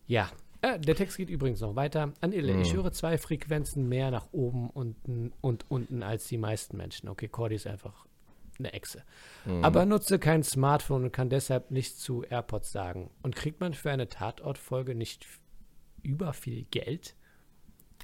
Ja. 0.08 0.30
Äh, 0.66 0.80
der 0.80 0.96
Text 0.96 1.18
geht 1.18 1.30
übrigens 1.30 1.62
noch 1.62 1.76
weiter. 1.76 2.14
Anille, 2.22 2.60
ich 2.62 2.74
Mhm. 2.74 2.78
höre 2.78 2.92
zwei 2.92 3.18
Frequenzen 3.18 3.88
mehr 3.88 4.10
nach 4.10 4.28
oben 4.32 4.70
unten 4.72 5.32
und 5.42 5.70
unten 5.70 6.02
als 6.02 6.28
die 6.28 6.38
meisten 6.38 6.76
Menschen. 6.78 7.08
Okay, 7.10 7.28
Cordy 7.28 7.56
ist 7.56 7.68
einfach 7.68 8.06
eine 8.58 8.74
Echse. 8.74 9.04
Mhm. 9.46 9.64
Aber 9.64 9.86
nutze 9.86 10.18
kein 10.18 10.42
Smartphone 10.44 11.04
und 11.04 11.12
kann 11.12 11.30
deshalb 11.30 11.72
nichts 11.72 12.00
zu 12.00 12.24
AirPods 12.24 12.72
sagen. 12.72 13.12
Und 13.22 13.36
kriegt 13.36 13.60
man 13.60 13.74
für 13.74 13.92
eine 13.92 14.08
Tatortfolge 14.10 14.96
nicht 14.96 15.28
über 16.02 16.34
viel 16.34 16.64
Geld? 16.72 17.16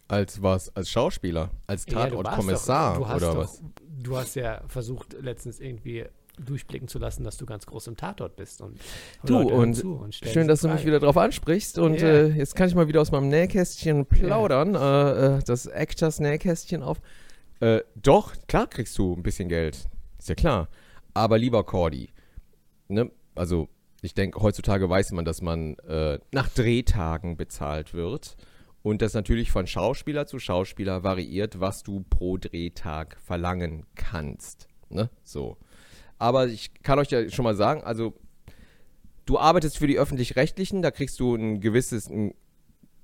Als 0.08 0.41
was? 0.43 0.76
Als 0.76 0.89
Schauspieler? 0.89 1.52
Als 1.67 1.86
Ja, 1.88 2.10
Tatortkommissar 2.10 3.08
hast 3.08 3.24
oder 3.24 3.34
doch, 3.34 3.38
was? 3.43 3.63
Du 4.04 4.17
hast 4.17 4.36
ja 4.36 4.62
versucht, 4.67 5.13
letztens 5.13 5.60
irgendwie 5.60 6.06
durchblicken 6.46 6.88
zu 6.88 7.00
lassen, 7.00 7.24
dass 7.24 7.38
du 7.38 7.46
ganz 7.46 7.66
groß 7.66 7.88
im 7.88 7.98
Tatort 7.98 8.36
bist. 8.36 8.62
Und 8.62 8.80
Du, 9.26 9.38
und 9.40 9.84
und 9.84 10.16
Schön, 10.16 10.48
dass 10.48 10.62
du 10.62 10.68
mich 10.70 10.86
wieder 10.86 11.00
drauf 11.00 11.18
ansprichst. 11.18 11.78
Und 11.80 12.02
Ja. 12.02 12.08
äh, 12.08 12.28
jetzt 12.30 12.56
kann 12.56 12.68
ich 12.68 12.76
mal 12.76 12.88
wieder 12.88 13.02
aus 13.02 13.12
meinem 13.12 13.30
Nähkästchen 13.30 14.06
plaudern. 14.06 14.76
Äh, 14.76 15.38
äh, 15.38 15.44
das 15.46 15.66
Actors 15.68 16.20
Nähkästchen 16.20 16.84
auf. 16.84 17.02
Äh, 17.60 17.82
doch, 17.96 18.34
klar 18.48 18.68
kriegst 18.68 18.98
du 18.98 19.14
ein 19.14 19.24
bisschen 19.24 19.50
Geld. 19.50 19.86
Ist 20.18 20.30
ja 20.30 20.36
klar. 20.36 20.68
Aber 21.14 21.38
lieber 21.38 21.64
Cordy, 21.64 22.10
ne? 22.88 23.12
Also, 23.36 23.70
ich 24.02 24.14
denke, 24.14 24.42
heutzutage 24.42 24.90
weiß 24.90 25.12
man, 25.12 25.26
dass 25.26 25.42
man 25.42 25.76
äh, 25.80 26.20
nach 26.32 26.50
Drehtagen 26.50 27.38
bezahlt 27.38 27.94
wird. 27.94 28.36
Und 28.84 29.04
das 29.04 29.14
natürlich 29.14 29.52
von 29.52 29.68
Schauspieler 29.68 30.26
zu 30.26 30.40
Schauspieler 30.40 31.04
variiert, 31.04 31.60
was 31.60 31.84
du 31.84 32.04
pro 32.10 32.38
Drehtag 32.38 33.16
verlangen 33.22 33.86
kannst. 33.96 34.68
Ne? 34.90 35.10
So. 35.24 35.58
Aber 36.22 36.48
ich 36.48 36.72
kann 36.84 37.00
euch 37.00 37.10
ja 37.10 37.28
schon 37.32 37.44
mal 37.46 37.56
sagen, 37.56 37.82
also 37.82 38.14
du 39.26 39.40
arbeitest 39.40 39.80
für 39.80 39.88
die 39.88 39.98
öffentlich-rechtlichen, 39.98 40.84
da 40.84 40.92
kriegst 40.92 41.20
du 41.20 41.34
ein 41.34 41.62
gewisses 41.62 42.12
ein, 42.12 42.36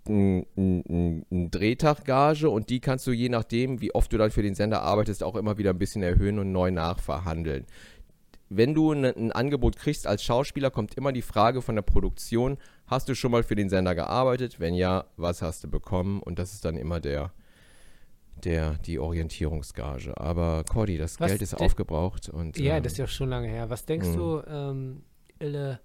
ein, 0.07 0.45
ein, 0.55 1.25
ein, 1.31 1.49
Drehtaggage 1.49 2.47
und 2.47 2.69
die 2.69 2.79
kannst 2.79 3.07
du 3.07 3.11
je 3.11 3.29
nachdem, 3.29 3.81
wie 3.81 3.95
oft 3.95 4.13
du 4.13 4.19
dann 4.19 4.29
für 4.29 4.43
den 4.43 4.53
Sender 4.53 4.83
arbeitest, 4.83 5.23
auch 5.23 5.35
immer 5.35 5.57
wieder 5.57 5.71
ein 5.71 5.79
bisschen 5.79 6.03
erhöhen 6.03 6.37
und 6.37 6.51
neu 6.51 6.69
nachverhandeln. 6.69 7.65
Wenn 8.49 8.75
du 8.75 8.91
ein, 8.91 9.03
ein 9.03 9.31
Angebot 9.31 9.77
kriegst 9.77 10.05
als 10.05 10.23
Schauspieler, 10.23 10.69
kommt 10.69 10.93
immer 10.93 11.11
die 11.11 11.23
Frage 11.23 11.63
von 11.63 11.73
der 11.73 11.81
Produktion, 11.81 12.59
hast 12.85 13.09
du 13.09 13.15
schon 13.15 13.31
mal 13.31 13.41
für 13.41 13.55
den 13.55 13.69
Sender 13.69 13.95
gearbeitet? 13.95 14.59
Wenn 14.59 14.75
ja, 14.75 15.05
was 15.17 15.41
hast 15.41 15.63
du 15.63 15.67
bekommen? 15.67 16.21
Und 16.21 16.37
das 16.37 16.53
ist 16.53 16.65
dann 16.65 16.77
immer 16.77 16.99
der, 16.99 17.31
der, 18.43 18.73
die 18.85 18.99
Orientierungsgage. 18.99 20.17
Aber 20.17 20.63
Cordy, 20.63 20.97
das 20.97 21.19
Was 21.19 21.29
Geld 21.31 21.41
ist 21.41 21.53
aufgebraucht 21.53 22.29
und 22.29 22.57
Ja, 22.57 22.77
ähm, 22.77 22.83
das 22.83 22.93
ist 22.93 22.97
ja 22.97 23.07
schon 23.07 23.29
lange 23.29 23.47
her. 23.47 23.69
Was 23.69 23.85
denkst 23.85 24.09
Mhm. 24.09 24.15
du, 24.15 24.41
ähm, 24.47 25.03
Ille, 25.39 25.79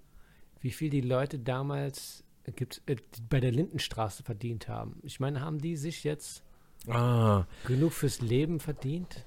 wie 0.61 0.71
viel 0.71 0.89
die 0.89 1.01
Leute 1.01 1.39
damals 1.39 2.23
gibt, 2.55 2.81
äh, 2.85 2.95
bei 3.29 3.39
der 3.39 3.51
Lindenstraße 3.51 4.23
verdient 4.23 4.67
haben? 4.67 4.99
Ich 5.03 5.19
meine, 5.19 5.41
haben 5.41 5.59
die 5.59 5.75
sich 5.75 6.03
jetzt 6.03 6.43
ah, 6.87 7.45
genug 7.65 7.93
fürs 7.93 8.21
Leben 8.21 8.59
verdient? 8.59 9.25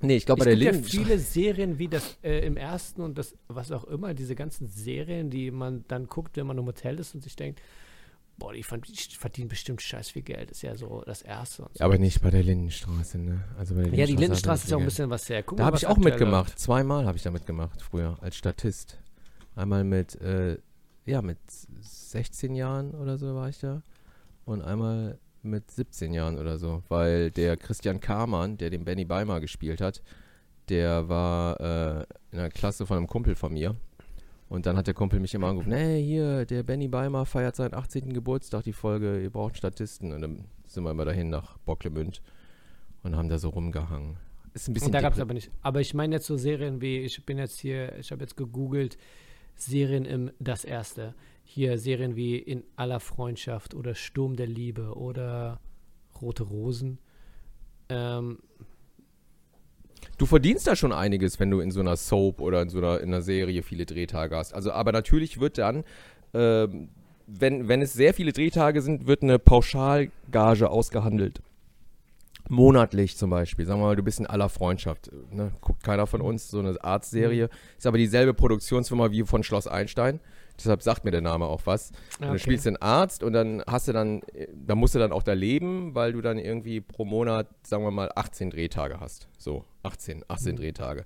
nee, 0.00 0.16
ich 0.16 0.26
glaube 0.26 0.40
es 0.42 0.44
bei 0.44 0.50
der 0.50 0.58
gibt 0.58 0.64
ja 0.66 0.72
Linden 0.72 0.88
viele 0.88 1.18
Serien 1.18 1.78
wie 1.78 1.88
das 1.88 2.18
äh, 2.22 2.46
im 2.46 2.56
ersten 2.56 3.00
und 3.02 3.16
das, 3.16 3.34
was 3.48 3.70
auch 3.72 3.84
immer, 3.84 4.12
diese 4.14 4.34
ganzen 4.34 4.68
Serien, 4.68 5.30
die 5.30 5.50
man 5.50 5.84
dann 5.88 6.06
guckt, 6.06 6.36
wenn 6.36 6.46
man 6.46 6.58
im 6.58 6.66
Hotel 6.66 6.98
ist 6.98 7.14
und 7.14 7.22
sich 7.22 7.36
denkt, 7.36 7.60
boah, 8.38 8.52
die, 8.52 8.62
verdienen 8.62 9.48
bestimmt 9.48 9.82
scheiß 9.82 10.10
viel 10.10 10.22
Geld. 10.22 10.50
Ist 10.50 10.62
ja 10.62 10.74
so 10.76 11.02
das 11.06 11.22
Erste. 11.22 11.62
Und 11.62 11.76
so. 11.76 11.84
Aber 11.84 11.98
nicht 11.98 12.20
bei 12.22 12.30
der 12.30 12.42
Lindenstraße, 12.42 13.18
ne? 13.18 13.44
Also 13.58 13.74
bei 13.74 13.82
der 13.84 13.94
ja, 13.94 14.06
die 14.06 14.16
Lindenstraße 14.16 14.64
ist 14.64 14.70
ja 14.70 14.76
auch 14.76 14.80
ein 14.80 14.86
bisschen 14.86 15.10
was 15.10 15.28
her. 15.28 15.42
Guck 15.42 15.58
Da 15.58 15.64
habe 15.64 15.76
ich 15.76 15.86
auch 15.86 15.96
mitgemacht. 15.96 16.48
läuft. 16.48 16.58
Zweimal 16.58 17.06
habe 17.06 17.16
ich 17.16 17.22
da 17.22 17.30
mitgemacht 17.30 17.82
früher 17.82 18.16
als 18.20 18.36
Statist. 18.36 18.98
Einmal 19.54 19.84
mit, 19.84 20.20
äh, 20.20 20.58
ja, 21.06 21.22
mit 21.22 21.38
16 21.48 22.54
Jahren 22.54 22.94
oder 22.94 23.18
so 23.18 23.34
war 23.34 23.48
ich 23.48 23.58
da. 23.58 23.82
Und 24.44 24.62
einmal 24.62 25.18
mit 25.42 25.70
17 25.70 26.12
Jahren 26.12 26.38
oder 26.38 26.58
so. 26.58 26.82
Weil 26.88 27.30
der 27.30 27.56
Christian 27.56 28.00
Kamann, 28.00 28.56
der 28.56 28.70
den 28.70 28.84
Benny 28.84 29.04
Beimer 29.04 29.40
gespielt 29.40 29.80
hat, 29.80 30.02
der 30.68 31.08
war 31.08 31.60
äh, 31.60 32.06
in 32.32 32.38
der 32.38 32.50
Klasse 32.50 32.86
von 32.86 32.96
einem 32.96 33.06
Kumpel 33.06 33.36
von 33.36 33.52
mir. 33.52 33.76
Und 34.48 34.66
dann 34.66 34.76
hat 34.76 34.86
der 34.86 34.94
Kumpel 34.94 35.20
mich 35.20 35.34
immer 35.34 35.48
angerufen, 35.48 35.72
hey, 35.72 36.02
hier, 36.02 36.44
der 36.44 36.62
Benny 36.62 36.88
Beimer 36.88 37.24
feiert 37.26 37.56
seinen 37.56 37.74
18. 37.74 38.12
Geburtstag, 38.12 38.64
die 38.64 38.72
Folge, 38.72 39.20
ihr 39.22 39.30
braucht 39.30 39.56
Statisten. 39.56 40.12
Und 40.12 40.20
dann 40.20 40.44
sind 40.66 40.84
wir 40.84 40.90
immer 40.90 41.04
dahin 41.04 41.30
nach 41.30 41.56
Bocklemünd 41.58 42.22
und 43.02 43.16
haben 43.16 43.28
da 43.28 43.38
so 43.38 43.48
rumgehangen. 43.48 44.16
Ist 44.52 44.68
ein 44.68 44.74
bisschen 44.74 44.86
Und 44.86 44.92
da 44.92 45.00
gab 45.00 45.14
es 45.14 45.20
aber 45.20 45.34
nicht. 45.34 45.50
Aber 45.62 45.80
ich 45.80 45.94
meine 45.94 46.16
jetzt 46.16 46.26
so 46.26 46.36
Serien 46.36 46.80
wie, 46.80 46.98
ich 46.98 47.24
bin 47.24 47.38
jetzt 47.38 47.58
hier, 47.58 47.98
ich 47.98 48.12
habe 48.12 48.22
jetzt 48.22 48.36
gegoogelt, 48.36 48.96
Serien 49.56 50.04
im 50.04 50.30
Das 50.38 50.64
Erste. 50.64 51.14
Hier 51.42 51.78
Serien 51.78 52.16
wie 52.16 52.36
In 52.36 52.64
aller 52.76 53.00
Freundschaft 53.00 53.74
oder 53.74 53.94
Sturm 53.94 54.36
der 54.36 54.46
Liebe 54.46 54.94
oder 54.96 55.60
Rote 56.20 56.44
Rosen. 56.44 56.98
Ähm, 57.88 58.38
Du 60.18 60.26
verdienst 60.26 60.66
da 60.66 60.76
schon 60.76 60.92
einiges, 60.92 61.40
wenn 61.40 61.50
du 61.50 61.60
in 61.60 61.70
so 61.70 61.80
einer 61.80 61.96
Soap 61.96 62.40
oder 62.40 62.62
in 62.62 62.68
so 62.68 62.78
einer, 62.78 63.00
in 63.00 63.08
einer 63.08 63.22
Serie 63.22 63.62
viele 63.62 63.86
Drehtage 63.86 64.36
hast. 64.36 64.54
Also, 64.54 64.72
aber 64.72 64.92
natürlich 64.92 65.40
wird 65.40 65.58
dann, 65.58 65.84
ähm, 66.32 66.88
wenn, 67.26 67.68
wenn 67.68 67.82
es 67.82 67.92
sehr 67.92 68.14
viele 68.14 68.32
Drehtage 68.32 68.82
sind, 68.82 69.06
wird 69.06 69.22
eine 69.22 69.38
Pauschalgage 69.38 70.68
ausgehandelt. 70.68 71.40
Monatlich 72.48 73.16
zum 73.16 73.30
Beispiel. 73.30 73.64
Sagen 73.64 73.80
wir 73.80 73.86
mal, 73.86 73.96
du 73.96 74.02
bist 74.02 74.20
in 74.20 74.26
aller 74.26 74.50
Freundschaft. 74.50 75.10
Ne? 75.32 75.52
Guckt 75.62 75.82
keiner 75.82 76.06
von 76.06 76.20
uns, 76.20 76.50
so 76.50 76.58
eine 76.58 76.82
Arztserie. 76.84 77.48
Ist 77.78 77.86
aber 77.86 77.96
dieselbe 77.96 78.34
Produktionsfirma 78.34 79.10
wie 79.10 79.22
von 79.22 79.42
Schloss 79.42 79.66
Einstein. 79.66 80.20
Deshalb 80.58 80.82
sagt 80.82 81.04
mir 81.04 81.10
der 81.10 81.20
Name 81.20 81.46
auch 81.46 81.62
was. 81.66 81.90
Und 82.18 82.26
Okay. 82.26 82.32
du 82.34 82.38
spielst 82.38 82.66
den 82.66 82.76
Arzt 82.76 83.22
und 83.22 83.32
dann 83.32 83.62
hast 83.66 83.88
du 83.88 83.92
dann, 83.92 84.22
da 84.54 84.74
musst 84.74 84.94
du 84.94 84.98
dann 84.98 85.10
auch 85.12 85.22
da 85.24 85.32
leben, 85.32 85.94
weil 85.94 86.12
du 86.12 86.20
dann 86.20 86.38
irgendwie 86.38 86.80
pro 86.80 87.04
Monat, 87.04 87.48
sagen 87.66 87.82
wir 87.84 87.90
mal, 87.90 88.10
18 88.14 88.50
Drehtage 88.50 89.00
hast. 89.00 89.28
So, 89.38 89.64
18, 89.82 90.24
18 90.28 90.52
Mhm. 90.52 90.56
Drehtage. 90.58 91.04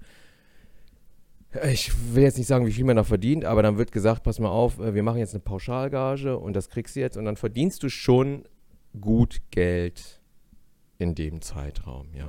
Ich 1.70 1.92
will 2.14 2.24
jetzt 2.24 2.36
nicht 2.36 2.46
sagen, 2.46 2.66
wie 2.66 2.72
viel 2.72 2.84
man 2.84 2.96
da 2.96 3.04
verdient, 3.04 3.46
aber 3.46 3.62
dann 3.62 3.78
wird 3.78 3.90
gesagt, 3.90 4.22
pass 4.22 4.38
mal 4.38 4.50
auf, 4.50 4.78
äh, 4.80 4.94
wir 4.94 5.02
machen 5.02 5.18
jetzt 5.18 5.32
eine 5.32 5.40
Pauschalgage 5.40 6.36
und 6.38 6.52
das 6.54 6.68
kriegst 6.68 6.94
du 6.94 7.00
jetzt 7.00 7.16
und 7.16 7.24
dann 7.24 7.36
verdienst 7.36 7.82
du 7.82 7.88
schon 7.88 8.44
gut 9.00 9.40
Geld 9.50 10.20
in 10.98 11.14
dem 11.14 11.40
Zeitraum, 11.40 12.08
ja. 12.14 12.28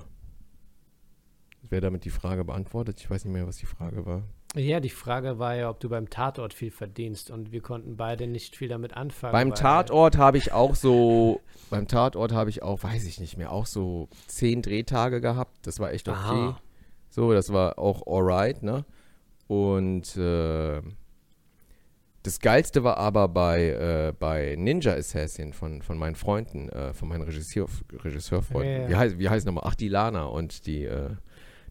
Wäre 1.70 1.82
damit 1.82 2.06
die 2.06 2.10
Frage 2.12 2.46
beantwortet? 2.46 3.00
Ich 3.02 3.10
weiß 3.10 3.26
nicht 3.26 3.34
mehr, 3.34 3.46
was 3.46 3.58
die 3.58 3.66
Frage 3.66 4.06
war. 4.06 4.24
Ja, 4.56 4.80
die 4.80 4.90
Frage 4.90 5.38
war 5.38 5.56
ja, 5.56 5.70
ob 5.70 5.80
du 5.80 5.90
beim 5.90 6.10
Tatort 6.10 6.54
viel 6.54 6.72
verdienst 6.72 7.30
und 7.30 7.52
wir 7.52 7.62
konnten 7.62 7.98
beide 7.98 8.26
nicht 8.26 8.56
viel 8.56 8.68
damit 8.68 8.96
anfangen. 8.96 9.32
Beim 9.32 9.54
Tatort 9.54 10.18
habe 10.18 10.38
ich 10.38 10.52
auch 10.52 10.76
so, 10.76 11.42
beim 11.70 11.88
Tatort 11.88 12.32
habe 12.32 12.50
ich 12.50 12.64
auch, 12.64 12.82
weiß 12.82 13.06
ich 13.06 13.20
nicht 13.20 13.38
mehr, 13.38 13.52
auch 13.52 13.68
so 13.68 14.08
zehn 14.28 14.62
Drehtage 14.62 15.22
gehabt. 15.22 15.68
Das 15.68 15.80
war 15.80 15.92
echt 15.94 16.10
okay. 16.10 16.18
Aha. 16.18 16.62
So, 17.10 17.34
das 17.34 17.54
war 17.54 17.78
auch 17.78 18.08
alright, 18.08 18.64
ne? 18.64 18.86
Und 19.48 20.16
äh, 20.18 20.82
das 22.24 22.40
Geilste 22.40 22.84
war 22.84 22.98
aber 22.98 23.28
bei, 23.28 23.70
äh, 23.70 24.14
bei 24.18 24.56
Ninja 24.58 24.94
Assassin 24.94 25.54
von, 25.54 25.82
von 25.82 25.98
meinen 25.98 26.16
Freunden, 26.16 26.70
äh, 26.70 26.94
von 26.94 27.08
meinen 27.08 27.24
Regisseur, 27.24 27.68
Regisseurfreunden. 28.04 28.72
Ja, 28.72 28.82
ja. 28.82 28.90
Wie, 28.90 28.96
heißt, 28.96 29.20
wie 29.20 29.30
heißt 29.30 29.46
nochmal? 29.46 29.64
Ach, 29.68 29.76
die 29.76 29.90
Lana 29.90 30.26
und 30.26 30.66
die, 30.66 30.86
äh, 30.86 31.12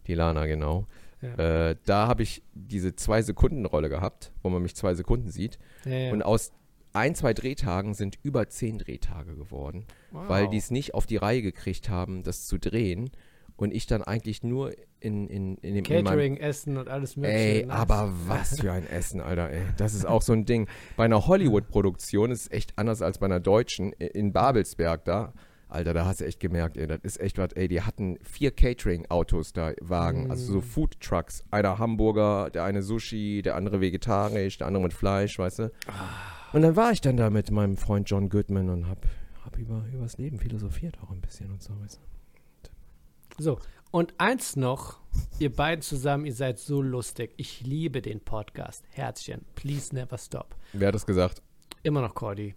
die 0.07 0.15
Lana, 0.15 0.45
genau. 0.45 0.87
Ja. 1.21 1.69
Äh, 1.69 1.75
da 1.85 2.07
habe 2.07 2.23
ich 2.23 2.43
diese 2.53 2.95
Zwei-Sekunden-Rolle 2.95 3.89
gehabt, 3.89 4.31
wo 4.41 4.49
man 4.49 4.61
mich 4.61 4.75
zwei 4.75 4.93
Sekunden 4.95 5.29
sieht. 5.29 5.59
Ja, 5.85 5.91
ja. 5.91 6.11
Und 6.13 6.21
aus 6.23 6.51
ein, 6.93 7.13
zwei 7.13 7.33
Drehtagen 7.33 7.93
sind 7.93 8.17
über 8.23 8.47
zehn 8.49 8.77
Drehtage 8.79 9.35
geworden, 9.35 9.85
weil 10.11 10.45
Wow. 10.45 10.51
die 10.51 10.57
es 10.57 10.71
nicht 10.71 10.93
auf 10.93 11.05
die 11.05 11.17
Reihe 11.17 11.41
gekriegt 11.41 11.89
haben, 11.89 12.23
das 12.23 12.47
zu 12.47 12.57
drehen. 12.57 13.11
Und 13.57 13.73
ich 13.73 13.87
dann 13.87 14.01
eigentlich 14.01 14.41
nur 14.41 14.71
in, 15.01 15.27
in, 15.27 15.57
in 15.57 15.75
dem 15.75 15.83
in 15.83 15.83
Catering, 15.83 16.37
Essen 16.37 16.77
und 16.77 16.87
alles 16.87 17.17
mögliche. 17.17 17.37
Ey, 17.37 17.65
nice. 17.65 17.75
aber 17.77 18.13
was 18.25 18.57
für 18.61 18.71
ein 18.71 18.87
Essen, 18.87 19.19
Alter, 19.19 19.49
ey. 19.49 19.63
Das 19.75 19.93
ist 19.93 20.05
auch 20.05 20.21
so 20.21 20.31
ein 20.31 20.45
Ding. 20.45 20.69
Bei 20.95 21.03
einer 21.03 21.27
Hollywood-Produktion 21.27 22.31
ist 22.31 22.43
es 22.43 22.51
echt 22.51 22.71
anders 22.77 23.01
als 23.01 23.17
bei 23.17 23.25
einer 23.25 23.41
deutschen. 23.41 23.91
In 23.91 24.31
Babelsberg 24.31 25.03
da, 25.03 25.33
Alter, 25.69 25.93
da 25.93 26.05
hast 26.05 26.19
du 26.19 26.25
echt 26.25 26.39
gemerkt, 26.39 26.77
ey, 26.77 26.87
das 26.87 26.99
ist 27.03 27.19
echt 27.19 27.37
was, 27.37 27.53
ey, 27.53 27.67
die 27.67 27.81
hatten 27.83 28.17
vier 28.23 28.49
Catering-Autos 28.51 29.53
da, 29.53 29.73
Wagen, 29.81 30.29
also 30.31 30.53
so 30.53 30.59
Mm. 30.59 30.63
Food-Trucks. 30.63 31.43
Einer 31.51 31.77
Hamburger, 31.77 32.49
der 32.49 32.63
eine 32.63 32.81
Sushi, 32.81 33.41
der 33.43 33.55
andere 33.55 33.79
vegetarisch, 33.79 34.57
der 34.57 34.67
andere 34.67 34.83
mit 34.83 34.93
Fleisch, 34.93 35.37
weißt 35.37 35.59
du. 35.59 35.71
Und 36.53 36.63
dann 36.63 36.75
war 36.75 36.91
ich 36.91 37.01
dann 37.01 37.17
da 37.17 37.29
mit 37.29 37.51
meinem 37.51 37.77
Freund 37.77 38.09
John 38.09 38.29
Goodman 38.29 38.69
und 38.69 38.87
hab, 38.89 39.05
hab 39.45 39.57
über, 39.59 39.85
über 39.93 40.03
das 40.03 40.17
Leben 40.17 40.39
philosophiert 40.39 40.97
auch 41.03 41.11
ein 41.11 41.21
bisschen 41.21 41.51
und 41.51 41.61
so, 41.61 41.79
weißt 41.81 41.99
du. 43.37 43.43
So, 43.43 43.59
und 43.91 44.13
eins 44.17 44.55
noch, 44.55 44.99
ihr 45.37 45.55
beiden 45.55 45.81
zusammen, 45.83 46.25
ihr 46.25 46.33
seid 46.33 46.57
so 46.59 46.81
lustig. 46.81 47.33
Ich 47.37 47.61
liebe 47.61 48.01
den 48.01 48.19
Podcast. 48.21 48.83
Herzchen, 48.91 49.45
please 49.55 49.93
never 49.95 50.17
stop. 50.17 50.55
Wer 50.73 50.87
hat 50.89 50.95
das 50.95 51.05
gesagt? 51.05 51.41
Immer 51.83 52.01
noch 52.01 52.13
Cordy. 52.15 52.55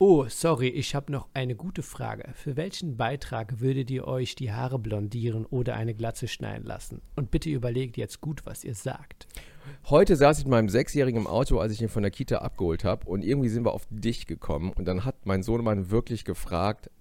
Oh, 0.00 0.26
sorry, 0.28 0.68
ich 0.68 0.94
habe 0.94 1.10
noch 1.10 1.26
eine 1.34 1.56
gute 1.56 1.82
Frage. 1.82 2.30
Für 2.34 2.56
welchen 2.56 2.96
Beitrag 2.96 3.58
würdet 3.58 3.90
ihr 3.90 4.06
euch 4.06 4.36
die 4.36 4.52
Haare 4.52 4.78
blondieren 4.78 5.44
oder 5.44 5.74
eine 5.74 5.92
Glatze 5.92 6.28
schneiden 6.28 6.64
lassen? 6.64 7.02
Und 7.16 7.32
bitte 7.32 7.50
überlegt 7.50 7.96
jetzt 7.96 8.20
gut, 8.20 8.46
was 8.46 8.62
ihr 8.62 8.76
sagt. 8.76 9.26
Heute 9.90 10.14
saß 10.14 10.38
ich 10.38 10.44
mit 10.44 10.52
meinem 10.52 10.68
Sechsjährigen 10.68 11.22
im 11.22 11.26
Auto, 11.26 11.58
als 11.58 11.72
ich 11.72 11.82
ihn 11.82 11.88
von 11.88 12.02
der 12.02 12.12
Kita 12.12 12.38
abgeholt 12.38 12.84
habe. 12.84 13.08
Und 13.08 13.24
irgendwie 13.24 13.48
sind 13.48 13.64
wir 13.64 13.72
auf 13.72 13.88
dich 13.90 14.26
gekommen. 14.26 14.70
Und 14.70 14.84
dann 14.84 15.04
hat 15.04 15.26
mein 15.26 15.42
Sohnemann 15.42 15.90
wirklich 15.90 16.24
gefragt, 16.24 16.92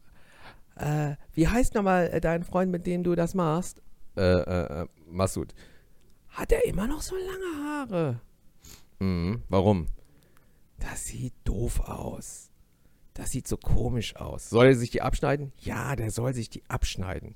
äh, 0.75 1.17
wie 1.33 1.47
heißt 1.47 1.75
nochmal 1.75 2.09
äh, 2.11 2.19
dein 2.19 2.43
Freund, 2.43 2.71
mit 2.71 2.87
dem 2.87 3.03
du 3.03 3.13
das 3.13 3.35
machst? 3.35 3.83
Äh, 4.15 4.21
äh, 4.23 4.81
äh, 4.81 4.87
Masud. 5.07 5.53
Hat 6.29 6.51
er 6.51 6.65
immer 6.65 6.87
noch 6.87 7.03
so 7.03 7.15
lange 7.15 7.63
Haare? 7.63 8.21
Mhm, 8.97 9.43
warum? 9.49 9.85
Das 10.79 11.05
sieht 11.05 11.33
doof 11.43 11.79
aus. 11.81 12.49
Das 13.17 13.31
sieht 13.31 13.47
so 13.47 13.57
komisch 13.57 14.15
aus. 14.15 14.51
Soll 14.51 14.67
er 14.67 14.75
sich 14.75 14.91
die 14.91 15.01
abschneiden? 15.01 15.51
Ja, 15.57 15.95
der 15.95 16.11
soll 16.11 16.35
sich 16.35 16.51
die 16.51 16.61
abschneiden. 16.67 17.33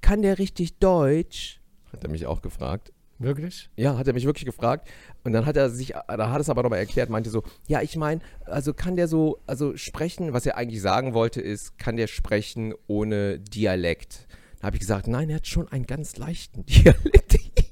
Kann 0.00 0.22
der 0.22 0.38
richtig 0.38 0.78
Deutsch? 0.78 1.60
Hat 1.92 2.04
er 2.04 2.08
mich 2.08 2.26
auch 2.26 2.40
gefragt. 2.40 2.92
Wirklich? 3.18 3.68
Ja, 3.74 3.98
hat 3.98 4.06
er 4.06 4.12
mich 4.12 4.26
wirklich 4.26 4.44
gefragt. 4.44 4.88
Und 5.24 5.32
dann 5.32 5.44
hat 5.44 5.56
er 5.56 5.70
sich, 5.70 5.88
da 6.06 6.30
hat 6.30 6.40
es 6.40 6.48
aber 6.48 6.62
nochmal 6.62 6.78
erklärt, 6.78 7.10
meinte 7.10 7.30
so, 7.30 7.42
ja, 7.66 7.82
ich 7.82 7.96
meine, 7.96 8.20
also 8.44 8.72
kann 8.72 8.94
der 8.94 9.08
so, 9.08 9.40
also 9.44 9.76
sprechen, 9.76 10.32
was 10.32 10.46
er 10.46 10.56
eigentlich 10.56 10.80
sagen 10.80 11.14
wollte, 11.14 11.40
ist, 11.40 11.78
kann 11.78 11.96
der 11.96 12.06
sprechen 12.06 12.74
ohne 12.86 13.40
Dialekt? 13.40 14.28
Da 14.60 14.68
habe 14.68 14.76
ich 14.76 14.80
gesagt, 14.80 15.08
nein, 15.08 15.30
er 15.30 15.36
hat 15.36 15.48
schon 15.48 15.66
einen 15.66 15.86
ganz 15.86 16.16
leichten 16.16 16.64
Dialekt. 16.66 17.67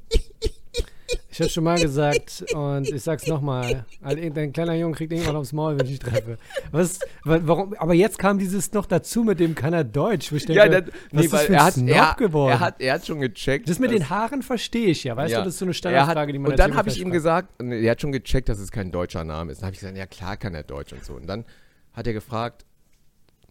Ich 1.37 1.41
habe 1.43 1.51
schon 1.51 1.65
mal 1.65 1.79
gesagt 1.79 2.47
und 2.55 2.89
ich 2.89 3.03
sag's 3.03 3.27
nochmal. 3.27 3.85
Dein 4.01 4.55
kleiner 4.55 4.75
Junge 4.75 4.95
kriegt 4.95 5.13
irgendwann 5.13 5.37
aufs 5.37 5.53
Maul, 5.53 5.79
wenn 5.79 5.87
ich 5.87 5.99
treffe. 5.99 6.39
Was, 6.73 6.99
wa- 7.25 7.41
warum, 7.43 7.75
aber 7.75 7.93
jetzt 7.93 8.19
kam 8.19 8.39
dieses 8.39 8.73
noch 8.73 8.87
dazu, 8.87 9.23
mit 9.23 9.39
dem 9.39 9.55
kann 9.55 9.75
er 9.75 9.85
Deutsch. 9.85 10.31
Denke, 10.31 10.55
ja, 10.55 10.67
das, 10.67 10.85
was 10.87 10.93
nee, 11.13 11.25
ist 11.27 11.33
weil 11.35 11.47
er 11.53 11.65
hat, 11.65 11.77
er, 11.77 12.49
er, 12.49 12.61
hat, 12.61 12.81
er 12.81 12.95
hat 12.95 13.07
schon 13.07 13.21
gecheckt. 13.21 13.69
das 13.69 13.79
mit 13.79 13.91
den 13.91 14.09
Haaren 14.09 14.43
verstehe 14.43 14.87
ich 14.87 15.05
ja, 15.05 15.15
weißt 15.15 15.31
Ja. 15.33 15.41
du? 15.41 15.45
Das 15.45 15.55
ist 15.55 15.59
so 15.59 15.67
eine 15.67 15.75
Standardfrage, 15.75 16.21
hat, 16.21 16.35
die 16.35 16.39
man 16.39 16.53
und 16.53 16.59
dann 16.59 16.75
habe 16.75 16.89
ich 16.89 16.99
ihm 16.99 17.11
gesagt, 17.11 17.51
er 17.63 17.91
hat 17.91 18.01
schon 18.01 18.13
gecheckt, 18.13 18.49
dass 18.49 18.59
es 18.59 18.71
kein 18.71 18.91
deutscher 18.91 19.23
Name 19.23 19.53
ist. 19.53 19.59
Dann 19.61 19.67
habe 19.67 19.75
ich 19.75 19.81
gesagt, 19.81 19.99
ja 19.99 20.07
klar 20.07 20.39
kann 20.39 20.55
er 20.55 20.63
Deutsch 20.63 20.95
und 20.95 21.05
so. 21.05 21.13
Und 21.13 21.27
dann 21.27 21.45
hat 21.93 22.07
er 22.07 22.15
gefragt, 22.15 22.65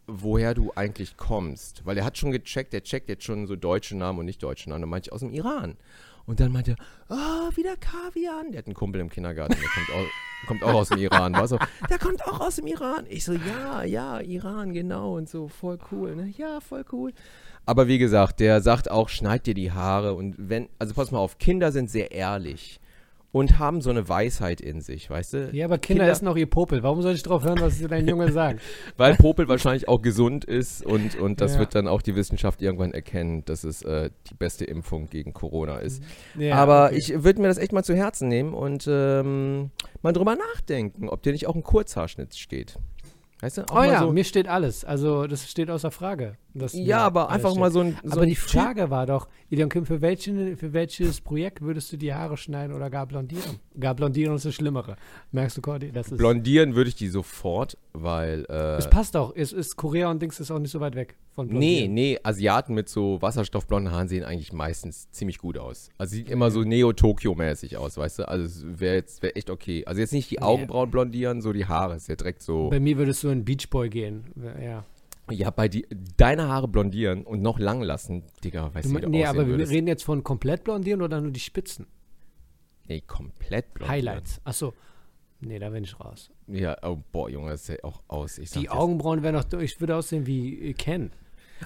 woher 0.07 0.55
du 0.55 0.71
eigentlich 0.75 1.17
kommst. 1.17 1.85
Weil 1.85 1.99
er 1.99 2.05
hat 2.05 2.17
schon 2.17 2.31
gecheckt, 2.31 2.73
er 2.73 2.81
checkt 2.81 3.09
jetzt 3.09 3.23
schon 3.25 3.45
so 3.45 3.55
deutsche 3.55 3.95
Namen 3.95 4.17
und 4.17 4.25
nicht 4.25 4.41
deutsche 4.41 4.71
Namen. 4.71 4.81
Dann 4.81 4.89
meinte 4.89 5.09
ich, 5.09 5.13
aus 5.13 5.19
dem 5.19 5.31
Iran. 5.31 5.77
Und 6.25 6.39
dann 6.39 6.51
meinte 6.51 6.71
er, 6.71 7.15
ah, 7.15 7.49
wieder 7.55 7.75
Kavian. 7.77 8.51
Der 8.51 8.59
hat 8.59 8.65
einen 8.65 8.73
Kumpel 8.73 9.01
im 9.01 9.09
Kindergarten, 9.09 9.55
der 9.59 9.69
kommt 9.69 9.89
auch, 9.91 10.47
kommt 10.47 10.63
auch 10.63 10.73
aus 10.73 10.89
dem 10.89 10.97
Iran. 10.97 11.33
War 11.33 11.47
so, 11.47 11.59
der 11.89 11.99
kommt 11.99 12.25
auch 12.25 12.39
aus 12.39 12.55
dem 12.55 12.67
Iran. 12.67 13.05
Ich 13.09 13.25
so, 13.25 13.33
ja, 13.33 13.83
ja, 13.83 14.19
Iran, 14.21 14.73
genau. 14.73 15.15
Und 15.15 15.29
so, 15.29 15.47
voll 15.47 15.77
cool. 15.91 16.15
Ne? 16.15 16.33
Ja, 16.37 16.59
voll 16.61 16.83
cool. 16.91 17.13
Aber 17.65 17.87
wie 17.87 17.97
gesagt, 17.97 18.39
der 18.39 18.61
sagt 18.61 18.89
auch, 18.89 19.09
schneid 19.09 19.45
dir 19.45 19.53
die 19.53 19.71
Haare. 19.71 20.13
Und 20.13 20.35
wenn, 20.37 20.69
also 20.79 20.93
pass 20.93 21.11
mal 21.11 21.19
auf, 21.19 21.37
Kinder 21.37 21.71
sind 21.71 21.89
sehr 21.89 22.11
ehrlich 22.11 22.79
und 23.35 23.59
haben 23.59 23.81
so 23.81 23.89
eine 23.89 24.07
Weisheit 24.07 24.61
in 24.61 24.79
sich, 24.79 25.09
weißt 25.09 25.33
du? 25.33 25.49
Ja, 25.51 25.65
aber 25.65 25.77
Kinder, 25.77 26.03
Kinder- 26.03 26.11
essen 26.13 26.27
auch 26.29 26.37
ihr 26.37 26.49
Popel. 26.49 26.83
Warum 26.83 27.01
soll 27.01 27.15
ich 27.15 27.21
drauf 27.21 27.43
hören, 27.43 27.59
was 27.59 27.81
dein 27.81 28.07
Junge 28.07 28.31
sagt? 28.31 28.61
Weil 28.95 29.15
Popel 29.15 29.49
wahrscheinlich 29.49 29.89
auch 29.89 30.01
gesund 30.01 30.45
ist 30.45 30.85
und, 30.85 31.19
und 31.19 31.41
das 31.41 31.55
Ja. 31.55 31.59
wird 31.59 31.75
dann 31.75 31.89
auch 31.89 32.01
die 32.01 32.15
Wissenschaft 32.15 32.61
irgendwann 32.61 32.93
erkennen, 32.93 33.43
dass 33.43 33.65
es 33.65 33.81
äh, 33.81 34.09
die 34.29 34.35
beste 34.35 34.63
Impfung 34.63 35.07
gegen 35.09 35.33
Corona 35.33 35.79
ist. 35.79 36.01
Ja, 36.39 36.55
Aber 36.55 36.85
okay. 36.85 36.95
ich 36.95 37.23
würde 37.25 37.41
mir 37.41 37.49
das 37.49 37.57
echt 37.57 37.73
mal 37.73 37.83
zu 37.83 37.93
Herzen 37.93 38.29
nehmen 38.29 38.53
und 38.53 38.87
ähm, 38.89 39.69
mal 40.01 40.13
drüber 40.13 40.37
nachdenken, 40.37 41.09
ob 41.09 41.21
dir 41.21 41.33
nicht 41.33 41.47
auch 41.47 41.55
ein 41.55 41.63
Kurzhaarschnitt 41.63 42.35
steht. 42.37 42.77
Weißt 43.41 43.57
du? 43.57 43.63
Auch 43.63 43.81
Oh 43.81 43.83
ja, 43.83 43.99
so, 43.99 44.13
mir 44.13 44.23
steht 44.23 44.47
alles. 44.47 44.85
Also 44.85 45.27
das 45.27 45.51
steht 45.51 45.69
außer 45.69 45.91
Frage. 45.91 46.37
Mir 46.55 46.69
ja, 46.83 46.97
aber 46.99 47.29
einfach 47.29 47.49
steht. 47.51 47.59
mal 47.59 47.71
so 47.71 47.81
ein. 47.81 47.97
So 48.03 48.13
aber 48.13 48.25
die 48.25 48.33
Typ- 48.35 48.49
Frage 48.49 48.89
war 48.89 49.05
doch, 49.05 49.27
Ideon 49.49 49.69
Kim, 49.69 49.85
für, 49.85 50.01
welchen, 50.01 50.55
für 50.57 50.73
welches 50.73 51.21
Projekt 51.21 51.61
würdest 51.61 51.91
du 51.91 51.97
die 51.97 52.13
Haare 52.13 52.37
schneiden 52.37 52.75
oder 52.75 52.89
gar 52.89 53.05
blondieren? 53.05 53.59
Gar 53.79 53.93
blondieren 53.95 54.35
ist 54.35 54.45
das 54.45 54.55
Schlimmere. 54.55 54.95
Merkst 55.31 55.57
du, 55.57 55.61
Cordy? 55.61 55.91
Das 55.91 56.11
ist. 56.11 56.17
Blondieren 56.17 56.75
würde 56.75 56.87
ich 56.89 56.95
die 56.95 57.09
sofort, 57.09 57.77
weil. 57.93 58.45
Äh, 58.49 58.77
Es 58.77 58.89
passt 58.89 59.15
auch. 59.17 59.33
Es 59.35 59.51
ist 59.53 59.75
Korea 59.75 60.09
und 60.09 60.21
Dings 60.21 60.39
ist 60.39 60.49
auch 60.51 60.59
nicht 60.59 60.71
so 60.71 60.79
weit 60.79 60.95
weg 60.95 61.15
von 61.35 61.47
Nee, 61.47 61.51
Blondieren. 61.87 61.93
nee, 61.93 62.19
Asiaten 62.23 62.73
mit 62.73 62.87
so 62.89 63.21
wasserstoffblonden 63.21 63.91
Haaren 63.93 64.07
sehen 64.07 64.23
eigentlich 64.23 64.53
meistens 64.53 65.11
ziemlich 65.11 65.37
gut 65.37 65.57
aus. 65.57 65.89
Also 65.97 66.15
sieht 66.15 66.29
immer 66.29 66.49
so 66.51 66.63
Neo-Tokyo-mäßig 66.63 67.77
aus, 67.77 67.97
weißt 67.97 68.19
du? 68.19 68.27
Also 68.29 68.45
es 68.45 68.65
wäre 68.79 68.95
jetzt 68.95 69.21
wär 69.21 69.35
echt 69.37 69.49
okay. 69.49 69.83
Also 69.85 69.99
jetzt 70.01 70.13
nicht 70.13 70.31
die 70.31 70.41
Augenbrauen 70.41 70.89
blondieren, 70.89 71.41
so 71.41 71.51
die 71.53 71.65
Haare, 71.65 71.95
ist 71.97 72.07
ja 72.07 72.15
direkt 72.15 72.41
so. 72.41 72.69
Bei 72.69 72.79
mir 72.79 72.97
würdest 72.97 73.23
du 73.23 73.29
in 73.29 73.43
Beach 73.45 73.69
Boy 73.69 73.89
gehen. 73.89 74.23
Ja. 74.63 74.85
Ja, 75.31 75.49
bei 75.49 75.67
die, 75.67 75.87
deine 76.17 76.47
Haare 76.49 76.67
blondieren 76.67 77.23
und 77.23 77.41
noch 77.41 77.57
lang 77.57 77.81
lassen, 77.81 78.23
Digga, 78.43 78.73
weißt 78.73 78.89
Du, 78.89 78.95
wie 78.95 79.01
du 79.01 79.09
nee, 79.09 79.25
aber 79.25 79.39
wir 79.47 79.53
würdest? 79.53 79.71
reden 79.71 79.87
jetzt 79.87 80.03
von 80.03 80.23
komplett 80.23 80.63
blondieren 80.63 81.01
oder 81.01 81.19
nur 81.19 81.31
die 81.31 81.39
Spitzen? 81.39 81.87
Nee, 82.87 83.01
komplett 83.01 83.73
blondieren. 83.73 83.91
Highlights. 84.07 84.39
Achso. 84.43 84.73
Nee, 85.41 85.59
da 85.59 85.69
bin 85.69 85.83
ich 85.83 85.99
raus. 85.99 86.31
Ja, 86.47 86.77
oh, 86.83 86.97
boah, 87.11 87.29
Junge, 87.29 87.51
das 87.51 87.65
sieht 87.65 87.83
auch 87.83 88.01
aus. 88.07 88.37
Ich 88.37 88.51
Die 88.51 88.69
Augenbrauen 88.69 89.23
wären 89.23 89.35
noch, 89.35 89.51
ich 89.59 89.79
würde 89.79 89.95
aussehen 89.95 90.25
wie 90.27 90.69
äh, 90.69 90.73
Ken. 90.73 91.11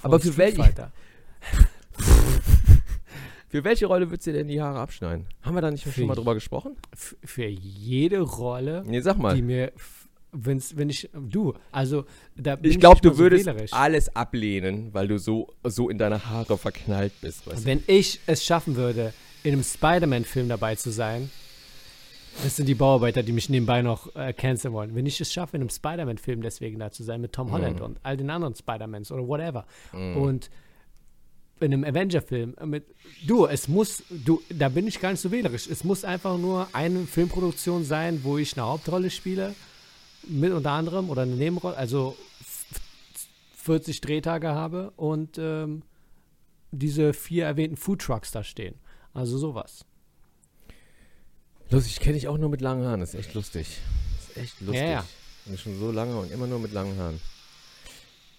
Aber 0.01 0.19
für 0.19 0.37
welche-. 0.37 0.91
Für 3.49 3.63
welche 3.63 3.87
Rolle 3.87 4.11
würdest 4.11 4.27
du 4.27 4.31
denn 4.33 4.47
die 4.47 4.61
Haare 4.61 4.79
abschneiden? 4.79 5.25
Haben 5.41 5.55
wir 5.55 5.61
da 5.61 5.71
nicht 5.71 5.83
Für 5.83 5.91
schon 5.91 6.05
mal 6.05 6.13
drüber 6.13 6.35
gesprochen? 6.35 6.75
Für 6.93 7.47
jede 7.47 8.19
Rolle, 8.19 8.83
Nee, 8.85 8.99
sag 9.01 9.17
mal. 9.17 9.35
die 9.35 9.41
mir, 9.41 9.71
wenn's, 10.31 10.77
wenn 10.77 10.89
ich, 10.89 11.09
du, 11.13 11.53
also, 11.71 12.05
da 12.35 12.55
bin 12.55 12.71
Ich 12.71 12.79
glaube, 12.79 13.01
du 13.01 13.09
so 13.11 13.17
würdest 13.17 13.45
wählerisch. 13.45 13.73
alles 13.73 14.15
ablehnen, 14.15 14.93
weil 14.93 15.07
du 15.07 15.17
so, 15.17 15.53
so 15.63 15.89
in 15.89 15.97
deine 15.97 16.25
Haare 16.25 16.57
verknallt 16.57 17.13
bist. 17.21 17.43
Wenn 17.65 17.83
ich 17.87 18.19
es 18.27 18.43
schaffen 18.45 18.75
würde, 18.75 19.13
in 19.43 19.53
einem 19.53 19.63
Spider-Man-Film 19.63 20.49
dabei 20.49 20.75
zu 20.75 20.91
sein, 20.91 21.29
das 22.43 22.55
sind 22.55 22.67
die 22.67 22.75
Bauarbeiter, 22.75 23.23
die 23.23 23.31
mich 23.31 23.49
nebenbei 23.49 23.81
noch 23.81 24.15
äh, 24.15 24.31
canceln 24.33 24.73
wollen. 24.73 24.95
Wenn 24.95 25.05
ich 25.05 25.19
es 25.19 25.33
schaffe, 25.33 25.57
in 25.57 25.61
einem 25.61 25.69
Spider-Man-Film 25.69 26.41
deswegen 26.41 26.79
da 26.79 26.91
zu 26.91 27.03
sein, 27.03 27.21
mit 27.21 27.33
Tom 27.33 27.51
Holland 27.51 27.79
Mhm. 27.79 27.85
und 27.85 27.99
all 28.03 28.15
den 28.17 28.29
anderen 28.29 28.55
Spider-Mans 28.55 29.11
oder 29.11 29.27
whatever. 29.27 29.65
Mhm. 29.93 30.15
Und 30.17 30.49
in 31.59 31.73
einem 31.73 31.83
Avenger-Film 31.83 32.55
äh, 32.61 32.65
mit, 32.65 32.85
du, 33.27 33.45
es 33.45 33.67
muss, 33.67 34.03
du, 34.09 34.41
da 34.49 34.69
bin 34.69 34.87
ich 34.87 35.01
gar 35.01 35.11
nicht 35.11 35.19
so 35.19 35.31
wählerisch. 35.31 35.67
Es 35.67 35.83
muss 35.83 36.05
einfach 36.05 36.37
nur 36.37 36.67
eine 36.71 37.05
Filmproduktion 37.05 37.83
sein, 37.83 38.21
wo 38.23 38.37
ich 38.37 38.55
eine 38.57 38.65
Hauptrolle 38.67 39.09
spiele, 39.09 39.53
mit 40.27 40.51
unter 40.51 40.71
anderem, 40.71 41.09
oder 41.09 41.23
eine 41.23 41.35
Nebenrolle, 41.35 41.75
also 41.77 42.15
f- 42.41 42.65
40 43.63 44.01
Drehtage 44.01 44.49
habe 44.49 44.91
und 44.95 45.37
ähm, 45.37 45.83
diese 46.71 47.13
vier 47.13 47.45
erwähnten 47.45 47.77
Foodtrucks 47.77 48.31
da 48.31 48.43
stehen. 48.43 48.75
Also 49.13 49.37
sowas. 49.37 49.85
Lustig, 51.71 51.99
kenne 51.99 52.17
ich 52.17 52.27
auch 52.27 52.37
nur 52.37 52.49
mit 52.49 52.61
langen 52.61 52.85
Haaren. 52.85 52.99
Das 52.99 53.13
ist 53.13 53.19
echt 53.19 53.33
lustig. 53.33 53.77
Das 54.17 54.29
ist 54.29 54.37
echt 54.37 54.61
lustig. 54.61 54.81
Ja, 54.81 54.89
ja. 54.89 55.05
Und 55.45 55.59
schon 55.59 55.77
so 55.79 55.91
lange 55.91 56.15
und 56.17 56.31
immer 56.31 56.47
nur 56.47 56.59
mit 56.59 56.71
langen 56.73 56.97
Haaren. 56.97 57.19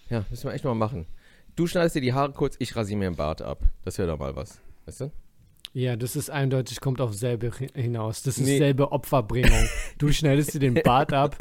Ja, 0.09 0.25
müssen 0.29 0.45
wir 0.45 0.53
echt 0.53 0.65
mal 0.65 0.75
machen. 0.75 1.05
Du 1.55 1.67
schneidest 1.67 1.95
dir 1.95 2.01
die 2.01 2.13
Haare 2.13 2.31
kurz, 2.33 2.55
ich 2.59 2.75
rasiere 2.75 2.97
mir 2.99 3.09
den 3.09 3.15
Bart 3.15 3.41
ab. 3.41 3.59
Das 3.83 3.97
wäre 3.97 4.07
doch 4.09 4.19
mal 4.19 4.35
was. 4.35 4.59
Weißt 4.85 5.01
du? 5.01 5.11
Ja, 5.73 5.95
das 5.95 6.17
ist 6.17 6.29
eindeutig, 6.29 6.81
kommt 6.81 6.99
auf 6.99 7.13
selbe 7.13 7.51
hi- 7.57 7.69
hinaus. 7.73 8.23
Das 8.23 8.37
ist 8.37 8.45
Nee. 8.45 8.57
selbe 8.57 8.91
Opferbringung. 8.91 9.67
Du 9.97 10.09
schneidest 10.11 10.53
dir 10.53 10.59
den 10.59 10.73
Bart 10.73 11.13
ab, 11.13 11.37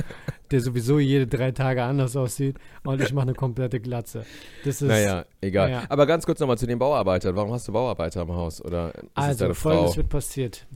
der 0.53 0.61
sowieso 0.61 1.01
jede 1.01 1.27
drei 1.27 1.51
Tage 1.51 1.83
anders 1.83 2.15
aussieht, 2.15 2.57
und 2.85 3.03
ich 3.03 3.13
mache 3.13 3.25
eine 3.25 3.35
komplette 3.35 3.81
Glatze. 3.81 4.25
Das 4.65 4.83
ist 4.83 4.89
Naja, 4.89 5.25
egal. 5.41 5.71
naja. 5.71 5.83
Aber 5.89 6.07
ganz 6.07 6.27
kurz 6.27 6.39
nochmal 6.39 6.59
zu 6.59 6.69
den 6.69 6.79
Bauarbeitern. 6.79 7.35
Warum 7.35 7.53
hast 7.53 7.67
du 7.67 7.73
Bauarbeiter 7.73 8.23
im 8.23 8.33
Haus? 8.33 8.65
Oder 8.65 8.93
also 9.15 9.53
folgendes 9.53 9.97
wird 9.97 10.09
passiert. 10.09 10.67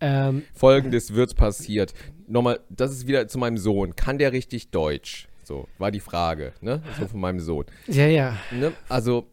Ähm, 0.00 0.42
Folgendes 0.52 1.14
wird 1.14 1.34
passiert. 1.36 1.94
Nochmal, 2.28 2.60
das 2.68 2.90
ist 2.90 3.06
wieder 3.06 3.26
zu 3.28 3.38
meinem 3.38 3.56
Sohn. 3.56 3.96
Kann 3.96 4.18
der 4.18 4.32
richtig 4.32 4.70
Deutsch? 4.70 5.28
So, 5.44 5.66
war 5.78 5.90
die 5.90 6.00
Frage, 6.00 6.52
ne? 6.60 6.82
So 7.00 7.06
von 7.06 7.20
meinem 7.20 7.40
Sohn. 7.40 7.64
ja, 7.86 8.06
ja. 8.06 8.36
Ne? 8.50 8.72
Also, 8.90 9.28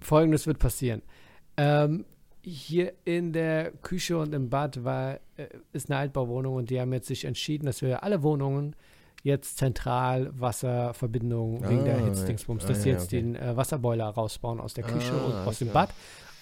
Folgendes 0.00 0.46
wird 0.46 0.58
passieren. 0.58 1.02
Ähm, 1.58 2.06
hier 2.48 2.92
in 3.04 3.32
der 3.32 3.70
Küche 3.82 4.18
und 4.18 4.34
im 4.34 4.48
Bad 4.50 4.84
war, 4.84 5.14
äh, 5.36 5.46
ist 5.72 5.90
eine 5.90 5.98
Altbauwohnung 6.00 6.54
und 6.56 6.70
die 6.70 6.80
haben 6.80 6.92
jetzt 6.92 7.06
sich 7.08 7.24
entschieden, 7.24 7.66
dass 7.66 7.82
wir 7.82 8.02
alle 8.02 8.22
Wohnungen 8.22 8.74
jetzt 9.22 9.58
zentral 9.58 10.30
Wasserverbindung 10.38 11.68
wegen 11.68 11.84
der 11.84 11.98
Ah, 11.98 12.04
Hitzdingsbums, 12.06 12.64
ah, 12.64 12.68
dass 12.68 12.82
sie 12.82 12.90
ja, 12.90 12.94
jetzt 12.96 13.06
okay. 13.08 13.20
den 13.22 13.36
äh, 13.36 13.56
Wasserboiler 13.56 14.06
rausbauen 14.08 14.60
aus 14.60 14.74
der 14.74 14.84
Küche 14.84 15.12
Ah, 15.12 15.26
und 15.26 15.34
aus 15.48 15.58
dem 15.58 15.70
klar. 15.70 15.86
Bad. 15.86 15.94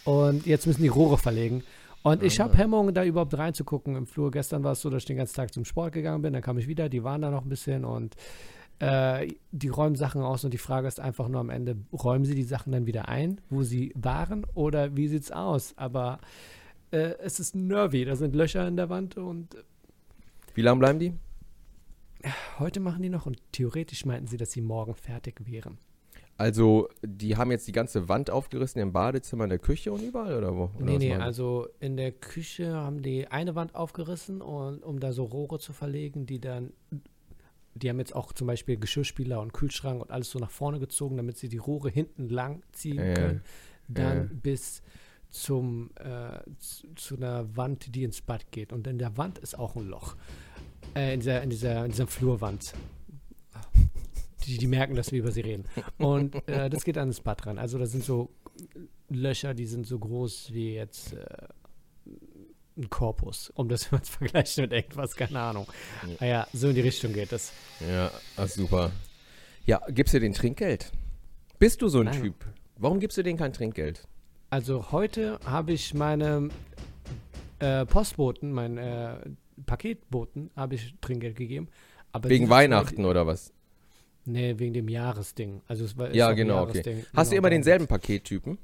Und 0.04 0.46
jetzt 0.46 0.66
müssen 0.66 0.82
die 0.82 0.88
Rohre 0.88 1.18
verlegen. 1.18 1.62
Und 2.02 2.22
ich 2.22 2.40
Ah. 2.40 2.44
habe 2.44 2.57
Hemmungen, 2.57 2.94
da 2.94 3.02
überhaupt 3.04 3.36
reinzugucken 3.36 3.96
im 3.96 4.07
Flur. 4.07 4.30
Gestern 4.30 4.62
war 4.62 4.72
es 4.72 4.80
so, 4.80 4.90
dass 4.90 5.02
ich 5.02 5.07
den 5.07 5.16
ganzen 5.16 5.34
Tag 5.34 5.52
zum 5.52 5.64
Sport 5.64 5.92
gegangen 5.92 6.22
bin. 6.22 6.32
Dann 6.32 6.42
kam 6.42 6.59
ich 6.59 6.68
wieder, 6.68 6.88
die 6.88 7.02
waren 7.02 7.22
da 7.22 7.30
noch 7.30 7.42
ein 7.42 7.48
bisschen 7.48 7.84
und 7.84 8.14
äh, 8.79 9.29
die 9.53 9.68
räumen 9.68 9.97
Sachen 9.97 10.22
aus. 10.22 10.45
Und 10.45 10.53
die 10.53 10.59
Frage 10.59 10.89
ist 10.89 11.01
einfach 11.01 11.29
nur 11.29 11.41
am 11.41 11.51
Ende, 11.51 11.77
räumen 11.93 12.24
sie 12.24 12.35
die 12.35 12.43
Sachen 12.43 12.72
dann 12.72 12.87
wieder 12.87 13.09
ein, 13.09 13.41
wo 13.51 13.62
sie 13.62 13.93
waren 13.95 14.47
oder 14.55 14.97
wie 14.97 15.09
sieht's 15.09 15.33
aus? 15.33 15.74
Aber 15.77 16.18
äh, 16.91 17.14
es 17.20 17.41
ist 17.41 17.55
nervy, 17.55 18.05
da 18.05 18.16
sind 18.16 18.35
Löcher 18.35 18.66
in 18.66 18.77
der 18.77 18.89
Wand 18.89 19.16
und 19.16 19.57
wie 20.55 20.62
lange 20.62 20.79
bleiben 20.79 20.99
die? 20.99 21.12
heute 22.59 22.81
machen 22.81 23.03
die 23.03 23.09
noch 23.09 23.27
und 23.27 23.41
theoretisch 23.53 24.05
meinten 24.05 24.27
sie, 24.27 24.37
dass 24.37 24.53
sie 24.53 24.61
morgen 24.61 24.95
fertig 24.95 25.47
wären. 25.47 25.79
Also, 26.39 26.89
die 27.03 27.37
haben 27.37 27.51
jetzt 27.51 27.66
die 27.66 27.72
ganze 27.72 28.11
Wand 28.11 28.29
aufgerissen 28.29 28.81
im 28.83 28.93
Badezimmer, 28.93 29.45
in 29.45 29.51
der 29.51 29.59
Küche 29.59 29.91
und 29.91 30.03
überall, 30.03 30.37
oder 30.37 30.55
wo? 30.55 30.70
Oder 30.77 30.85
Nee, 30.85 30.99
nee, 30.99 31.14
also 31.14 31.66
in 31.81 31.97
der 31.97 32.12
Küche 32.12 32.74
haben 32.74 33.01
die 33.01 33.27
eine 33.29 33.55
Wand 33.55 33.74
aufgerissen, 33.74 34.43
und, 34.43 34.83
um 34.83 35.01
da 35.01 35.12
so 35.12 35.24
Rohre 35.24 35.59
zu 35.59 35.72
verlegen, 35.72 36.27
die 36.27 36.39
dann, 36.39 36.74
die 37.77 37.89
haben 37.89 37.99
jetzt 37.99 38.14
auch 38.14 38.33
zum 38.33 38.47
Beispiel 38.47 38.77
Geschirrspüler 38.77 39.41
und 39.41 39.53
Kühlschrank 39.53 40.01
und 40.01 40.11
alles 40.11 40.31
so 40.31 40.39
nach 40.39 40.51
vorne 40.51 40.81
gezogen, 40.81 41.16
damit 41.16 41.37
sie 41.39 41.49
die 41.49 41.59
Rohre 41.59 41.91
hinten 41.91 42.29
lang 42.29 42.62
ziehen 42.72 42.99
Ja, 42.99 43.14
können, 43.14 43.43
dann 43.89 44.16
ja. 44.16 44.29
bis 44.43 44.83
zum, 45.31 45.91
äh, 45.97 46.41
zu, 46.59 46.95
zu 46.95 47.16
einer 47.16 47.57
Wand, 47.57 47.95
die 47.95 48.05
ins 48.05 48.22
Bad 48.22 48.51
geht. 48.51 48.72
Und 48.72 48.87
in 48.87 48.99
der 48.99 49.16
Wand 49.16 49.39
ist 49.39 49.59
auch 49.59 49.77
ein 49.77 49.87
Loch. 49.87 50.16
Äh, 50.95 51.14
in, 51.14 51.20
dieser, 51.20 51.43
in, 51.43 51.51
dieser, 51.51 51.85
in 51.85 51.91
dieser 51.91 52.07
Flurwand. 52.07 52.74
Die, 54.47 54.59
die 54.59 54.66
merken, 54.66 54.95
dass 54.95 55.12
wir 55.12 55.18
über 55.18 55.33
sie 55.33 55.41
reden. 55.41 55.64
Und 55.99 56.37
äh, 56.49 56.70
das 56.70 56.85
geht 56.85 56.99
an 56.99 57.09
ins 57.09 57.20
Bad 57.20 57.47
ran. 57.47 57.59
Also 57.59 57.79
da 57.79 57.87
sind 57.87 58.05
so 58.05 58.31
Löcher, 59.09 59.55
die 59.55 59.66
sind 59.66 59.87
so 59.87 59.99
groß 59.99 60.53
wie 60.53 60.74
jetzt 60.74 61.12
äh, 61.12 61.27
ein 62.77 62.91
Korpus, 62.91 63.51
um 63.55 63.68
das 63.68 63.91
mal 63.93 64.03
zu 64.03 64.12
vergleichen 64.12 64.62
mit 64.62 64.72
irgendwas, 64.72 65.14
keine 65.16 65.41
Ahnung. 65.41 65.66
Ja. 66.03 66.16
Naja, 66.20 66.47
so 66.53 66.68
in 66.68 66.74
die 66.74 66.81
Richtung 66.83 67.12
geht 67.12 67.33
das. 67.33 67.53
Ja, 67.81 68.11
ach, 68.37 68.49
super. 68.49 68.91
Ja, 69.64 69.81
gibst 69.89 70.14
du 70.14 70.20
den 70.20 70.33
Trinkgeld? 70.33 70.93
Bist 71.59 71.83
du 71.83 71.89
so 71.89 72.01
ein 72.01 72.07
Nein. 72.07 72.22
Typ? 72.22 72.35
Warum 72.77 73.01
gibst 73.01 73.16
du 73.18 73.22
denen 73.22 73.39
kein 73.39 73.53
Trinkgeld? 73.53 74.07
Also 74.51 74.93
heute 74.93 75.41
habe 75.45 75.72
ich 75.72 75.95
meinem 75.95 76.51
äh, 77.59 77.85
Postboten, 77.87 78.53
meinen 78.53 78.79
äh, 78.79 79.14
Paketboten, 79.64 80.51
habe 80.55 80.74
ich 80.74 80.95
Trinkgeld 81.01 81.37
gegeben. 81.37 81.68
Aber 82.12 82.29
Wegen 82.29 82.45
die- 82.47 82.51
Weihnachten 82.51 83.05
oder 83.05 83.27
was? 83.27 83.53
Nee, 84.24 84.59
wegen 84.59 84.74
dem 84.74 84.89
Jahresding. 84.89 85.62
Also 85.68 85.85
es 85.85 85.97
war, 85.97 86.12
Ja, 86.14 86.33
genau, 86.33 86.62
okay. 86.62 86.79
Jahresding. 86.79 87.07
Hast 87.14 87.31
du 87.31 87.35
Genau, 87.35 87.39
immer 87.39 87.51
denselben 87.51 87.87
Pakettypen? 87.87 88.59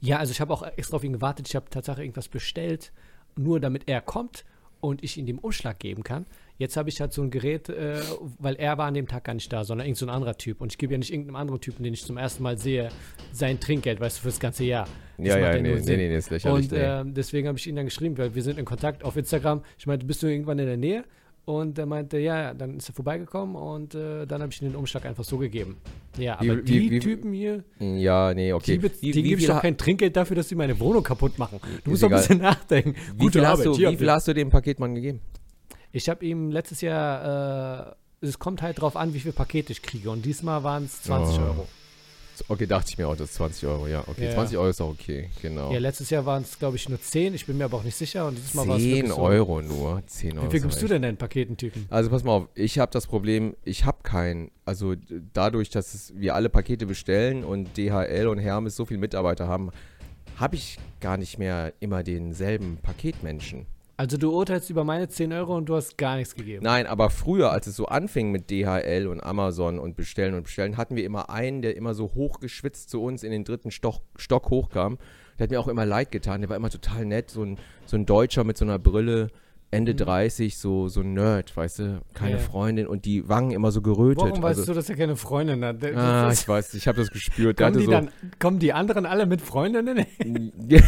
Ja, 0.00 0.18
also 0.18 0.32
ich 0.32 0.40
habe 0.40 0.52
auch 0.52 0.62
extra 0.62 0.96
auf 0.96 1.04
ihn 1.04 1.12
gewartet. 1.12 1.48
Ich 1.48 1.54
habe 1.56 1.68
tatsächlich 1.70 2.04
irgendwas 2.06 2.28
bestellt, 2.28 2.92
nur 3.36 3.60
damit 3.60 3.84
er 3.86 4.00
kommt 4.00 4.44
und 4.80 5.02
ich 5.02 5.16
ihm 5.16 5.26
den 5.26 5.38
Umschlag 5.38 5.78
geben 5.78 6.02
kann. 6.02 6.26
Jetzt 6.58 6.76
habe 6.76 6.88
ich 6.88 7.00
halt 7.00 7.12
so 7.12 7.22
ein 7.22 7.30
Gerät, 7.30 7.68
äh, 7.68 8.00
weil 8.38 8.54
er 8.54 8.78
war 8.78 8.86
an 8.86 8.94
dem 8.94 9.08
Tag 9.08 9.24
gar 9.24 9.34
nicht 9.34 9.52
da, 9.52 9.64
sondern 9.64 9.86
irgend 9.86 9.98
so 9.98 10.06
ein 10.06 10.10
anderer 10.10 10.38
Typ. 10.38 10.60
Und 10.60 10.72
ich 10.72 10.78
gebe 10.78 10.94
ja 10.94 10.98
nicht 10.98 11.12
irgendeinem 11.12 11.36
anderen 11.36 11.60
Typen, 11.60 11.82
den 11.82 11.92
ich 11.92 12.04
zum 12.04 12.16
ersten 12.16 12.42
Mal 12.42 12.56
sehe, 12.56 12.88
sein 13.32 13.60
Trinkgeld, 13.60 14.00
weißt 14.00 14.18
du, 14.18 14.22
fürs 14.22 14.40
ganze 14.40 14.64
Jahr. 14.64 14.88
Das 15.18 15.26
Ja, 15.26 15.38
ja, 15.38 15.60
nee, 15.60 15.74
nee, 15.74 15.80
nee, 15.84 15.96
nee, 15.96 16.16
ist 16.16 16.30
lächerlich. 16.30 16.64
Und 16.64 16.72
nee. 16.72 16.78
ähm, 16.82 17.14
deswegen 17.14 17.48
habe 17.48 17.58
ich 17.58 17.66
ihn 17.66 17.76
dann 17.76 17.84
geschrieben, 17.84 18.16
weil 18.16 18.34
wir 18.34 18.42
sind 18.42 18.58
in 18.58 18.64
Kontakt 18.64 19.04
auf 19.04 19.16
Instagram. 19.16 19.62
Ich 19.78 19.86
meinte, 19.86 20.06
bist 20.06 20.22
du 20.22 20.28
irgendwann 20.28 20.58
in 20.58 20.66
der 20.66 20.78
Nähe? 20.78 21.04
Und 21.46 21.78
er 21.78 21.86
meinte, 21.86 22.18
ja, 22.18 22.52
dann 22.54 22.78
ist 22.78 22.88
er 22.90 22.94
vorbeigekommen 22.94 23.54
und 23.56 23.94
äh, 23.94 24.26
dann 24.26 24.42
habe 24.42 24.52
ich 24.52 24.60
ihm 24.60 24.68
den 24.68 24.76
Umschlag 24.76 25.06
einfach 25.06 25.22
so 25.22 25.38
gegeben. 25.38 25.76
Ja, 26.18 26.34
aber 26.40 26.58
wie- 26.58 26.62
die 26.62 26.90
wie- 26.90 26.98
Typen 26.98 27.32
hier, 27.32 27.62
ja, 27.78 28.34
nee, 28.34 28.52
okay. 28.52 28.78
die, 28.78 29.12
die 29.12 29.22
gebe 29.22 29.40
ich 29.40 29.46
doch 29.46 29.62
kein 29.62 29.78
Trinkgeld 29.78 30.16
dafür, 30.16 30.34
dass 30.34 30.48
sie 30.48 30.56
meine 30.56 30.78
Wohnung 30.80 31.04
kaputt 31.04 31.38
machen. 31.38 31.60
Du 31.84 31.90
musst 31.92 32.02
doch 32.02 32.10
ein 32.10 32.16
bisschen 32.16 32.38
nachdenken. 32.40 32.94
wie 33.14 33.18
Gute 33.18 33.38
viel, 33.38 33.46
hast 33.46 33.60
Arbeit, 33.60 33.66
du, 33.66 33.76
hier, 33.76 33.92
wie 33.92 33.96
viel 33.96 34.10
hast 34.10 34.26
du 34.26 34.34
dem 34.34 34.50
Paketmann 34.50 34.96
gegeben? 34.96 35.20
Ich 35.92 36.08
habe 36.08 36.24
ihm 36.26 36.50
letztes 36.50 36.80
Jahr, 36.80 37.94
äh, 38.22 38.26
es 38.26 38.40
kommt 38.40 38.60
halt 38.60 38.80
drauf 38.80 38.96
an, 38.96 39.14
wie 39.14 39.20
viel 39.20 39.32
Pakete 39.32 39.70
ich 39.72 39.82
kriege. 39.82 40.10
Und 40.10 40.24
diesmal 40.24 40.64
waren 40.64 40.84
es 40.86 41.00
20 41.02 41.38
Oh. 41.38 41.42
Euro. 41.42 41.68
Okay, 42.48 42.66
dachte 42.66 42.90
ich 42.90 42.98
mir 42.98 43.08
auch, 43.08 43.16
das 43.16 43.30
ist 43.30 43.34
20 43.36 43.66
Euro, 43.68 43.86
ja. 43.86 44.04
Okay, 44.06 44.26
Ja. 44.26 44.32
20 44.34 44.58
Euro 44.58 44.68
ist 44.68 44.80
auch 44.80 44.90
okay, 44.90 45.30
genau. 45.42 45.72
Ja, 45.72 45.78
letztes 45.78 46.10
Jahr 46.10 46.26
waren 46.26 46.42
es, 46.42 46.58
glaube 46.58 46.76
ich, 46.76 46.88
nur 46.88 47.00
10. 47.00 47.34
Ich 47.34 47.46
bin 47.46 47.58
mir 47.58 47.64
aber 47.64 47.78
auch 47.78 47.84
nicht 47.84 47.96
sicher. 47.96 48.26
Und 48.26 48.36
dieses 48.36 48.54
Mal 48.54 48.66
war 48.66 48.76
es 48.76 48.82
10 48.82 48.92
wirklich 48.92 49.12
so. 49.12 49.18
Euro 49.20 49.62
nur. 49.62 50.02
10 50.06 50.38
Euro. 50.38 50.46
Wie 50.46 50.50
viel 50.50 50.60
gibst 50.60 50.82
du 50.82 50.88
denn 50.88 51.02
den 51.02 51.16
Paketentypen? 51.16 51.86
Also 51.90 52.10
pass 52.10 52.24
mal 52.24 52.32
auf, 52.32 52.48
ich 52.54 52.78
habe 52.78 52.92
das 52.92 53.06
Problem, 53.06 53.54
ich 53.64 53.84
habe 53.84 53.98
keinen. 54.02 54.50
Also 54.64 54.94
dadurch, 55.32 55.70
dass 55.70 55.94
es, 55.94 56.12
wir 56.16 56.34
alle 56.34 56.48
Pakete 56.48 56.86
bestellen 56.86 57.44
und 57.44 57.76
DHL 57.76 58.26
und 58.28 58.38
Hermes 58.38 58.76
so 58.76 58.84
viele 58.84 58.98
Mitarbeiter 59.00 59.46
haben, 59.46 59.70
habe 60.36 60.56
ich 60.56 60.78
gar 61.00 61.16
nicht 61.16 61.38
mehr 61.38 61.72
immer 61.80 62.02
denselben 62.02 62.78
Paketmenschen. 62.82 63.66
Also 63.98 64.18
du 64.18 64.30
urteilst 64.30 64.68
über 64.68 64.84
meine 64.84 65.08
10 65.08 65.32
Euro 65.32 65.56
und 65.56 65.68
du 65.70 65.74
hast 65.74 65.96
gar 65.96 66.16
nichts 66.16 66.34
gegeben. 66.34 66.62
Nein, 66.62 66.86
aber 66.86 67.08
früher, 67.08 67.50
als 67.50 67.66
es 67.66 67.76
so 67.76 67.86
anfing 67.86 68.30
mit 68.30 68.50
DHL 68.50 69.06
und 69.06 69.22
Amazon 69.22 69.78
und 69.78 69.96
Bestellen 69.96 70.34
und 70.34 70.42
Bestellen, 70.42 70.76
hatten 70.76 70.96
wir 70.96 71.04
immer 71.04 71.30
einen, 71.30 71.62
der 71.62 71.76
immer 71.76 71.94
so 71.94 72.12
hochgeschwitzt 72.14 72.90
zu 72.90 73.02
uns 73.02 73.22
in 73.22 73.30
den 73.30 73.44
dritten 73.44 73.70
Stock, 73.70 74.02
Stock 74.16 74.50
hochkam. 74.50 74.98
Der 75.38 75.44
hat 75.44 75.50
mir 75.50 75.58
auch 75.60 75.68
immer 75.68 75.86
leid 75.86 76.10
getan. 76.10 76.42
Der 76.42 76.50
war 76.50 76.56
immer 76.56 76.68
total 76.68 77.06
nett. 77.06 77.30
So 77.30 77.42
ein, 77.42 77.58
so 77.86 77.96
ein 77.96 78.04
Deutscher 78.04 78.44
mit 78.44 78.58
so 78.58 78.66
einer 78.66 78.78
Brille, 78.78 79.28
Ende 79.70 79.94
30, 79.94 80.58
so, 80.58 80.88
so 80.88 81.00
ein 81.00 81.14
Nerd, 81.14 81.56
weißt 81.56 81.78
du? 81.78 82.00
Keine 82.12 82.36
Ja. 82.36 82.38
Freundin 82.38 82.86
und 82.86 83.06
die 83.06 83.26
Wangen 83.30 83.52
immer 83.52 83.72
so 83.72 83.80
gerötet. 83.80 84.24
Warum 84.24 84.42
weißt 84.42 84.60
also, 84.60 84.72
du, 84.72 84.76
dass 84.76 84.90
er 84.90 84.96
keine 84.96 85.16
Freundin 85.16 85.64
hat? 85.64 85.82
Das 85.82 85.96
Ah, 85.96 86.30
ich 86.30 86.46
weiß, 86.46 86.74
ich 86.74 86.86
habe 86.86 86.98
das 86.98 87.10
gespürt. 87.10 87.56
Kommen, 87.56 87.78
die 87.78 87.86
hatte 87.86 87.90
dann, 87.90 88.10
kommen 88.38 88.58
die 88.58 88.74
anderen 88.74 89.06
alle 89.06 89.24
mit 89.24 89.40
Freundinnen? 89.40 90.04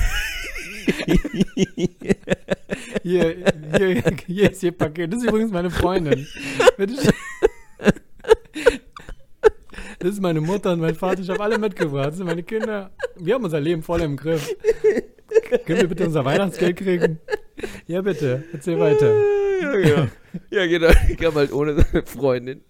Hier, 3.08 3.36
hier, 3.78 4.02
hier 4.26 4.50
ist 4.50 4.62
ihr 4.62 4.72
Paket. 4.72 5.10
Das 5.10 5.22
ist 5.22 5.28
übrigens 5.30 5.50
meine 5.50 5.70
Freundin. 5.70 6.26
Das 10.00 10.10
ist 10.10 10.20
meine 10.20 10.42
Mutter 10.42 10.74
und 10.74 10.80
mein 10.80 10.94
Vater. 10.94 11.22
Ich 11.22 11.30
habe 11.30 11.42
alle 11.42 11.58
mitgebracht. 11.58 12.08
Das 12.08 12.18
sind 12.18 12.26
meine 12.26 12.42
Kinder. 12.42 12.90
Wir 13.16 13.34
haben 13.34 13.44
unser 13.44 13.60
Leben 13.60 13.82
voll 13.82 14.02
im 14.02 14.16
Griff. 14.16 14.54
Können 15.64 15.80
wir 15.80 15.88
bitte 15.88 16.04
unser 16.04 16.24
Weihnachtsgeld 16.24 16.76
kriegen? 16.76 17.18
Ja, 17.86 18.02
bitte. 18.02 18.44
Erzähl 18.52 18.78
weiter. 18.78 19.12
ja, 19.62 19.72
genau. 19.72 20.06
Ja, 20.50 20.66
genau. 20.66 20.90
Ich 21.08 21.16
kam 21.16 21.34
halt 21.34 21.50
ohne 21.50 21.80
seine 21.80 22.04
Freundin. 22.04 22.60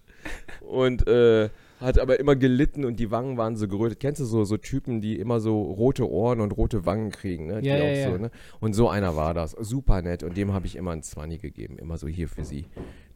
Und 0.61 1.05
äh, 1.05 1.49
hat 1.79 1.97
aber 1.97 2.19
immer 2.19 2.35
gelitten 2.35 2.83
und 2.85 2.99
die 2.99 3.09
Wangen 3.11 3.37
waren 3.37 3.55
so 3.55 3.67
gerötet. 3.67 3.99
Kennst 3.99 4.19
du 4.21 4.25
so, 4.25 4.43
so 4.43 4.57
Typen, 4.57 5.01
die 5.01 5.17
immer 5.17 5.39
so 5.39 5.61
rote 5.61 6.09
Ohren 6.09 6.41
und 6.41 6.51
rote 6.51 6.85
Wangen 6.85 7.11
kriegen, 7.11 7.47
ne? 7.47 7.61
Ja, 7.63 7.77
ja, 7.77 7.85
ja. 7.85 8.11
So, 8.11 8.17
ne? 8.17 8.31
Und 8.59 8.73
so 8.73 8.89
einer 8.89 9.15
war 9.15 9.33
das. 9.33 9.51
Super 9.51 10.01
nett. 10.01 10.23
Und 10.23 10.35
dem 10.35 10.53
habe 10.53 10.67
ich 10.67 10.75
immer 10.75 10.91
ein 10.91 11.03
20 11.03 11.41
gegeben. 11.41 11.77
Immer 11.77 11.97
so 11.97 12.07
hier 12.07 12.27
für 12.27 12.43
sie. 12.43 12.65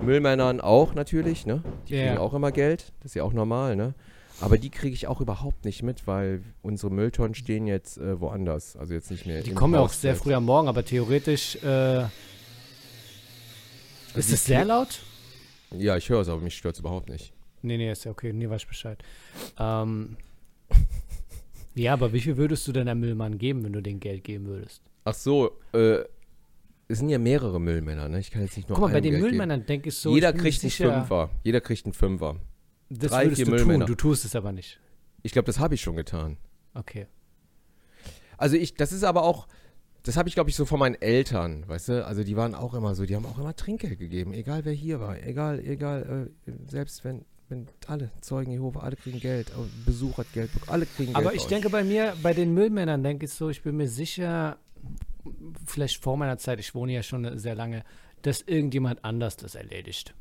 Müllmännern 0.01 0.61
auch 0.61 0.93
natürlich, 0.93 1.45
ne? 1.45 1.61
Die 1.87 1.95
kriegen 1.95 2.17
auch 2.17 2.33
immer 2.33 2.51
Geld. 2.51 2.93
Das 3.01 3.11
ist 3.11 3.15
ja 3.15 3.23
auch 3.23 3.33
normal, 3.33 3.75
ne? 3.75 3.93
Aber 4.41 4.57
die 4.57 4.69
kriege 4.69 4.93
ich 4.93 5.07
auch 5.07 5.21
überhaupt 5.21 5.63
nicht 5.65 5.83
mit, 5.83 6.07
weil 6.07 6.41
unsere 6.61 6.91
Mülltonnen 6.91 7.35
stehen 7.35 7.67
jetzt 7.67 7.97
äh, 7.97 8.19
woanders. 8.19 8.75
Also 8.75 8.93
jetzt 8.93 9.11
nicht 9.11 9.25
mehr. 9.25 9.41
Die 9.41 9.53
kommen 9.53 9.73
ja 9.73 9.79
auch 9.79 9.89
sehr 9.89 10.15
früh 10.15 10.33
am 10.33 10.45
Morgen, 10.45 10.67
aber 10.67 10.83
theoretisch. 10.83 11.55
Äh, 11.63 12.03
ist 14.15 14.29
die 14.29 14.33
es 14.33 14.45
sehr 14.45 14.65
laut? 14.65 15.01
Ja, 15.71 15.97
ich 15.97 16.09
höre 16.09 16.21
es, 16.21 16.29
aber 16.29 16.41
mich 16.41 16.55
stört 16.55 16.75
es 16.75 16.79
überhaupt 16.79 17.09
nicht. 17.09 17.33
Nee, 17.63 17.77
nee, 17.77 17.91
ist 17.91 18.03
ja 18.03 18.11
okay. 18.11 18.33
Nee, 18.33 18.49
weiß 18.49 18.61
ich 18.61 18.67
Bescheid. 18.67 19.03
Ähm, 19.57 20.17
ja, 21.75 21.93
aber 21.93 22.13
wie 22.13 22.19
viel 22.21 22.37
würdest 22.37 22.67
du 22.67 22.71
denn 22.71 22.87
einem 22.87 22.99
Müllmann 22.99 23.37
geben, 23.37 23.63
wenn 23.63 23.73
du 23.73 23.81
den 23.81 23.99
Geld 23.99 24.23
geben 24.23 24.45
würdest? 24.45 24.81
Ach 25.05 25.13
so, 25.13 25.59
äh, 25.73 26.03
es 26.87 26.99
sind 26.99 27.09
ja 27.09 27.17
mehrere 27.17 27.59
Müllmänner, 27.59 28.09
ne? 28.09 28.19
Ich 28.19 28.29
kann 28.31 28.41
jetzt 28.41 28.55
nicht 28.57 28.69
nur 28.69 28.77
Guck 28.77 28.87
mal, 28.87 28.93
bei 28.93 29.01
den 29.01 29.13
Geld. 29.13 29.23
Müllmännern 29.23 29.65
denke 29.65 29.89
ich 29.89 29.95
so. 29.97 30.13
Jeder 30.13 30.35
ich 30.35 30.41
kriegt 30.41 30.61
einen 30.63 30.69
sicher, 30.69 30.93
Fünfer. 30.93 31.29
Jeder 31.43 31.61
kriegt 31.61 31.85
einen 31.85 31.93
Fünfer. 31.93 32.35
Das 32.89 33.11
Drei, 33.11 33.23
würdest 33.25 33.37
vier 33.37 33.45
du 33.45 33.51
Müllmänner. 33.51 33.85
tun, 33.85 33.95
du 33.95 33.95
tust 33.95 34.25
es 34.25 34.35
aber 34.35 34.51
nicht. 34.51 34.79
Ich 35.23 35.31
glaube, 35.31 35.45
das 35.45 35.59
habe 35.59 35.73
ich 35.75 35.81
schon 35.81 35.95
getan. 35.95 36.37
Okay. 36.73 37.07
Also 38.37 38.57
ich, 38.57 38.75
das 38.75 38.91
ist 38.91 39.03
aber 39.03 39.23
auch, 39.23 39.47
das 40.03 40.17
habe 40.17 40.27
ich 40.27 40.35
glaube 40.35 40.49
ich 40.49 40.55
so 40.55 40.65
von 40.65 40.79
meinen 40.79 40.95
Eltern, 40.95 41.67
weißt 41.67 41.89
du? 41.89 42.05
Also 42.05 42.23
die 42.23 42.35
waren 42.35 42.55
auch 42.55 42.73
immer 42.73 42.93
so, 42.93 43.05
die 43.05 43.15
haben 43.15 43.25
auch 43.25 43.39
immer 43.39 43.55
Trinkgeld 43.55 43.97
gegeben, 43.99 44.33
egal 44.33 44.65
wer 44.65 44.73
hier 44.73 44.99
war, 44.99 45.17
egal, 45.23 45.59
egal, 45.59 46.29
äh, 46.47 46.51
selbst 46.69 47.05
wenn, 47.05 47.23
wenn 47.49 47.67
alle 47.87 48.11
Zeugen 48.21 48.51
Jehova, 48.51 48.81
alle 48.81 48.95
kriegen 48.95 49.19
Geld, 49.19 49.51
Besuch 49.85 50.17
hat 50.17 50.31
Geld, 50.33 50.49
alle 50.67 50.85
kriegen 50.85 51.13
Geld. 51.13 51.25
Aber 51.25 51.35
ich 51.35 51.45
denke 51.45 51.69
bei 51.69 51.83
mir, 51.83 52.15
bei 52.21 52.33
den 52.33 52.53
Müllmännern 52.53 53.03
denke 53.03 53.25
ich 53.25 53.31
so, 53.31 53.49
ich 53.49 53.61
bin 53.61 53.77
mir 53.77 53.87
sicher, 53.87 54.57
vielleicht 55.65 56.01
vor 56.01 56.17
meiner 56.17 56.37
Zeit, 56.37 56.59
ich 56.59 56.73
wohne 56.73 56.93
ja 56.93 57.03
schon 57.03 57.37
sehr 57.37 57.55
lange, 57.55 57.83
dass 58.21 58.41
irgendjemand 58.41 59.03
anders 59.03 59.37
das 59.37 59.55
erledigt. 59.55 60.13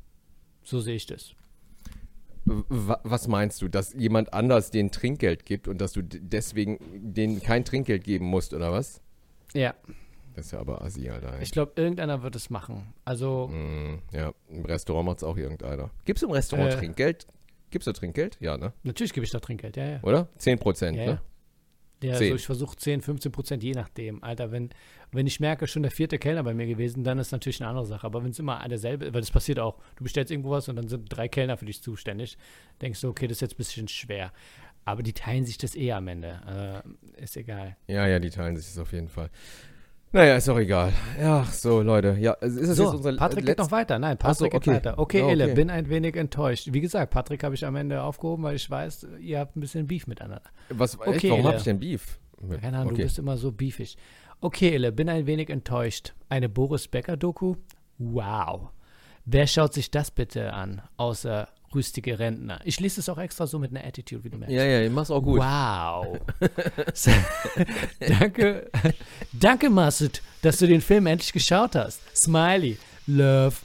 So 0.64 0.80
sehe 0.80 0.96
ich 0.96 1.06
das. 1.06 1.34
Was 2.44 3.28
meinst 3.28 3.62
du, 3.62 3.68
dass 3.68 3.92
jemand 3.92 4.34
anders 4.34 4.70
den 4.70 4.90
Trinkgeld 4.90 5.46
gibt 5.46 5.68
und 5.68 5.80
dass 5.80 5.92
du 5.92 6.02
deswegen 6.02 6.78
denen 7.14 7.40
kein 7.40 7.64
Trinkgeld 7.64 8.02
geben 8.02 8.26
musst, 8.26 8.52
oder 8.52 8.72
was? 8.72 9.00
Ja, 9.54 9.74
Das 10.34 10.46
ist 10.46 10.52
ja 10.52 10.60
aber 10.60 10.82
assi, 10.82 11.08
Alter. 11.10 11.34
ey. 11.34 11.42
ich 11.42 11.50
glaube, 11.50 11.72
irgendeiner 11.76 12.22
wird 12.22 12.34
es 12.36 12.50
machen. 12.50 12.92
Also, 13.04 13.48
Mm, 13.48 13.98
ja, 14.12 14.32
im 14.48 14.64
Restaurant 14.64 15.06
macht 15.06 15.18
es 15.18 15.24
auch 15.24 15.36
irgendeiner. 15.36 15.90
Gibt 16.04 16.18
es 16.18 16.22
im 16.22 16.30
Restaurant 16.30 16.72
Äh. 16.72 16.76
Trinkgeld? 16.78 17.26
Gibt 17.70 17.82
es 17.82 17.86
da 17.86 17.92
Trinkgeld? 17.92 18.36
Ja, 18.40 18.56
ne? 18.58 18.72
natürlich 18.82 19.12
gebe 19.12 19.24
ich 19.24 19.30
da 19.30 19.40
Trinkgeld, 19.40 19.76
ja, 19.76 19.84
ja. 19.88 20.00
Oder? 20.02 20.28
10 20.38 20.58
Prozent, 20.58 20.96
Ja, 20.98 21.04
ne? 21.04 21.10
ja. 21.12 21.22
Ja, 22.04 22.14
Zehn. 22.14 22.24
also 22.24 22.34
ich 22.34 22.46
versuche 22.46 22.76
10, 22.76 23.00
15 23.00 23.30
Prozent, 23.30 23.62
je 23.62 23.70
nachdem. 23.74 24.24
Alter, 24.24 24.50
wenn, 24.50 24.70
wenn 25.12 25.24
ich 25.28 25.38
merke, 25.38 25.68
schon 25.68 25.82
der 25.82 25.92
vierte 25.92 26.18
Kellner 26.18 26.42
bei 26.42 26.52
mir 26.52 26.66
gewesen, 26.66 27.04
dann 27.04 27.16
ist 27.20 27.30
natürlich 27.30 27.60
eine 27.60 27.68
andere 27.70 27.86
Sache. 27.86 28.04
Aber 28.04 28.24
wenn 28.24 28.32
es 28.32 28.40
immer 28.40 28.66
derselbe, 28.68 29.14
weil 29.14 29.20
das 29.20 29.30
passiert 29.30 29.60
auch, 29.60 29.78
du 29.94 30.02
bestellst 30.02 30.32
irgendwo 30.32 30.50
was 30.50 30.68
und 30.68 30.74
dann 30.74 30.88
sind 30.88 31.04
drei 31.08 31.28
Kellner 31.28 31.56
für 31.56 31.64
dich 31.64 31.80
zuständig, 31.80 32.36
denkst 32.80 33.00
du, 33.02 33.08
okay, 33.08 33.28
das 33.28 33.36
ist 33.36 33.42
jetzt 33.42 33.54
ein 33.54 33.58
bisschen 33.58 33.86
schwer. 33.86 34.32
Aber 34.84 35.04
die 35.04 35.12
teilen 35.12 35.46
sich 35.46 35.58
das 35.58 35.76
eh 35.76 35.92
am 35.92 36.08
Ende. 36.08 36.82
Äh, 37.16 37.22
ist 37.22 37.36
egal. 37.36 37.76
Ja, 37.86 38.08
ja, 38.08 38.18
die 38.18 38.30
teilen 38.30 38.56
sich 38.56 38.66
das 38.66 38.78
auf 38.78 38.92
jeden 38.92 39.08
Fall. 39.08 39.30
Naja, 40.14 40.36
ist 40.36 40.48
auch 40.48 40.58
egal. 40.58 40.92
Ja, 41.18 41.44
so, 41.44 41.80
Leute. 41.80 42.16
Ja, 42.20 42.32
ist 42.34 42.58
das 42.58 42.76
So, 42.76 42.84
jetzt 42.84 42.94
unser 42.94 43.16
Patrick 43.16 43.46
geht 43.46 43.58
noch 43.58 43.70
weiter. 43.70 43.98
Nein, 43.98 44.18
Ach 44.22 44.34
so, 44.34 44.44
Patrick 44.44 44.54
okay. 44.54 44.70
geht 44.70 44.84
weiter. 44.84 44.98
Okay, 44.98 45.32
Ille, 45.32 45.44
okay. 45.44 45.54
bin 45.54 45.70
ein 45.70 45.88
wenig 45.88 46.16
enttäuscht. 46.16 46.68
Wie 46.70 46.82
gesagt, 46.82 47.12
Patrick 47.12 47.42
habe 47.42 47.54
ich 47.54 47.64
am 47.64 47.76
Ende 47.76 48.02
aufgehoben, 48.02 48.44
weil 48.44 48.56
ich 48.56 48.70
weiß, 48.70 49.06
ihr 49.20 49.38
habt 49.38 49.56
ein 49.56 49.60
bisschen 49.60 49.86
Beef 49.86 50.06
miteinander. 50.06 50.42
Was, 50.68 50.94
echt, 50.94 51.06
Okay, 51.06 51.30
warum 51.30 51.46
habe 51.46 51.56
ich 51.56 51.62
denn 51.62 51.80
Beef? 51.80 52.18
Keine 52.60 52.78
Ahnung, 52.78 52.92
okay. 52.92 53.02
du 53.02 53.02
bist 53.04 53.18
immer 53.18 53.38
so 53.38 53.52
beefig. 53.52 53.96
Okay, 54.40 54.74
Ille, 54.74 54.92
bin 54.92 55.08
ein 55.08 55.26
wenig 55.26 55.48
enttäuscht. 55.48 56.14
Eine 56.28 56.48
Boris 56.48 56.88
Becker-Doku? 56.88 57.54
Wow. 57.98 58.70
Wer 59.24 59.46
schaut 59.46 59.72
sich 59.72 59.90
das 59.90 60.10
bitte 60.10 60.52
an, 60.52 60.82
außer 60.96 61.48
rüstige 61.74 62.18
Rentner? 62.18 62.60
Ich 62.64 62.80
lese 62.80 63.00
es 63.00 63.08
auch 63.08 63.18
extra 63.18 63.46
so 63.46 63.58
mit 63.58 63.70
einer 63.70 63.84
Attitude, 63.86 64.24
wie 64.24 64.30
du 64.30 64.38
merkst. 64.38 64.54
Ja, 64.56 64.64
ja, 64.64 64.82
ich 64.82 64.90
mach's 64.90 65.10
auch 65.10 65.22
gut. 65.22 65.40
Wow. 65.40 66.18
danke, 68.00 68.70
danke, 69.32 69.70
Masud, 69.70 70.22
dass 70.42 70.58
du 70.58 70.66
den 70.66 70.80
Film 70.80 71.06
endlich 71.06 71.32
geschaut 71.32 71.74
hast. 71.74 72.00
Smiley, 72.16 72.78
Love. 73.06 73.56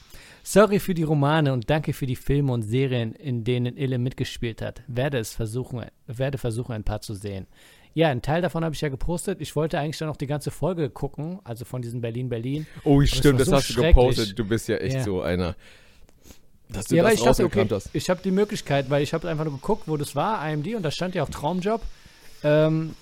Sorry 0.43 0.79
für 0.79 0.93
die 0.93 1.03
Romane 1.03 1.51
und 1.51 1.69
danke 1.69 1.91
für 1.91 2.05
die 2.05 2.15
Filme 2.15 2.53
und 2.53 2.61
Serien, 2.61 3.13
in 3.13 3.43
denen 3.43 3.75
Ille 3.75 3.97
mitgespielt 3.97 4.61
hat. 4.61 4.81
Werde 4.87 5.17
es 5.17 5.33
versuchen, 5.33 5.85
werde 6.05 6.37
versuchen, 6.37 6.71
ein 6.71 6.85
paar 6.85 7.01
zu 7.01 7.15
sehen. 7.15 7.47
Ja, 7.93 8.09
einen 8.09 8.21
Teil 8.21 8.41
davon 8.41 8.63
habe 8.63 8.73
ich 8.75 8.79
ja 8.81 8.89
gepostet. 8.89 9.41
Ich 9.41 9.55
wollte 9.55 9.79
eigentlich 9.79 9.97
dann 9.97 10.07
noch 10.07 10.15
die 10.17 10.27
ganze 10.27 10.51
Folge 10.51 10.89
gucken, 10.89 11.39
also 11.43 11.65
von 11.65 11.81
diesem 11.81 11.99
Berlin-Berlin. 11.99 12.65
Oh, 12.85 13.01
stimmt, 13.03 13.25
war 13.25 13.39
das 13.39 13.47
so 13.47 13.55
hast 13.55 13.69
du 13.75 13.81
gepostet. 13.81 14.39
Du 14.39 14.45
bist 14.45 14.69
ja 14.69 14.77
echt 14.77 14.97
Ja. 14.97 15.03
so 15.03 15.21
einer. 15.21 15.55
Dass 16.69 16.89
Ja, 16.89 17.03
weil 17.03 17.13
ich 17.13 17.21
dachte, 17.21 17.45
okay, 17.45 17.67
hast. 17.69 17.89
ich 17.93 18.09
habe 18.09 18.21
die 18.23 18.31
Möglichkeit, 18.31 18.89
weil 18.89 19.01
ich 19.01 19.13
habe 19.13 19.27
einfach 19.29 19.45
nur 19.45 19.53
geguckt, 19.53 19.83
wo 19.87 19.97
das 19.97 20.15
war, 20.15 20.47
IMD, 20.49 20.75
und 20.75 20.83
da 20.83 20.91
stand 20.91 21.15
ja 21.15 21.23
auch 21.23 21.29
Traumjob. 21.29 21.81
Ähm, 22.43 22.93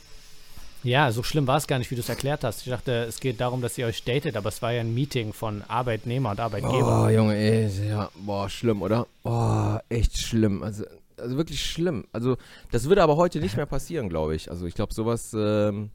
ja, 0.83 1.11
so 1.11 1.23
schlimm 1.23 1.47
war 1.47 1.57
es 1.57 1.65
gar 1.65 1.79
nicht, 1.79 1.89
wie 1.89 1.95
du 1.95 2.01
es 2.01 2.09
erklärt 2.09 2.43
hast. 2.43 2.61
Ich 2.61 2.69
dachte, 2.69 3.05
es 3.09 3.19
geht 3.19 3.41
darum, 3.41 3.61
dass 3.61 3.75
ihr 3.77 3.87
euch 3.87 4.03
datet, 4.03 4.37
aber 4.37 4.49
es 4.49 4.61
war 4.61 4.71
ja 4.71 4.81
ein 4.81 4.93
Meeting 4.93 5.33
von 5.33 5.63
Arbeitnehmer 5.63 6.29
und 6.29 6.39
Arbeitgeber. 6.39 7.05
Oh, 7.05 7.09
Junge, 7.09 7.35
ey, 7.35 7.87
ja, 7.89 8.11
boah, 8.15 8.47
schlimm, 8.49 8.83
oder? 8.83 9.07
Boah, 9.23 9.81
echt 9.89 10.19
schlimm. 10.19 10.61
Also, 10.61 10.83
also 11.17 11.37
wirklich 11.37 11.65
schlimm. 11.65 12.05
Also, 12.11 12.37
das 12.71 12.87
würde 12.87 13.01
aber 13.01 13.15
heute 13.15 13.39
nicht 13.39 13.57
mehr 13.57 13.65
passieren, 13.65 14.09
glaube 14.09 14.35
ich. 14.35 14.51
Also, 14.51 14.67
ich 14.67 14.75
glaube, 14.75 14.93
sowas, 14.93 15.33
ähm, 15.35 15.89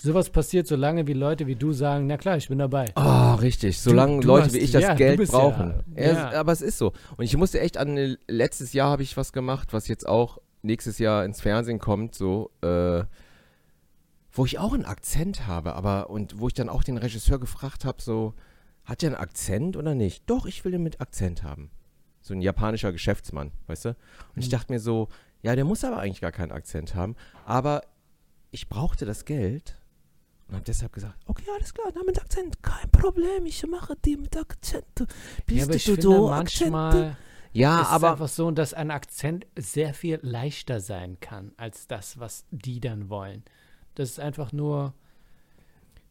Sowas 0.00 0.30
passiert, 0.30 0.66
solange 0.68 1.06
wie 1.08 1.12
Leute 1.12 1.46
wie 1.48 1.56
du 1.56 1.72
sagen, 1.72 2.06
na 2.06 2.16
klar, 2.16 2.36
ich 2.36 2.48
bin 2.48 2.58
dabei. 2.58 2.86
Oh, 2.94 3.34
richtig. 3.34 3.78
Solange 3.80 4.20
du 4.20 4.28
Leute 4.28 4.46
hast- 4.46 4.54
wie 4.54 4.58
ich 4.58 4.70
das 4.70 4.82
ja, 4.82 4.90
du 4.92 4.96
Geld 4.96 5.28
brauchen. 5.28 5.82
Ja, 5.96 6.02
ja. 6.12 6.30
Aber 6.40 6.52
es 6.52 6.62
ist 6.62 6.78
so. 6.78 6.92
Und 7.16 7.24
ich 7.24 7.36
musste 7.36 7.60
echt 7.60 7.76
an, 7.76 7.96
äh, 7.96 8.16
letztes 8.28 8.72
Jahr 8.72 8.90
habe 8.90 9.02
ich 9.02 9.16
was 9.16 9.32
gemacht, 9.32 9.72
was 9.72 9.88
jetzt 9.88 10.06
auch 10.08 10.38
nächstes 10.62 10.98
Jahr 10.98 11.24
ins 11.24 11.40
Fernsehen 11.40 11.78
kommt, 11.80 12.14
so, 12.14 12.50
äh, 12.62 13.02
wo 14.32 14.44
ich 14.44 14.58
auch 14.58 14.72
einen 14.72 14.84
Akzent 14.84 15.46
habe, 15.46 15.74
aber, 15.74 16.10
und 16.10 16.38
wo 16.38 16.46
ich 16.48 16.54
dann 16.54 16.68
auch 16.68 16.84
den 16.84 16.96
Regisseur 16.96 17.40
gefragt 17.40 17.84
habe, 17.84 18.00
so, 18.00 18.34
hat 18.84 19.02
der 19.02 19.10
einen 19.10 19.16
Akzent 19.20 19.76
oder 19.76 19.94
nicht? 19.94 20.22
Doch, 20.30 20.46
ich 20.46 20.64
will 20.64 20.72
den 20.72 20.82
mit 20.82 21.00
Akzent 21.00 21.42
haben. 21.42 21.70
So 22.20 22.34
ein 22.34 22.40
japanischer 22.42 22.92
Geschäftsmann, 22.92 23.52
weißt 23.66 23.86
du? 23.86 23.88
Und 23.90 23.96
ich 24.36 24.46
Mhm. 24.46 24.50
dachte 24.52 24.72
mir 24.72 24.80
so, 24.80 25.08
ja, 25.42 25.56
der 25.56 25.64
muss 25.64 25.82
aber 25.84 25.98
eigentlich 25.98 26.20
gar 26.20 26.32
keinen 26.32 26.52
Akzent 26.52 26.94
haben, 26.94 27.16
aber 27.46 27.82
ich 28.50 28.68
brauchte 28.68 29.04
das 29.06 29.24
Geld 29.24 29.76
und 30.48 30.54
habe 30.54 30.64
deshalb 30.64 30.92
gesagt, 30.92 31.14
okay, 31.26 31.44
alles 31.56 31.74
klar, 31.74 31.92
na 31.94 32.02
mit 32.04 32.18
Akzent, 32.20 32.62
kein 32.62 32.90
Problem, 32.90 33.44
ich 33.46 33.66
mache 33.66 33.94
die 34.04 34.16
mit 34.16 34.36
Akzent. 34.36 34.84
Bist 35.46 35.58
ja, 35.58 35.64
aber 35.64 35.74
ich 35.74 35.84
du 35.84 35.92
finde 35.92 36.02
so 36.02 36.28
manchmal, 36.28 37.16
Ja, 37.52 37.80
es 37.82 37.88
ist 37.88 37.92
aber 37.92 38.12
einfach 38.12 38.28
so, 38.28 38.50
dass 38.50 38.74
ein 38.74 38.90
Akzent 38.90 39.46
sehr 39.56 39.92
viel 39.94 40.18
leichter 40.22 40.80
sein 40.80 41.18
kann 41.20 41.52
als 41.56 41.86
das, 41.86 42.18
was 42.18 42.44
die 42.50 42.80
dann 42.80 43.08
wollen. 43.10 43.42
Das 43.94 44.10
ist 44.10 44.20
einfach 44.20 44.52
nur. 44.52 44.94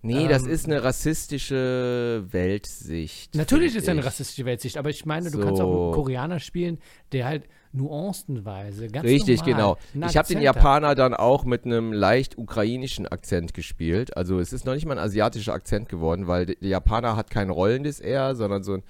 nee, 0.02 0.28
das 0.28 0.44
ähm, 0.44 0.50
ist 0.50 0.66
eine 0.66 0.84
rassistische 0.84 2.26
Weltsicht. 2.30 3.34
Natürlich 3.36 3.76
ist 3.76 3.84
es 3.84 3.90
eine 3.90 4.04
rassistische 4.06 4.46
Weltsicht, 4.46 4.78
aber 4.78 4.90
ich 4.90 5.06
meine, 5.06 5.32
du 5.32 5.40
kannst 5.40 5.62
auch 5.62 5.68
So. 5.72 5.84
einen 5.86 5.94
Koreaner 5.94 6.40
spielen, 6.40 6.80
der 7.12 7.26
halt 7.26 7.44
nuancenweise 7.78 8.88
ganz 8.88 9.06
Richtig, 9.06 9.46
normal 9.46 9.78
genau. 9.94 10.08
Ich 10.08 10.18
habe 10.18 10.28
den. 10.28 10.42
Japaner 10.42 10.96
dann 10.96 11.14
auch 11.14 11.46
mit 11.46 11.66
einem 11.66 11.94
leicht 11.94 12.38
ukrainischen 12.38 13.08
Akzent 13.08 13.54
gespielt. 13.54 14.16
Also 14.18 14.40
es 14.40 14.54
ist 14.54 14.66
noch 14.66 14.74
nicht 14.74 14.86
mal 14.86 14.98
ein 14.98 15.04
asiatischer 15.04 15.54
Akzent 15.54 15.88
geworden, 15.90 16.28
weil 16.28 16.46
der 16.46 16.58
der 16.68 16.70
Japaner 16.70 17.16
hat 17.16 17.30
kein 17.30 17.50
rollendes 17.50 18.00
R, 18.00 18.36
sondern 18.36 18.64
so 18.64 18.74
ein 18.74 18.84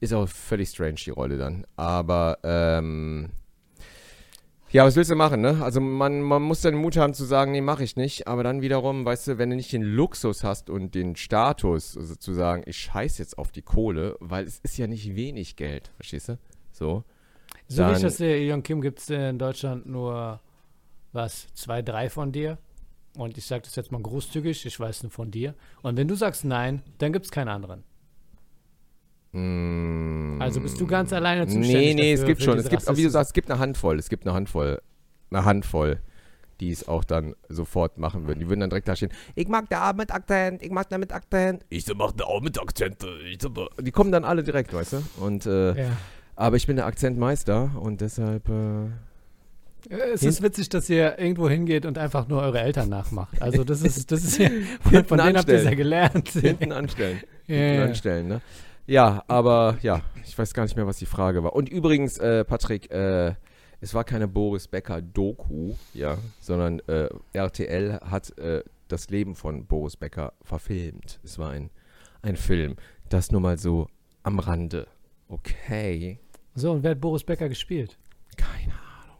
ist 0.00 0.12
auch 0.12 0.28
völlig 0.28 0.68
strange 0.68 0.96
die 1.04 1.10
Rolle 1.10 1.38
dann. 1.38 1.66
Aber 1.76 2.38
ähm, 2.42 3.30
ja, 4.70 4.84
was 4.84 4.96
willst 4.96 5.10
du 5.10 5.14
machen, 5.14 5.40
ne? 5.40 5.62
Also 5.62 5.80
man, 5.80 6.20
man 6.20 6.42
muss 6.42 6.60
dann 6.60 6.74
Mut 6.74 6.96
haben 6.96 7.14
zu 7.14 7.24
sagen, 7.24 7.52
nee, 7.52 7.60
mache 7.60 7.84
ich 7.84 7.96
nicht. 7.96 8.26
Aber 8.26 8.42
dann 8.42 8.60
wiederum, 8.60 9.04
weißt 9.04 9.28
du, 9.28 9.38
wenn 9.38 9.50
du 9.50 9.56
nicht 9.56 9.72
den 9.72 9.82
Luxus 9.82 10.42
hast 10.44 10.68
und 10.68 10.94
den 10.94 11.16
Status, 11.16 11.96
also 11.96 12.16
zu 12.16 12.34
sagen, 12.34 12.64
ich 12.66 12.76
scheiß 12.76 13.18
jetzt 13.18 13.38
auf 13.38 13.52
die 13.52 13.62
Kohle, 13.62 14.16
weil 14.20 14.44
es 14.44 14.58
ist 14.58 14.76
ja 14.76 14.86
nicht 14.86 15.14
wenig 15.14 15.56
Geld, 15.56 15.92
verstehst 15.96 16.28
du? 16.28 16.38
So. 16.72 17.04
So 17.68 17.82
wie 17.82 17.86
ich 17.88 17.92
dann- 17.94 18.02
das 18.02 18.16
sehe, 18.18 18.52
Young 18.52 18.62
Kim 18.62 18.80
gibt 18.80 18.98
es 19.00 19.10
in 19.10 19.38
Deutschland 19.38 19.86
nur, 19.86 20.40
was, 21.12 21.46
zwei, 21.54 21.82
drei 21.82 22.10
von 22.10 22.30
dir. 22.32 22.58
Und 23.16 23.38
ich 23.38 23.46
sage 23.46 23.62
das 23.62 23.76
jetzt 23.76 23.92
mal 23.92 24.02
großzügig, 24.02 24.66
ich 24.66 24.80
weiß 24.80 25.04
nur 25.04 25.12
von 25.12 25.30
dir. 25.30 25.54
Und 25.82 25.96
wenn 25.96 26.08
du 26.08 26.14
sagst 26.16 26.44
nein, 26.44 26.82
dann 26.98 27.12
gibt 27.12 27.26
es 27.26 27.30
keinen 27.30 27.48
anderen. 27.48 27.84
Mm, 29.32 30.40
Also 30.40 30.60
bist 30.60 30.80
du 30.80 30.86
ganz 30.86 31.12
alleine 31.12 31.46
zuständig 31.46 31.70
Nee, 31.72 31.94
nee, 31.94 32.12
es 32.12 32.20
dafür, 32.20 32.26
gibt 32.28 32.40
für 32.40 32.44
schon. 32.50 32.58
Es 32.58 32.68
gibt, 32.68 32.88
aber 32.88 32.96
wie 32.96 33.02
du 33.02 33.10
sagst, 33.10 33.30
es 33.30 33.32
gibt 33.34 33.50
eine 33.50 33.58
Handvoll. 33.60 33.98
Es 33.98 34.08
gibt 34.08 34.26
eine 34.26 34.34
Handvoll. 34.34 34.80
Eine 35.30 35.44
Handvoll, 35.44 36.00
die 36.60 36.70
es 36.70 36.86
auch 36.86 37.02
dann 37.02 37.34
sofort 37.48 37.98
machen 37.98 38.26
würden. 38.28 38.38
Die 38.40 38.48
würden 38.48 38.60
dann 38.60 38.70
direkt 38.70 38.86
da 38.86 38.94
stehen. 38.94 39.10
Ich 39.34 39.48
mag 39.48 39.68
da 39.70 39.92
mit 39.92 40.12
Akzent, 40.12 40.62
ich 40.62 40.70
mag 40.70 40.88
da 40.88 40.98
mit 40.98 41.12
Akzent. 41.12 41.64
Ich 41.70 41.86
mach 41.94 42.12
da 42.12 42.24
auch 42.24 42.40
mit 42.40 42.60
Akzent. 42.60 43.04
Ich 43.28 43.40
so 43.42 43.48
da. 43.48 43.66
Die 43.80 43.90
kommen 43.90 44.12
dann 44.12 44.24
alle 44.24 44.44
direkt, 44.44 44.72
weißt 44.72 44.92
du? 44.92 45.02
Und, 45.24 45.46
äh, 45.46 45.74
Ja. 45.86 45.96
Aber 46.36 46.56
ich 46.56 46.66
bin 46.66 46.76
der 46.76 46.86
Akzentmeister 46.86 47.72
und 47.80 48.00
deshalb. 48.00 48.48
Äh, 48.48 48.88
Es 50.12 50.22
ist 50.22 50.42
witzig, 50.42 50.68
dass 50.70 50.88
ihr 50.88 51.18
irgendwo 51.18 51.48
hingeht 51.48 51.84
und 51.86 51.98
einfach 51.98 52.26
nur 52.28 52.40
eure 52.42 52.60
Eltern 52.60 52.88
nachmacht. 52.88 53.40
Also 53.42 53.64
das 53.64 53.82
ist, 53.82 54.10
das 54.10 54.24
ist 54.24 54.38
ja, 54.38 54.48
von, 54.80 55.04
von 55.04 55.18
denen 55.18 55.36
habt 55.36 55.48
ihr 55.48 55.56
es 55.56 55.64
ja 55.64 55.74
gelernt. 55.74 56.28
hinten 56.30 56.72
anstellen. 56.72 57.20
Ja, 57.46 57.56
hinten 57.56 57.82
anstellen, 57.88 58.28
ne? 58.28 58.40
Ja, 58.86 59.22
aber 59.28 59.76
ja, 59.82 60.00
ich 60.24 60.38
weiß 60.38 60.54
gar 60.54 60.62
nicht 60.62 60.76
mehr, 60.76 60.86
was 60.86 60.96
die 60.98 61.04
Frage 61.06 61.44
war. 61.44 61.54
Und 61.54 61.68
übrigens, 61.68 62.16
äh, 62.16 62.42
Patrick, 62.44 62.90
äh, 62.90 63.34
es 63.82 63.92
war 63.92 64.04
keine 64.04 64.28
Boris 64.28 64.66
Becker 64.66 65.02
Doku, 65.02 65.74
ja, 65.92 66.16
sondern 66.40 66.80
äh, 66.86 67.10
RTL 67.34 68.00
hat 68.00 68.38
äh, 68.38 68.62
das 68.88 69.10
Leben 69.10 69.34
von 69.34 69.66
Boris 69.66 69.98
Becker 69.98 70.32
verfilmt. 70.42 71.20
Es 71.22 71.38
war 71.38 71.50
ein, 71.50 71.68
ein 72.22 72.36
Film. 72.36 72.76
Das 73.10 73.30
nur 73.30 73.42
mal 73.42 73.58
so 73.58 73.88
am 74.22 74.38
Rande. 74.38 74.86
Okay. 75.28 76.18
So, 76.54 76.72
und 76.72 76.82
wer 76.82 76.92
hat 76.92 77.00
Boris 77.00 77.24
Becker 77.24 77.48
gespielt? 77.48 77.98
Keine 78.36 78.72
Ahnung. 78.72 79.16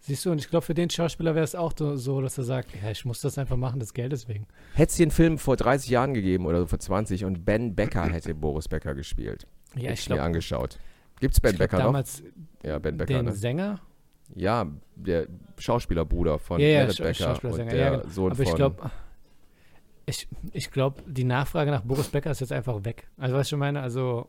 Siehst 0.00 0.24
du, 0.26 0.30
und 0.32 0.38
ich 0.38 0.48
glaube, 0.50 0.66
für 0.66 0.74
den 0.74 0.90
Schauspieler 0.90 1.34
wäre 1.34 1.44
es 1.44 1.54
auch 1.54 1.72
so- 1.76 2.20
dass 2.20 2.36
er 2.38 2.44
sagt, 2.44 2.70
ja, 2.82 2.90
ich 2.90 3.04
muss 3.04 3.20
das 3.20 3.38
einfach 3.38 3.56
machen, 3.56 3.80
des 3.80 3.94
Geldes 3.94 4.28
wegen. 4.28 4.46
Hätte 4.74 4.90
es 4.90 4.96
den 4.96 5.10
Film 5.10 5.38
vor 5.38 5.56
30 5.56 5.88
Jahren 5.90 6.12
gegeben 6.14 6.44
oder 6.46 6.60
so 6.60 6.66
vor 6.66 6.78
20 6.78 7.24
und 7.24 7.44
Ben 7.44 7.74
Becker 7.74 8.08
hätte 8.10 8.34
Boris 8.34 8.68
Becker 8.68 8.94
gespielt. 8.94 9.46
Ja, 9.74 9.92
ich 9.92 10.00
ich 10.00 10.08
mir 10.08 10.16
glaube, 10.16 10.22
angeschaut. 10.26 10.78
Gibt's 11.20 11.40
Ben 11.40 11.56
Becker 11.56 11.78
noch? 11.78 11.84
damals 11.86 12.22
Ja, 12.62 12.78
Ben 12.78 12.96
Becker, 12.96 13.14
den 13.14 13.24
ne? 13.26 13.32
Sänger. 13.32 13.80
Ja, 14.34 14.66
der 14.96 15.26
Schauspielerbruder 15.58 16.38
von 16.38 16.60
Ja, 16.60 16.66
ja, 16.66 16.78
Merit 16.80 16.96
Schau- 16.96 17.04
Becker 17.04 17.44
und 17.44 17.56
der 17.58 17.76
ja, 17.76 17.90
genau. 17.96 18.08
Sohn 18.08 18.32
Aber 18.32 18.42
ich 18.42 18.54
glaube, 18.54 18.90
ich, 20.06 20.28
ich 20.52 20.70
glaube, 20.70 21.02
die 21.06 21.24
Nachfrage 21.24 21.70
nach 21.70 21.82
Boris 21.82 22.08
Becker 22.08 22.30
ist 22.30 22.40
jetzt 22.40 22.52
einfach 22.52 22.84
weg. 22.84 23.08
Also, 23.16 23.36
was 23.36 23.50
ich 23.50 23.56
meine, 23.58 23.80
also, 23.80 24.28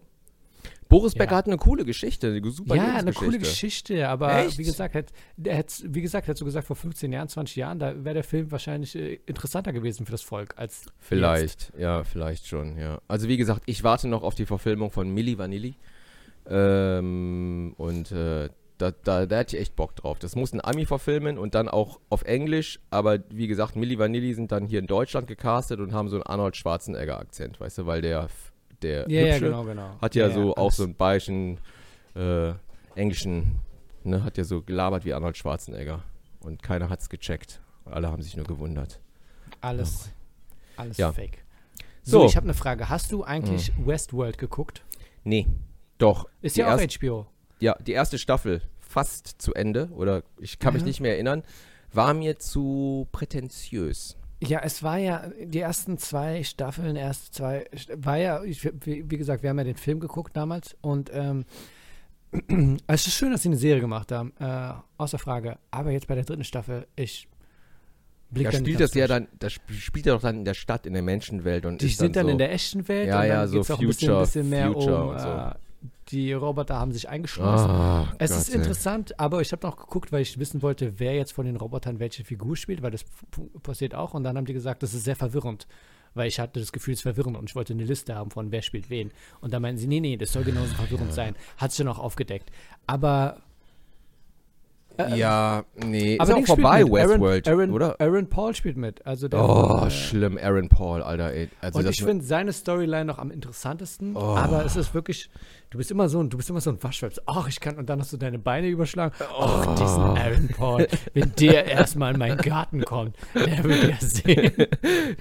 Boris 0.90 1.14
Ja. 1.14 1.20
Becker 1.20 1.36
hat 1.36 1.48
eine 1.48 1.58
coole 1.58 1.84
Geschichte, 1.86 2.28
eine 2.28 2.52
super 2.52 2.76
ja, 2.76 2.96
eine 2.96 3.12
coole 3.14 3.40
Geschichte, 3.40 4.08
aber 4.08 4.46
Echt? 4.46 4.58
wie 4.58 4.64
gesagt, 4.64 4.94
hätt, 4.94 5.12
hätt's- 5.44 5.84
wie 5.88 6.02
gesagt, 6.02 6.28
hättest 6.28 6.42
du 6.42 6.46
gesagt, 6.46 6.68
vor 6.68 6.76
15 6.76 7.12
Jahren, 7.12 7.28
20 7.28 7.56
Jahren, 7.56 7.80
da 7.80 8.04
wäre 8.04 8.14
der 8.16 8.24
Film 8.24 8.52
wahrscheinlich 8.52 8.96
äh, 8.96 9.20
interessanter 9.26 9.74
gewesen 9.74 10.06
für 10.06 10.12
das 10.12 10.22
Volk 10.22 10.54
als 10.58 10.86
jetzt. 10.86 10.94
Vielleicht, 11.00 11.74
ja, 11.78 12.04
vielleicht 12.04 12.48
schon, 12.48 12.78
ja. 12.78 13.00
Also 13.08 13.28
wie 13.28 13.38
gesagt, 13.38 13.64
ich 13.66 13.84
warte 13.84 14.08
noch 14.08 14.24
auf 14.24 14.36
die 14.36 14.46
Verfilmung 14.46 14.92
von 14.92 15.10
Milli 15.10 15.38
Vanilli. 15.38 15.76
Ähm, 16.48 17.74
und 17.78 18.12
äh, 18.12 18.50
da, 18.78 18.92
da, 18.92 19.26
da 19.26 19.38
hätte 19.38 19.56
ich 19.56 19.62
echt 19.62 19.76
Bock 19.76 19.96
drauf. 19.96 20.20
Das 20.20 20.36
muss 20.36 20.54
ein 20.54 20.64
Ami 20.64 20.86
verfilmen 20.86 21.38
und 21.38 21.56
dann 21.56 21.70
auch 21.70 22.00
auf 22.10 22.24
Englisch, 22.24 22.80
aber 22.90 23.20
wie 23.30 23.48
gesagt, 23.48 23.76
Milli 23.76 23.98
Vanilli 23.98 24.34
sind 24.34 24.52
dann 24.52 24.66
hier 24.66 24.80
in 24.80 24.88
Deutschland 24.88 25.28
gecastet 25.28 25.80
und 25.80 25.94
haben 25.94 26.10
so 26.10 26.18
einen 26.18 26.24
Arnold 26.24 26.56
Schwarzenegger-Akzent, 26.58 27.60
weißt 27.60 27.80
du, 27.80 27.86
weil 27.86 28.02
der, 28.02 28.28
der 28.82 29.10
Ja, 29.10 29.22
ja, 29.22 29.34
Hübsche 29.34 29.46
genau, 29.46 29.64
genau. 29.64 29.90
hat 30.02 30.16
ja, 30.16 30.30
so 30.30 30.56
auch 30.56 30.72
so 30.72 30.84
einen 30.84 30.96
bayerischen, 30.96 31.60
äh, 32.16 32.54
englischen, 32.96 33.60
ne, 34.04 34.24
hat 34.24 34.38
ja 34.38 34.44
so 34.44 34.62
gelabert 34.62 35.06
wie 35.06 35.14
Arnold 35.14 35.38
Schwarzenegger. 35.38 36.04
Und 36.42 36.62
keiner 36.64 36.90
hat's 36.90 37.10
gecheckt. 37.10 37.62
Alle 37.86 38.12
haben 38.12 38.22
sich 38.22 38.36
nur 38.38 38.46
gewundert. 38.46 39.00
Alles, 39.62 40.12
alles 40.78 40.98
Ja. 40.98 41.12
fake. 41.12 41.44
So, 42.04 42.20
So. 42.22 42.26
Ich 42.28 42.36
habe 42.36 42.46
eine 42.46 42.54
Frage. 42.54 42.90
Hast 42.90 43.12
du 43.12 43.24
eigentlich 43.24 43.72
Westworld 43.84 44.38
geguckt? 44.38 44.84
Nee, 45.24 45.48
doch. 45.98 46.28
Ist 46.42 46.56
ja 46.58 46.68
auch 46.74 46.80
erst- 46.80 46.98
HBO. 47.02 47.26
Ja, 47.60 47.76
die 47.80 47.94
erste 47.94 48.18
Staffel 48.20 48.62
fast 48.80 49.42
zu 49.42 49.54
Ende, 49.56 49.90
oder 49.96 50.24
ich 50.40 50.60
kann 50.60 50.74
mich 50.74 50.84
Mhm. 50.84 50.88
nicht 50.88 51.00
mehr 51.00 51.14
erinnern, 51.14 51.44
war 51.92 52.14
mir 52.14 52.38
zu 52.38 53.08
prätentiös. 53.12 54.18
Ja, 54.44 54.60
es 54.64 54.84
war 54.84 54.98
ja, 54.98 55.30
die 55.42 55.60
ersten 55.60 55.98
zwei 55.98 56.44
Staffeln, 56.44 56.96
erst 56.96 57.34
zwei, 57.34 57.66
war 57.96 58.18
ja, 58.18 58.44
ich, 58.44 58.64
wie, 58.86 59.18
gesagt, 59.18 59.44
wir 59.44 59.50
haben 59.50 59.58
ja 59.58 59.64
den 59.64 59.78
Film 59.78 60.00
geguckt 60.00 60.36
damals 60.36 60.76
und 60.82 61.10
ähm, 61.14 61.46
es 62.88 63.08
ist 63.08 63.14
schön, 63.14 63.32
dass 63.32 63.44
sie 63.44 63.50
eine 63.50 63.58
Serie 63.58 63.80
gemacht 63.82 64.12
haben, 64.12 64.34
äh, 64.40 64.74
außer 64.98 65.18
Frage. 65.20 65.58
Aber 65.72 65.92
jetzt 65.92 66.08
bei 66.08 66.16
der 66.16 66.26
dritten 66.26 66.44
Staffel, 66.44 66.86
ich 66.98 67.28
blick 68.30 68.52
Da 68.52 68.58
spielt 68.58 68.80
das 68.82 68.94
ja 68.94 69.08
durch. 69.08 69.20
dann, 69.20 69.28
das 69.40 69.54
sp- 69.56 69.72
spielt 69.80 70.06
ja 70.06 70.14
doch 70.14 70.22
dann 70.22 70.40
in 70.40 70.46
der 70.46 70.54
Stadt, 70.54 70.86
in 70.86 70.94
der 70.94 71.02
Menschenwelt 71.02 71.66
und 71.66 71.82
Die 71.82 71.88
sind 71.88 72.16
dann 72.18 72.26
so, 72.26 72.32
in 72.32 72.38
der 72.38 72.52
echten 72.52 72.86
Welt 72.90 73.08
Ja, 73.08 73.22
und 73.22 73.28
ja, 73.28 73.40
dann 73.42 73.48
so 73.48 73.58
geht's 73.58 73.72
auch 73.72 73.80
ein 73.80 73.88
bisschen, 73.88 74.08
Future- 74.10 74.26
bisschen 74.26 74.50
mehr 74.50 74.72
Future 74.74 75.04
um, 75.06 75.20
so. 75.20 75.30
äh, 75.30 75.65
die 76.10 76.34
Roboter 76.34 76.76
haben 76.80 76.92
sich 76.92 77.10
eingeschlossen. 77.10 77.70
Ah, 77.70 78.14
Es 78.20 78.32
Gott, 78.32 78.40
ist 78.40 78.50
ey. 78.50 78.56
interessant, 78.56 79.20
aber 79.20 79.42
ich 79.42 79.52
habe 79.52 79.66
noch 79.66 79.78
geguckt, 79.78 80.12
weil 80.12 80.22
ich 80.22 80.38
wissen 80.40 80.62
wollte, 80.62 81.00
wer 81.00 81.16
jetzt 81.16 81.32
von 81.34 81.46
den 81.46 81.56
Robotern 81.56 82.00
welche 82.00 82.24
Figur 82.24 82.56
spielt, 82.56 82.82
weil 82.82 82.92
das 82.92 83.06
passiert 83.64 83.96
auch. 83.96 84.14
Und 84.14 84.24
dann 84.24 84.38
haben 84.38 84.46
die 84.46 84.54
gesagt, 84.54 84.84
das 84.84 84.94
ist 84.94 85.04
sehr 85.04 85.16
verwirrend, 85.16 85.68
weil 86.14 86.28
ich 86.28 86.40
hatte 86.40 86.60
das 86.60 86.72
Gefühl, 86.72 86.94
es 86.94 87.00
ist 87.00 87.04
verwirrend 87.04 87.38
und 87.38 87.50
ich 87.50 87.56
wollte 87.56 87.74
eine 87.74 87.84
Liste 87.84 88.16
haben 88.16 88.32
von 88.32 88.52
wer 88.52 88.62
spielt 88.62 88.90
wen. 88.90 89.12
Und 89.42 89.54
dann 89.54 89.62
meinten 89.62 89.80
sie, 89.80 89.88
nee, 89.88 90.00
nee, 90.00 90.18
das 90.18 90.32
soll 90.34 90.44
genauso 90.44 90.74
verwirrend 90.76 91.14
sein. 91.14 91.36
Hat 91.58 91.72
sich 91.72 91.80
dann 91.80 91.88
auch 91.88 92.00
aufgedeckt. 92.00 92.52
Aber. 92.88 93.42
Äh, 94.98 95.16
Ja, 95.18 95.64
nee, 95.76 96.18
aber 96.20 96.30
ist 96.32 96.36
auch 96.36 96.46
vorbei. 96.56 96.84
Westworld, 96.84 97.48
Aaron, 97.48 97.60
Aaron, 97.62 97.72
oder? 97.74 97.96
Aaron 98.00 98.28
Paul 98.30 98.54
spielt 98.56 98.78
mit. 98.78 99.06
Also 99.06 99.28
der 99.28 99.40
Oh, 99.44 99.78
von, 99.80 99.88
äh, 99.88 99.92
schlimm, 99.92 100.38
Aaron 100.42 100.70
Paul, 100.70 101.02
Alter, 101.02 101.32
ey. 101.34 101.50
Also 101.62 101.80
und 101.80 101.90
ich 101.90 102.04
finde 102.04 102.24
seine 102.26 102.54
Storyline 102.54 103.06
noch 103.06 103.18
am 103.20 103.32
interessantesten, 103.32 104.16
Oh. 104.16 104.20
aber 104.36 104.66
es 104.66 104.76
ist 104.76 104.94
wirklich, 104.94 105.30
du 105.70 105.78
bist 105.78 105.92
immer 105.92 106.10
so 106.10 106.20
ein, 106.22 106.30
du 106.30 106.38
bist 106.38 106.50
immer 106.50 106.62
so 106.62 106.70
ein 106.72 106.82
Waschweb. 106.84 107.14
Ach, 107.26 107.48
ich 107.48 107.60
kann, 107.60 107.78
und 107.78 107.90
dann 107.90 108.00
hast 108.00 108.14
du 108.14 108.18
deine 108.18 108.40
Beine 108.40 108.68
überschlagen. 108.68 109.14
Ach, 109.20 109.68
Oh. 109.68 109.72
diesen 109.74 110.02
Aaron 110.04 110.48
Paul, 110.56 110.88
wenn 111.14 111.32
der 111.40 111.66
erstmal 111.68 112.14
in 112.14 112.20
meinen 112.20 112.38
Garten 112.38 112.84
kommt, 112.84 113.16
der 113.34 113.64
wird 113.64 113.84
ja 113.84 113.96
sehen. 114.00 114.54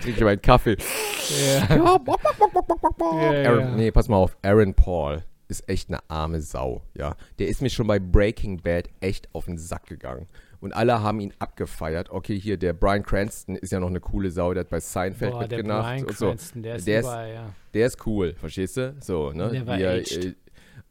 trinke 0.02 0.24
meinen 0.24 0.42
Kaffee. 0.42 0.76
ja. 1.68 1.76
Ja, 1.76 3.50
Aaron, 3.50 3.60
ja. 3.60 3.70
Nee, 3.76 3.90
pass 3.90 4.08
mal 4.08 4.16
auf. 4.16 4.36
Aaron 4.42 4.74
Paul 4.74 5.22
ist 5.48 5.68
echt 5.68 5.88
eine 5.88 5.98
arme 6.08 6.40
Sau, 6.40 6.82
ja. 6.94 7.16
Der 7.38 7.48
ist 7.48 7.62
mir 7.62 7.70
schon 7.70 7.86
bei 7.86 7.98
Breaking 7.98 8.62
Bad 8.62 8.88
echt 9.00 9.28
auf 9.34 9.44
den 9.46 9.58
Sack 9.58 9.86
gegangen. 9.86 10.26
Und 10.60 10.72
alle 10.72 11.02
haben 11.02 11.20
ihn 11.20 11.34
abgefeiert. 11.38 12.08
Okay, 12.10 12.38
hier, 12.40 12.56
der 12.56 12.72
Brian 12.72 13.02
Cranston 13.02 13.54
ist 13.56 13.70
ja 13.72 13.80
noch 13.80 13.88
eine 13.88 14.00
coole 14.00 14.30
Sau, 14.30 14.54
der 14.54 14.62
hat 14.62 14.70
bei 14.70 14.80
Seinfeld 14.80 15.32
Boah, 15.32 15.46
der 15.46 15.58
mitgemacht 15.58 15.92
Brian 15.96 16.06
und 16.06 16.16
so. 16.16 16.26
Cranston, 16.28 16.62
der 16.62 16.76
ist 16.76 16.86
Der 16.86 17.00
ist- 17.00 17.04
überall, 17.06 17.32
ja. 17.34 17.54
Der 17.74 17.86
ist 17.86 18.06
cool, 18.06 18.34
verstehst 18.34 18.76
du? 18.78 18.96
So, 19.00 19.32
ne? 19.32 19.50
Der 19.50 19.66
war 19.66 19.78
er, 19.78 19.90
aged. 20.00 20.24
äh, 20.24 20.34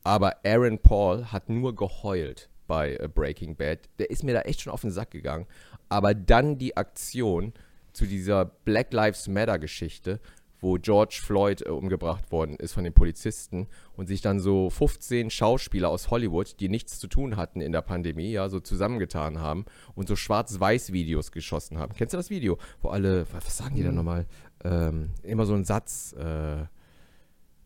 aber 0.04 0.36
Aaron 0.46 0.78
Paul 0.80 1.26
hat 1.26 1.50
nur 1.50 1.76
geheult 1.76 2.50
bei 2.68 2.96
äh, 2.98 3.08
Breaking 3.08 3.56
Bad. 3.56 3.80
Der 3.98 4.10
ist 4.12 4.24
mir 4.24 4.34
da 4.34 4.42
echt 4.42 4.62
schon 4.62 4.72
auf 4.74 4.82
den 4.82 4.92
Sack 4.92 5.10
gegangen. 5.12 5.48
Aber 5.90 6.14
dann 6.14 6.58
die 6.58 6.78
Aktion 6.78 7.54
zu 7.94 8.06
dieser 8.06 8.46
Black 8.46 8.92
Lives 8.94 9.28
Matter 9.28 9.58
Geschichte, 9.60 10.20
wo 10.64 10.76
George 10.76 11.20
Floyd 11.22 11.62
äh, 11.66 11.70
umgebracht 11.70 12.32
worden 12.32 12.56
ist 12.56 12.74
von 12.74 12.84
den 12.84 12.94
Polizisten 12.94 13.68
und 13.96 14.08
sich 14.08 14.22
dann 14.22 14.40
so 14.40 14.70
15 14.70 15.30
Schauspieler 15.30 15.90
aus 15.90 16.10
Hollywood, 16.10 16.60
die 16.60 16.70
nichts 16.70 17.00
zu 17.00 17.08
tun 17.08 17.36
hatten 17.38 17.62
in 17.62 17.72
der 17.72 17.82
Pandemie, 17.82 18.32
ja, 18.32 18.50
so 18.50 18.60
zusammengetan 18.60 19.40
haben 19.40 19.66
und 19.94 20.08
so 20.08 20.16
Schwarz-Weiß-Videos 20.16 21.32
geschossen 21.32 21.78
haben. 21.78 21.94
Kennst 21.96 22.14
du 22.14 22.18
das 22.18 22.30
Video? 22.30 22.58
Wo 22.82 22.90
alle, 22.90 23.26
was 23.34 23.58
sagen 23.58 23.76
die 23.76 23.84
da 23.84 23.90
Mhm. 23.90 23.96
nochmal? 23.98 24.26
Ähm, 24.64 25.10
immer 25.22 25.46
so 25.46 25.54
ein 25.54 25.66
Satz, 25.66 26.14
äh, 26.14 26.64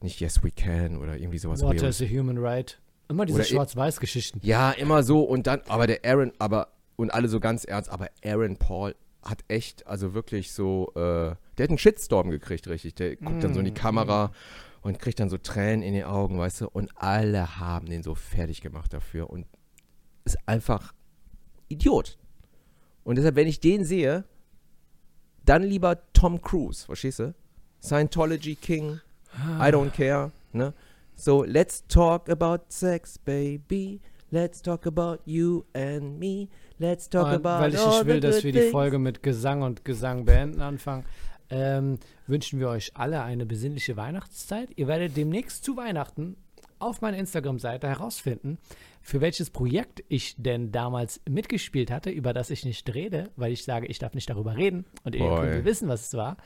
nicht 0.02 0.20
Yes 0.20 0.44
We 0.44 0.52
Can 0.52 0.98
oder 0.98 1.18
irgendwie 1.18 1.38
sowas. 1.38 1.62
Water 1.62 1.82
Weirdes. 1.82 2.02
is 2.02 2.08
a 2.08 2.14
human 2.20 2.38
right. 2.38 2.80
Immer 3.10 3.26
diese 3.26 3.42
e- 3.42 3.46
Schwarz-Weiß-Geschichten. 3.46 4.40
Ja, 4.44 4.72
immer 4.72 5.04
so 5.04 5.22
und 5.22 5.48
dann, 5.48 5.62
aber 5.68 5.88
der 5.88 6.00
Aaron, 6.04 6.32
aber, 6.40 6.70
und 6.98 7.12
alle 7.14 7.28
so 7.30 7.40
ganz 7.40 7.64
ernst, 7.64 7.90
aber 7.90 8.10
Aaron 8.26 8.58
Paul 8.58 8.96
hat 9.24 9.44
echt, 9.48 9.88
also 9.88 10.14
wirklich 10.14 10.52
so, 10.52 10.92
äh, 10.96 11.36
der 11.58 11.64
hat 11.64 11.70
einen 11.70 11.78
Shitstorm 11.78 12.30
gekriegt, 12.30 12.68
richtig. 12.68 12.96
Der 12.96 13.16
guckt 13.16 13.44
dann 13.44 13.54
so 13.54 13.60
in 13.60 13.66
die 13.66 13.72
Mm, 13.72 13.76
Kamera 13.76 14.32
und 14.82 15.00
kriegt 15.00 15.20
dann 15.20 15.30
so 15.30 15.38
Tränen 15.38 15.82
in 15.84 15.94
die 15.94 16.04
Augen, 16.06 16.38
weißt 16.38 16.62
du, 16.62 16.70
und 16.70 16.92
alle 16.96 17.60
haben 17.60 17.88
den 17.88 18.04
so 18.04 18.16
fertig 18.16 18.62
gemacht 18.62 18.94
dafür 18.94 19.30
und 19.30 19.46
ist 20.26 20.38
einfach 20.46 20.94
Idiot. 21.70 22.18
Und 23.04 23.16
deshalb, 23.18 23.36
wenn 23.36 23.48
ich 23.48 23.60
den 23.60 23.84
sehe, 23.86 24.26
dann 25.46 25.64
lieber 25.64 25.98
Tom 26.14 26.42
Cruise, 26.42 26.86
verstehst 26.86 27.20
du? 27.20 27.34
Scientology 27.82 28.56
King, 28.56 29.00
I 29.60 29.70
don't 29.72 29.92
care, 29.92 30.32
ne? 30.52 30.74
So, 31.16 31.44
let's 31.44 31.84
talk 31.88 32.30
about 32.30 32.66
sex, 32.70 33.18
baby. 33.18 34.02
Let's 34.30 34.62
talk 34.62 34.86
about 34.86 35.20
you 35.26 35.64
and 35.74 36.20
me. 36.20 36.50
Let's 36.80 37.10
talk 37.10 37.28
Und 37.28 37.34
about 37.46 37.62
weil 37.64 37.74
ich 37.74 37.86
nicht 37.86 38.06
will, 38.06 38.20
dass 38.20 38.44
wir 38.44 38.52
die. 38.52 38.70
Folge 38.70 39.00
mit 39.00 39.24
Gesang 39.24 39.62
und 39.62 39.84
Gesang 39.86 40.26
beenden 40.26 40.62
anfangen, 40.62 41.06
ähm, 41.50 41.98
wünschen 42.28 42.60
wir 42.60 42.70
euch 42.70 42.92
alle 42.96 43.22
eine 43.24 43.46
besinnliche 43.46 43.96
Weihnachtszeit. 43.98 44.70
Ihr 44.76 44.88
werdet 44.88 45.16
demnächst 45.18 45.64
zu 45.64 45.78
Weihnachten 45.78 46.38
auf 46.80 47.02
meiner 47.02 47.18
Instagram-Seite 47.18 47.88
herausfinden, 47.88 48.58
für 49.02 49.22
welches 49.22 49.50
Projekt 49.50 50.04
ich 50.10 50.36
denn 50.38 50.72
damals 50.72 51.22
mitgespielt 51.28 51.90
hatte, 51.90 52.10
über 52.12 52.34
das 52.34 52.50
ich 52.50 52.66
nicht 52.66 52.94
rede, 52.94 53.32
weil 53.36 53.52
ich 53.52 53.64
sage, 53.64 53.88
ich 53.88 53.98
darf 54.00 54.14
nicht 54.14 54.30
darüber 54.30 54.56
reden 54.58 54.86
und 55.04 55.16
ihr 55.16 55.28
könnt 55.28 55.66
wissen, 55.66 55.88
was 55.88 56.08
es 56.08 56.14
war. 56.14 56.38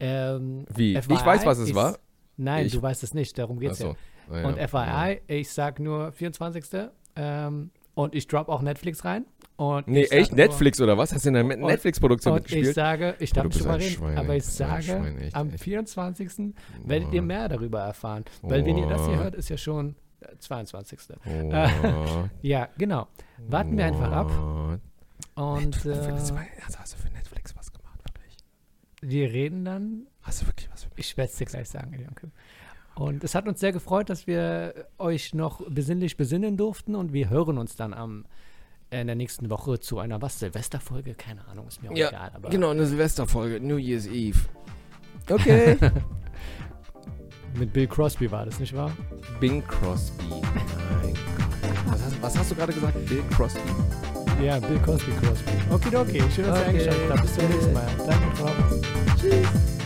Ähm, 0.00 0.64
Wie? 0.74 0.94
FYI, 1.00 1.14
Ich 1.14 1.24
weiß, 1.26 1.46
was 1.46 1.58
es 1.58 1.68
ich- 1.70 1.74
war. 1.74 1.98
Nein, 2.36 2.66
Ich- 2.66 2.72
du 2.72 2.82
weißt 2.82 3.02
es 3.02 3.14
nicht, 3.14 3.36
darum 3.38 3.58
geht 3.60 3.72
es 3.72 3.80
ja. 3.80 3.94
Ah, 4.30 4.40
ja. 4.40 4.48
Und 4.48 4.58
FYI, 4.58 5.20
ich 5.26 5.50
sag 5.50 5.80
nur 5.80 6.12
24. 6.12 6.90
Ähm, 7.16 7.70
und 7.94 8.14
ich 8.14 8.26
drop 8.28 8.48
auch 8.48 8.62
Netflix 8.62 9.04
rein. 9.04 9.26
Und 9.58 9.88
Nee, 9.88 10.04
echt? 10.04 10.30
nur- 10.30 10.36
Netflix 10.36 10.80
oder 10.80 10.96
was? 10.96 11.12
Hast 11.12 11.24
du 11.26 11.30
in 11.30 11.46
Met- 11.46 11.58
Netflix-Produktion 11.58 12.32
Und 12.34 12.38
ich 12.38 12.44
mitgespielt? 12.44 12.74
sage, 12.76 13.16
ich 13.18 13.32
Oh, 13.32 13.34
darf 13.34 13.44
nicht 13.46 13.60
drüber 13.60 13.78
reden, 13.78 14.16
aber 14.18 14.36
ich 14.36 14.44
sage, 14.44 14.82
Schwein, 14.84 15.18
echt, 15.18 15.34
am 15.34 15.50
echt. 15.50 15.64
24. 15.64 16.54
werdet 16.84 17.12
ihr 17.12 17.20
Boah. 17.22 17.26
mehr 17.26 17.48
darüber 17.48 17.80
erfahren. 17.80 18.24
Weil 18.42 18.64
wenn 18.64 18.78
ihr 18.78 18.86
das 18.86 19.04
hier 19.06 19.16
Boah. 19.16 19.24
hört, 19.24 19.34
ist 19.34 19.48
ja 19.48 19.56
schon 19.56 19.96
äh, 20.20 20.36
22. 20.38 21.00
Oh. 21.26 21.52
Ja, 22.42 22.68
genau. 22.78 23.08
Warten 23.48 23.76
wir 23.76 23.84
einfach 23.86 24.12
ab. 24.12 24.30
Oh. 25.36 25.42
Und 25.42 25.84
Netflix, 25.84 26.30
äh, 26.30 26.34
also 26.64 26.78
hast 26.78 26.94
du 26.94 26.98
für 26.98 27.12
Netflix 27.12 27.56
was 27.56 27.72
gemacht, 27.72 27.98
wirklich? 28.04 28.36
wir 29.00 29.32
reden 29.32 29.64
dann. 29.64 30.06
Hast 30.22 30.42
du 30.42 30.46
wirklich 30.46 30.70
was 30.70 30.84
für 30.84 30.90
mich? 30.90 30.98
Ich 31.10 31.16
werde 31.16 31.32
es 31.32 31.36
dir 31.36 31.46
gleich 31.46 31.68
sagen, 31.68 31.98
Janke. 32.00 32.30
Und 32.94 33.24
es 33.24 33.34
hat 33.34 33.48
uns 33.48 33.58
sehr 33.58 33.72
gefreut, 33.72 34.08
dass 34.08 34.28
wir 34.28 34.86
euch 34.98 35.34
noch 35.34 35.62
besinnlich 35.68 36.16
besinnen 36.16 36.56
durften. 36.56 36.94
Und 36.94 37.12
wir 37.12 37.28
hören 37.28 37.58
uns 37.58 37.74
dann 37.74 37.92
am 37.92 38.24
in 38.90 39.06
der 39.06 39.16
nächsten 39.16 39.50
Woche 39.50 39.78
zu 39.80 39.98
einer 39.98 40.20
was 40.22 40.38
Silvesterfolge, 40.38 41.14
keine 41.14 41.46
Ahnung, 41.48 41.68
ist 41.68 41.82
mir 41.82 41.90
auch 41.90 41.96
Ja, 41.96 42.08
egal. 42.08 42.30
Aber 42.34 42.48
Genau, 42.50 42.70
eine 42.70 42.86
Silvesterfolge, 42.86 43.60
New 43.60 43.76
Year's 43.76 44.06
Eve. 44.06 44.38
Okay. 45.30 45.76
mit 47.54 47.72
Bill 47.72 47.86
Crosby 47.86 48.30
war 48.30 48.46
das, 48.46 48.58
nicht 48.60 48.74
wahr? 48.74 48.90
Bing 49.40 49.62
Crosby. 49.66 50.24
Mein 50.30 51.14
Gott. 51.14 51.86
Was 51.86 52.02
hast, 52.02 52.22
was 52.22 52.38
hast 52.38 52.50
du 52.50 52.54
gerade 52.54 52.72
gesagt? 52.72 53.06
Bill 53.06 53.22
Crosby? 53.34 53.60
Ja, 54.42 54.58
Bill 54.60 54.78
Cosby 54.78 55.10
Crosby. 55.20 55.50
Okay, 55.70 55.96
okay. 55.96 56.22
Schön, 56.34 56.46
dass 56.46 56.58
ihr 56.58 56.62
Okay. 56.62 56.64
eingeschaltet 56.64 57.10
habt. 57.10 57.22
Bis 57.22 57.34
zum 57.34 57.48
nächsten 57.48 57.72
Mal. 57.72 57.86
Danke, 58.06 58.36
Frau. 58.36 59.77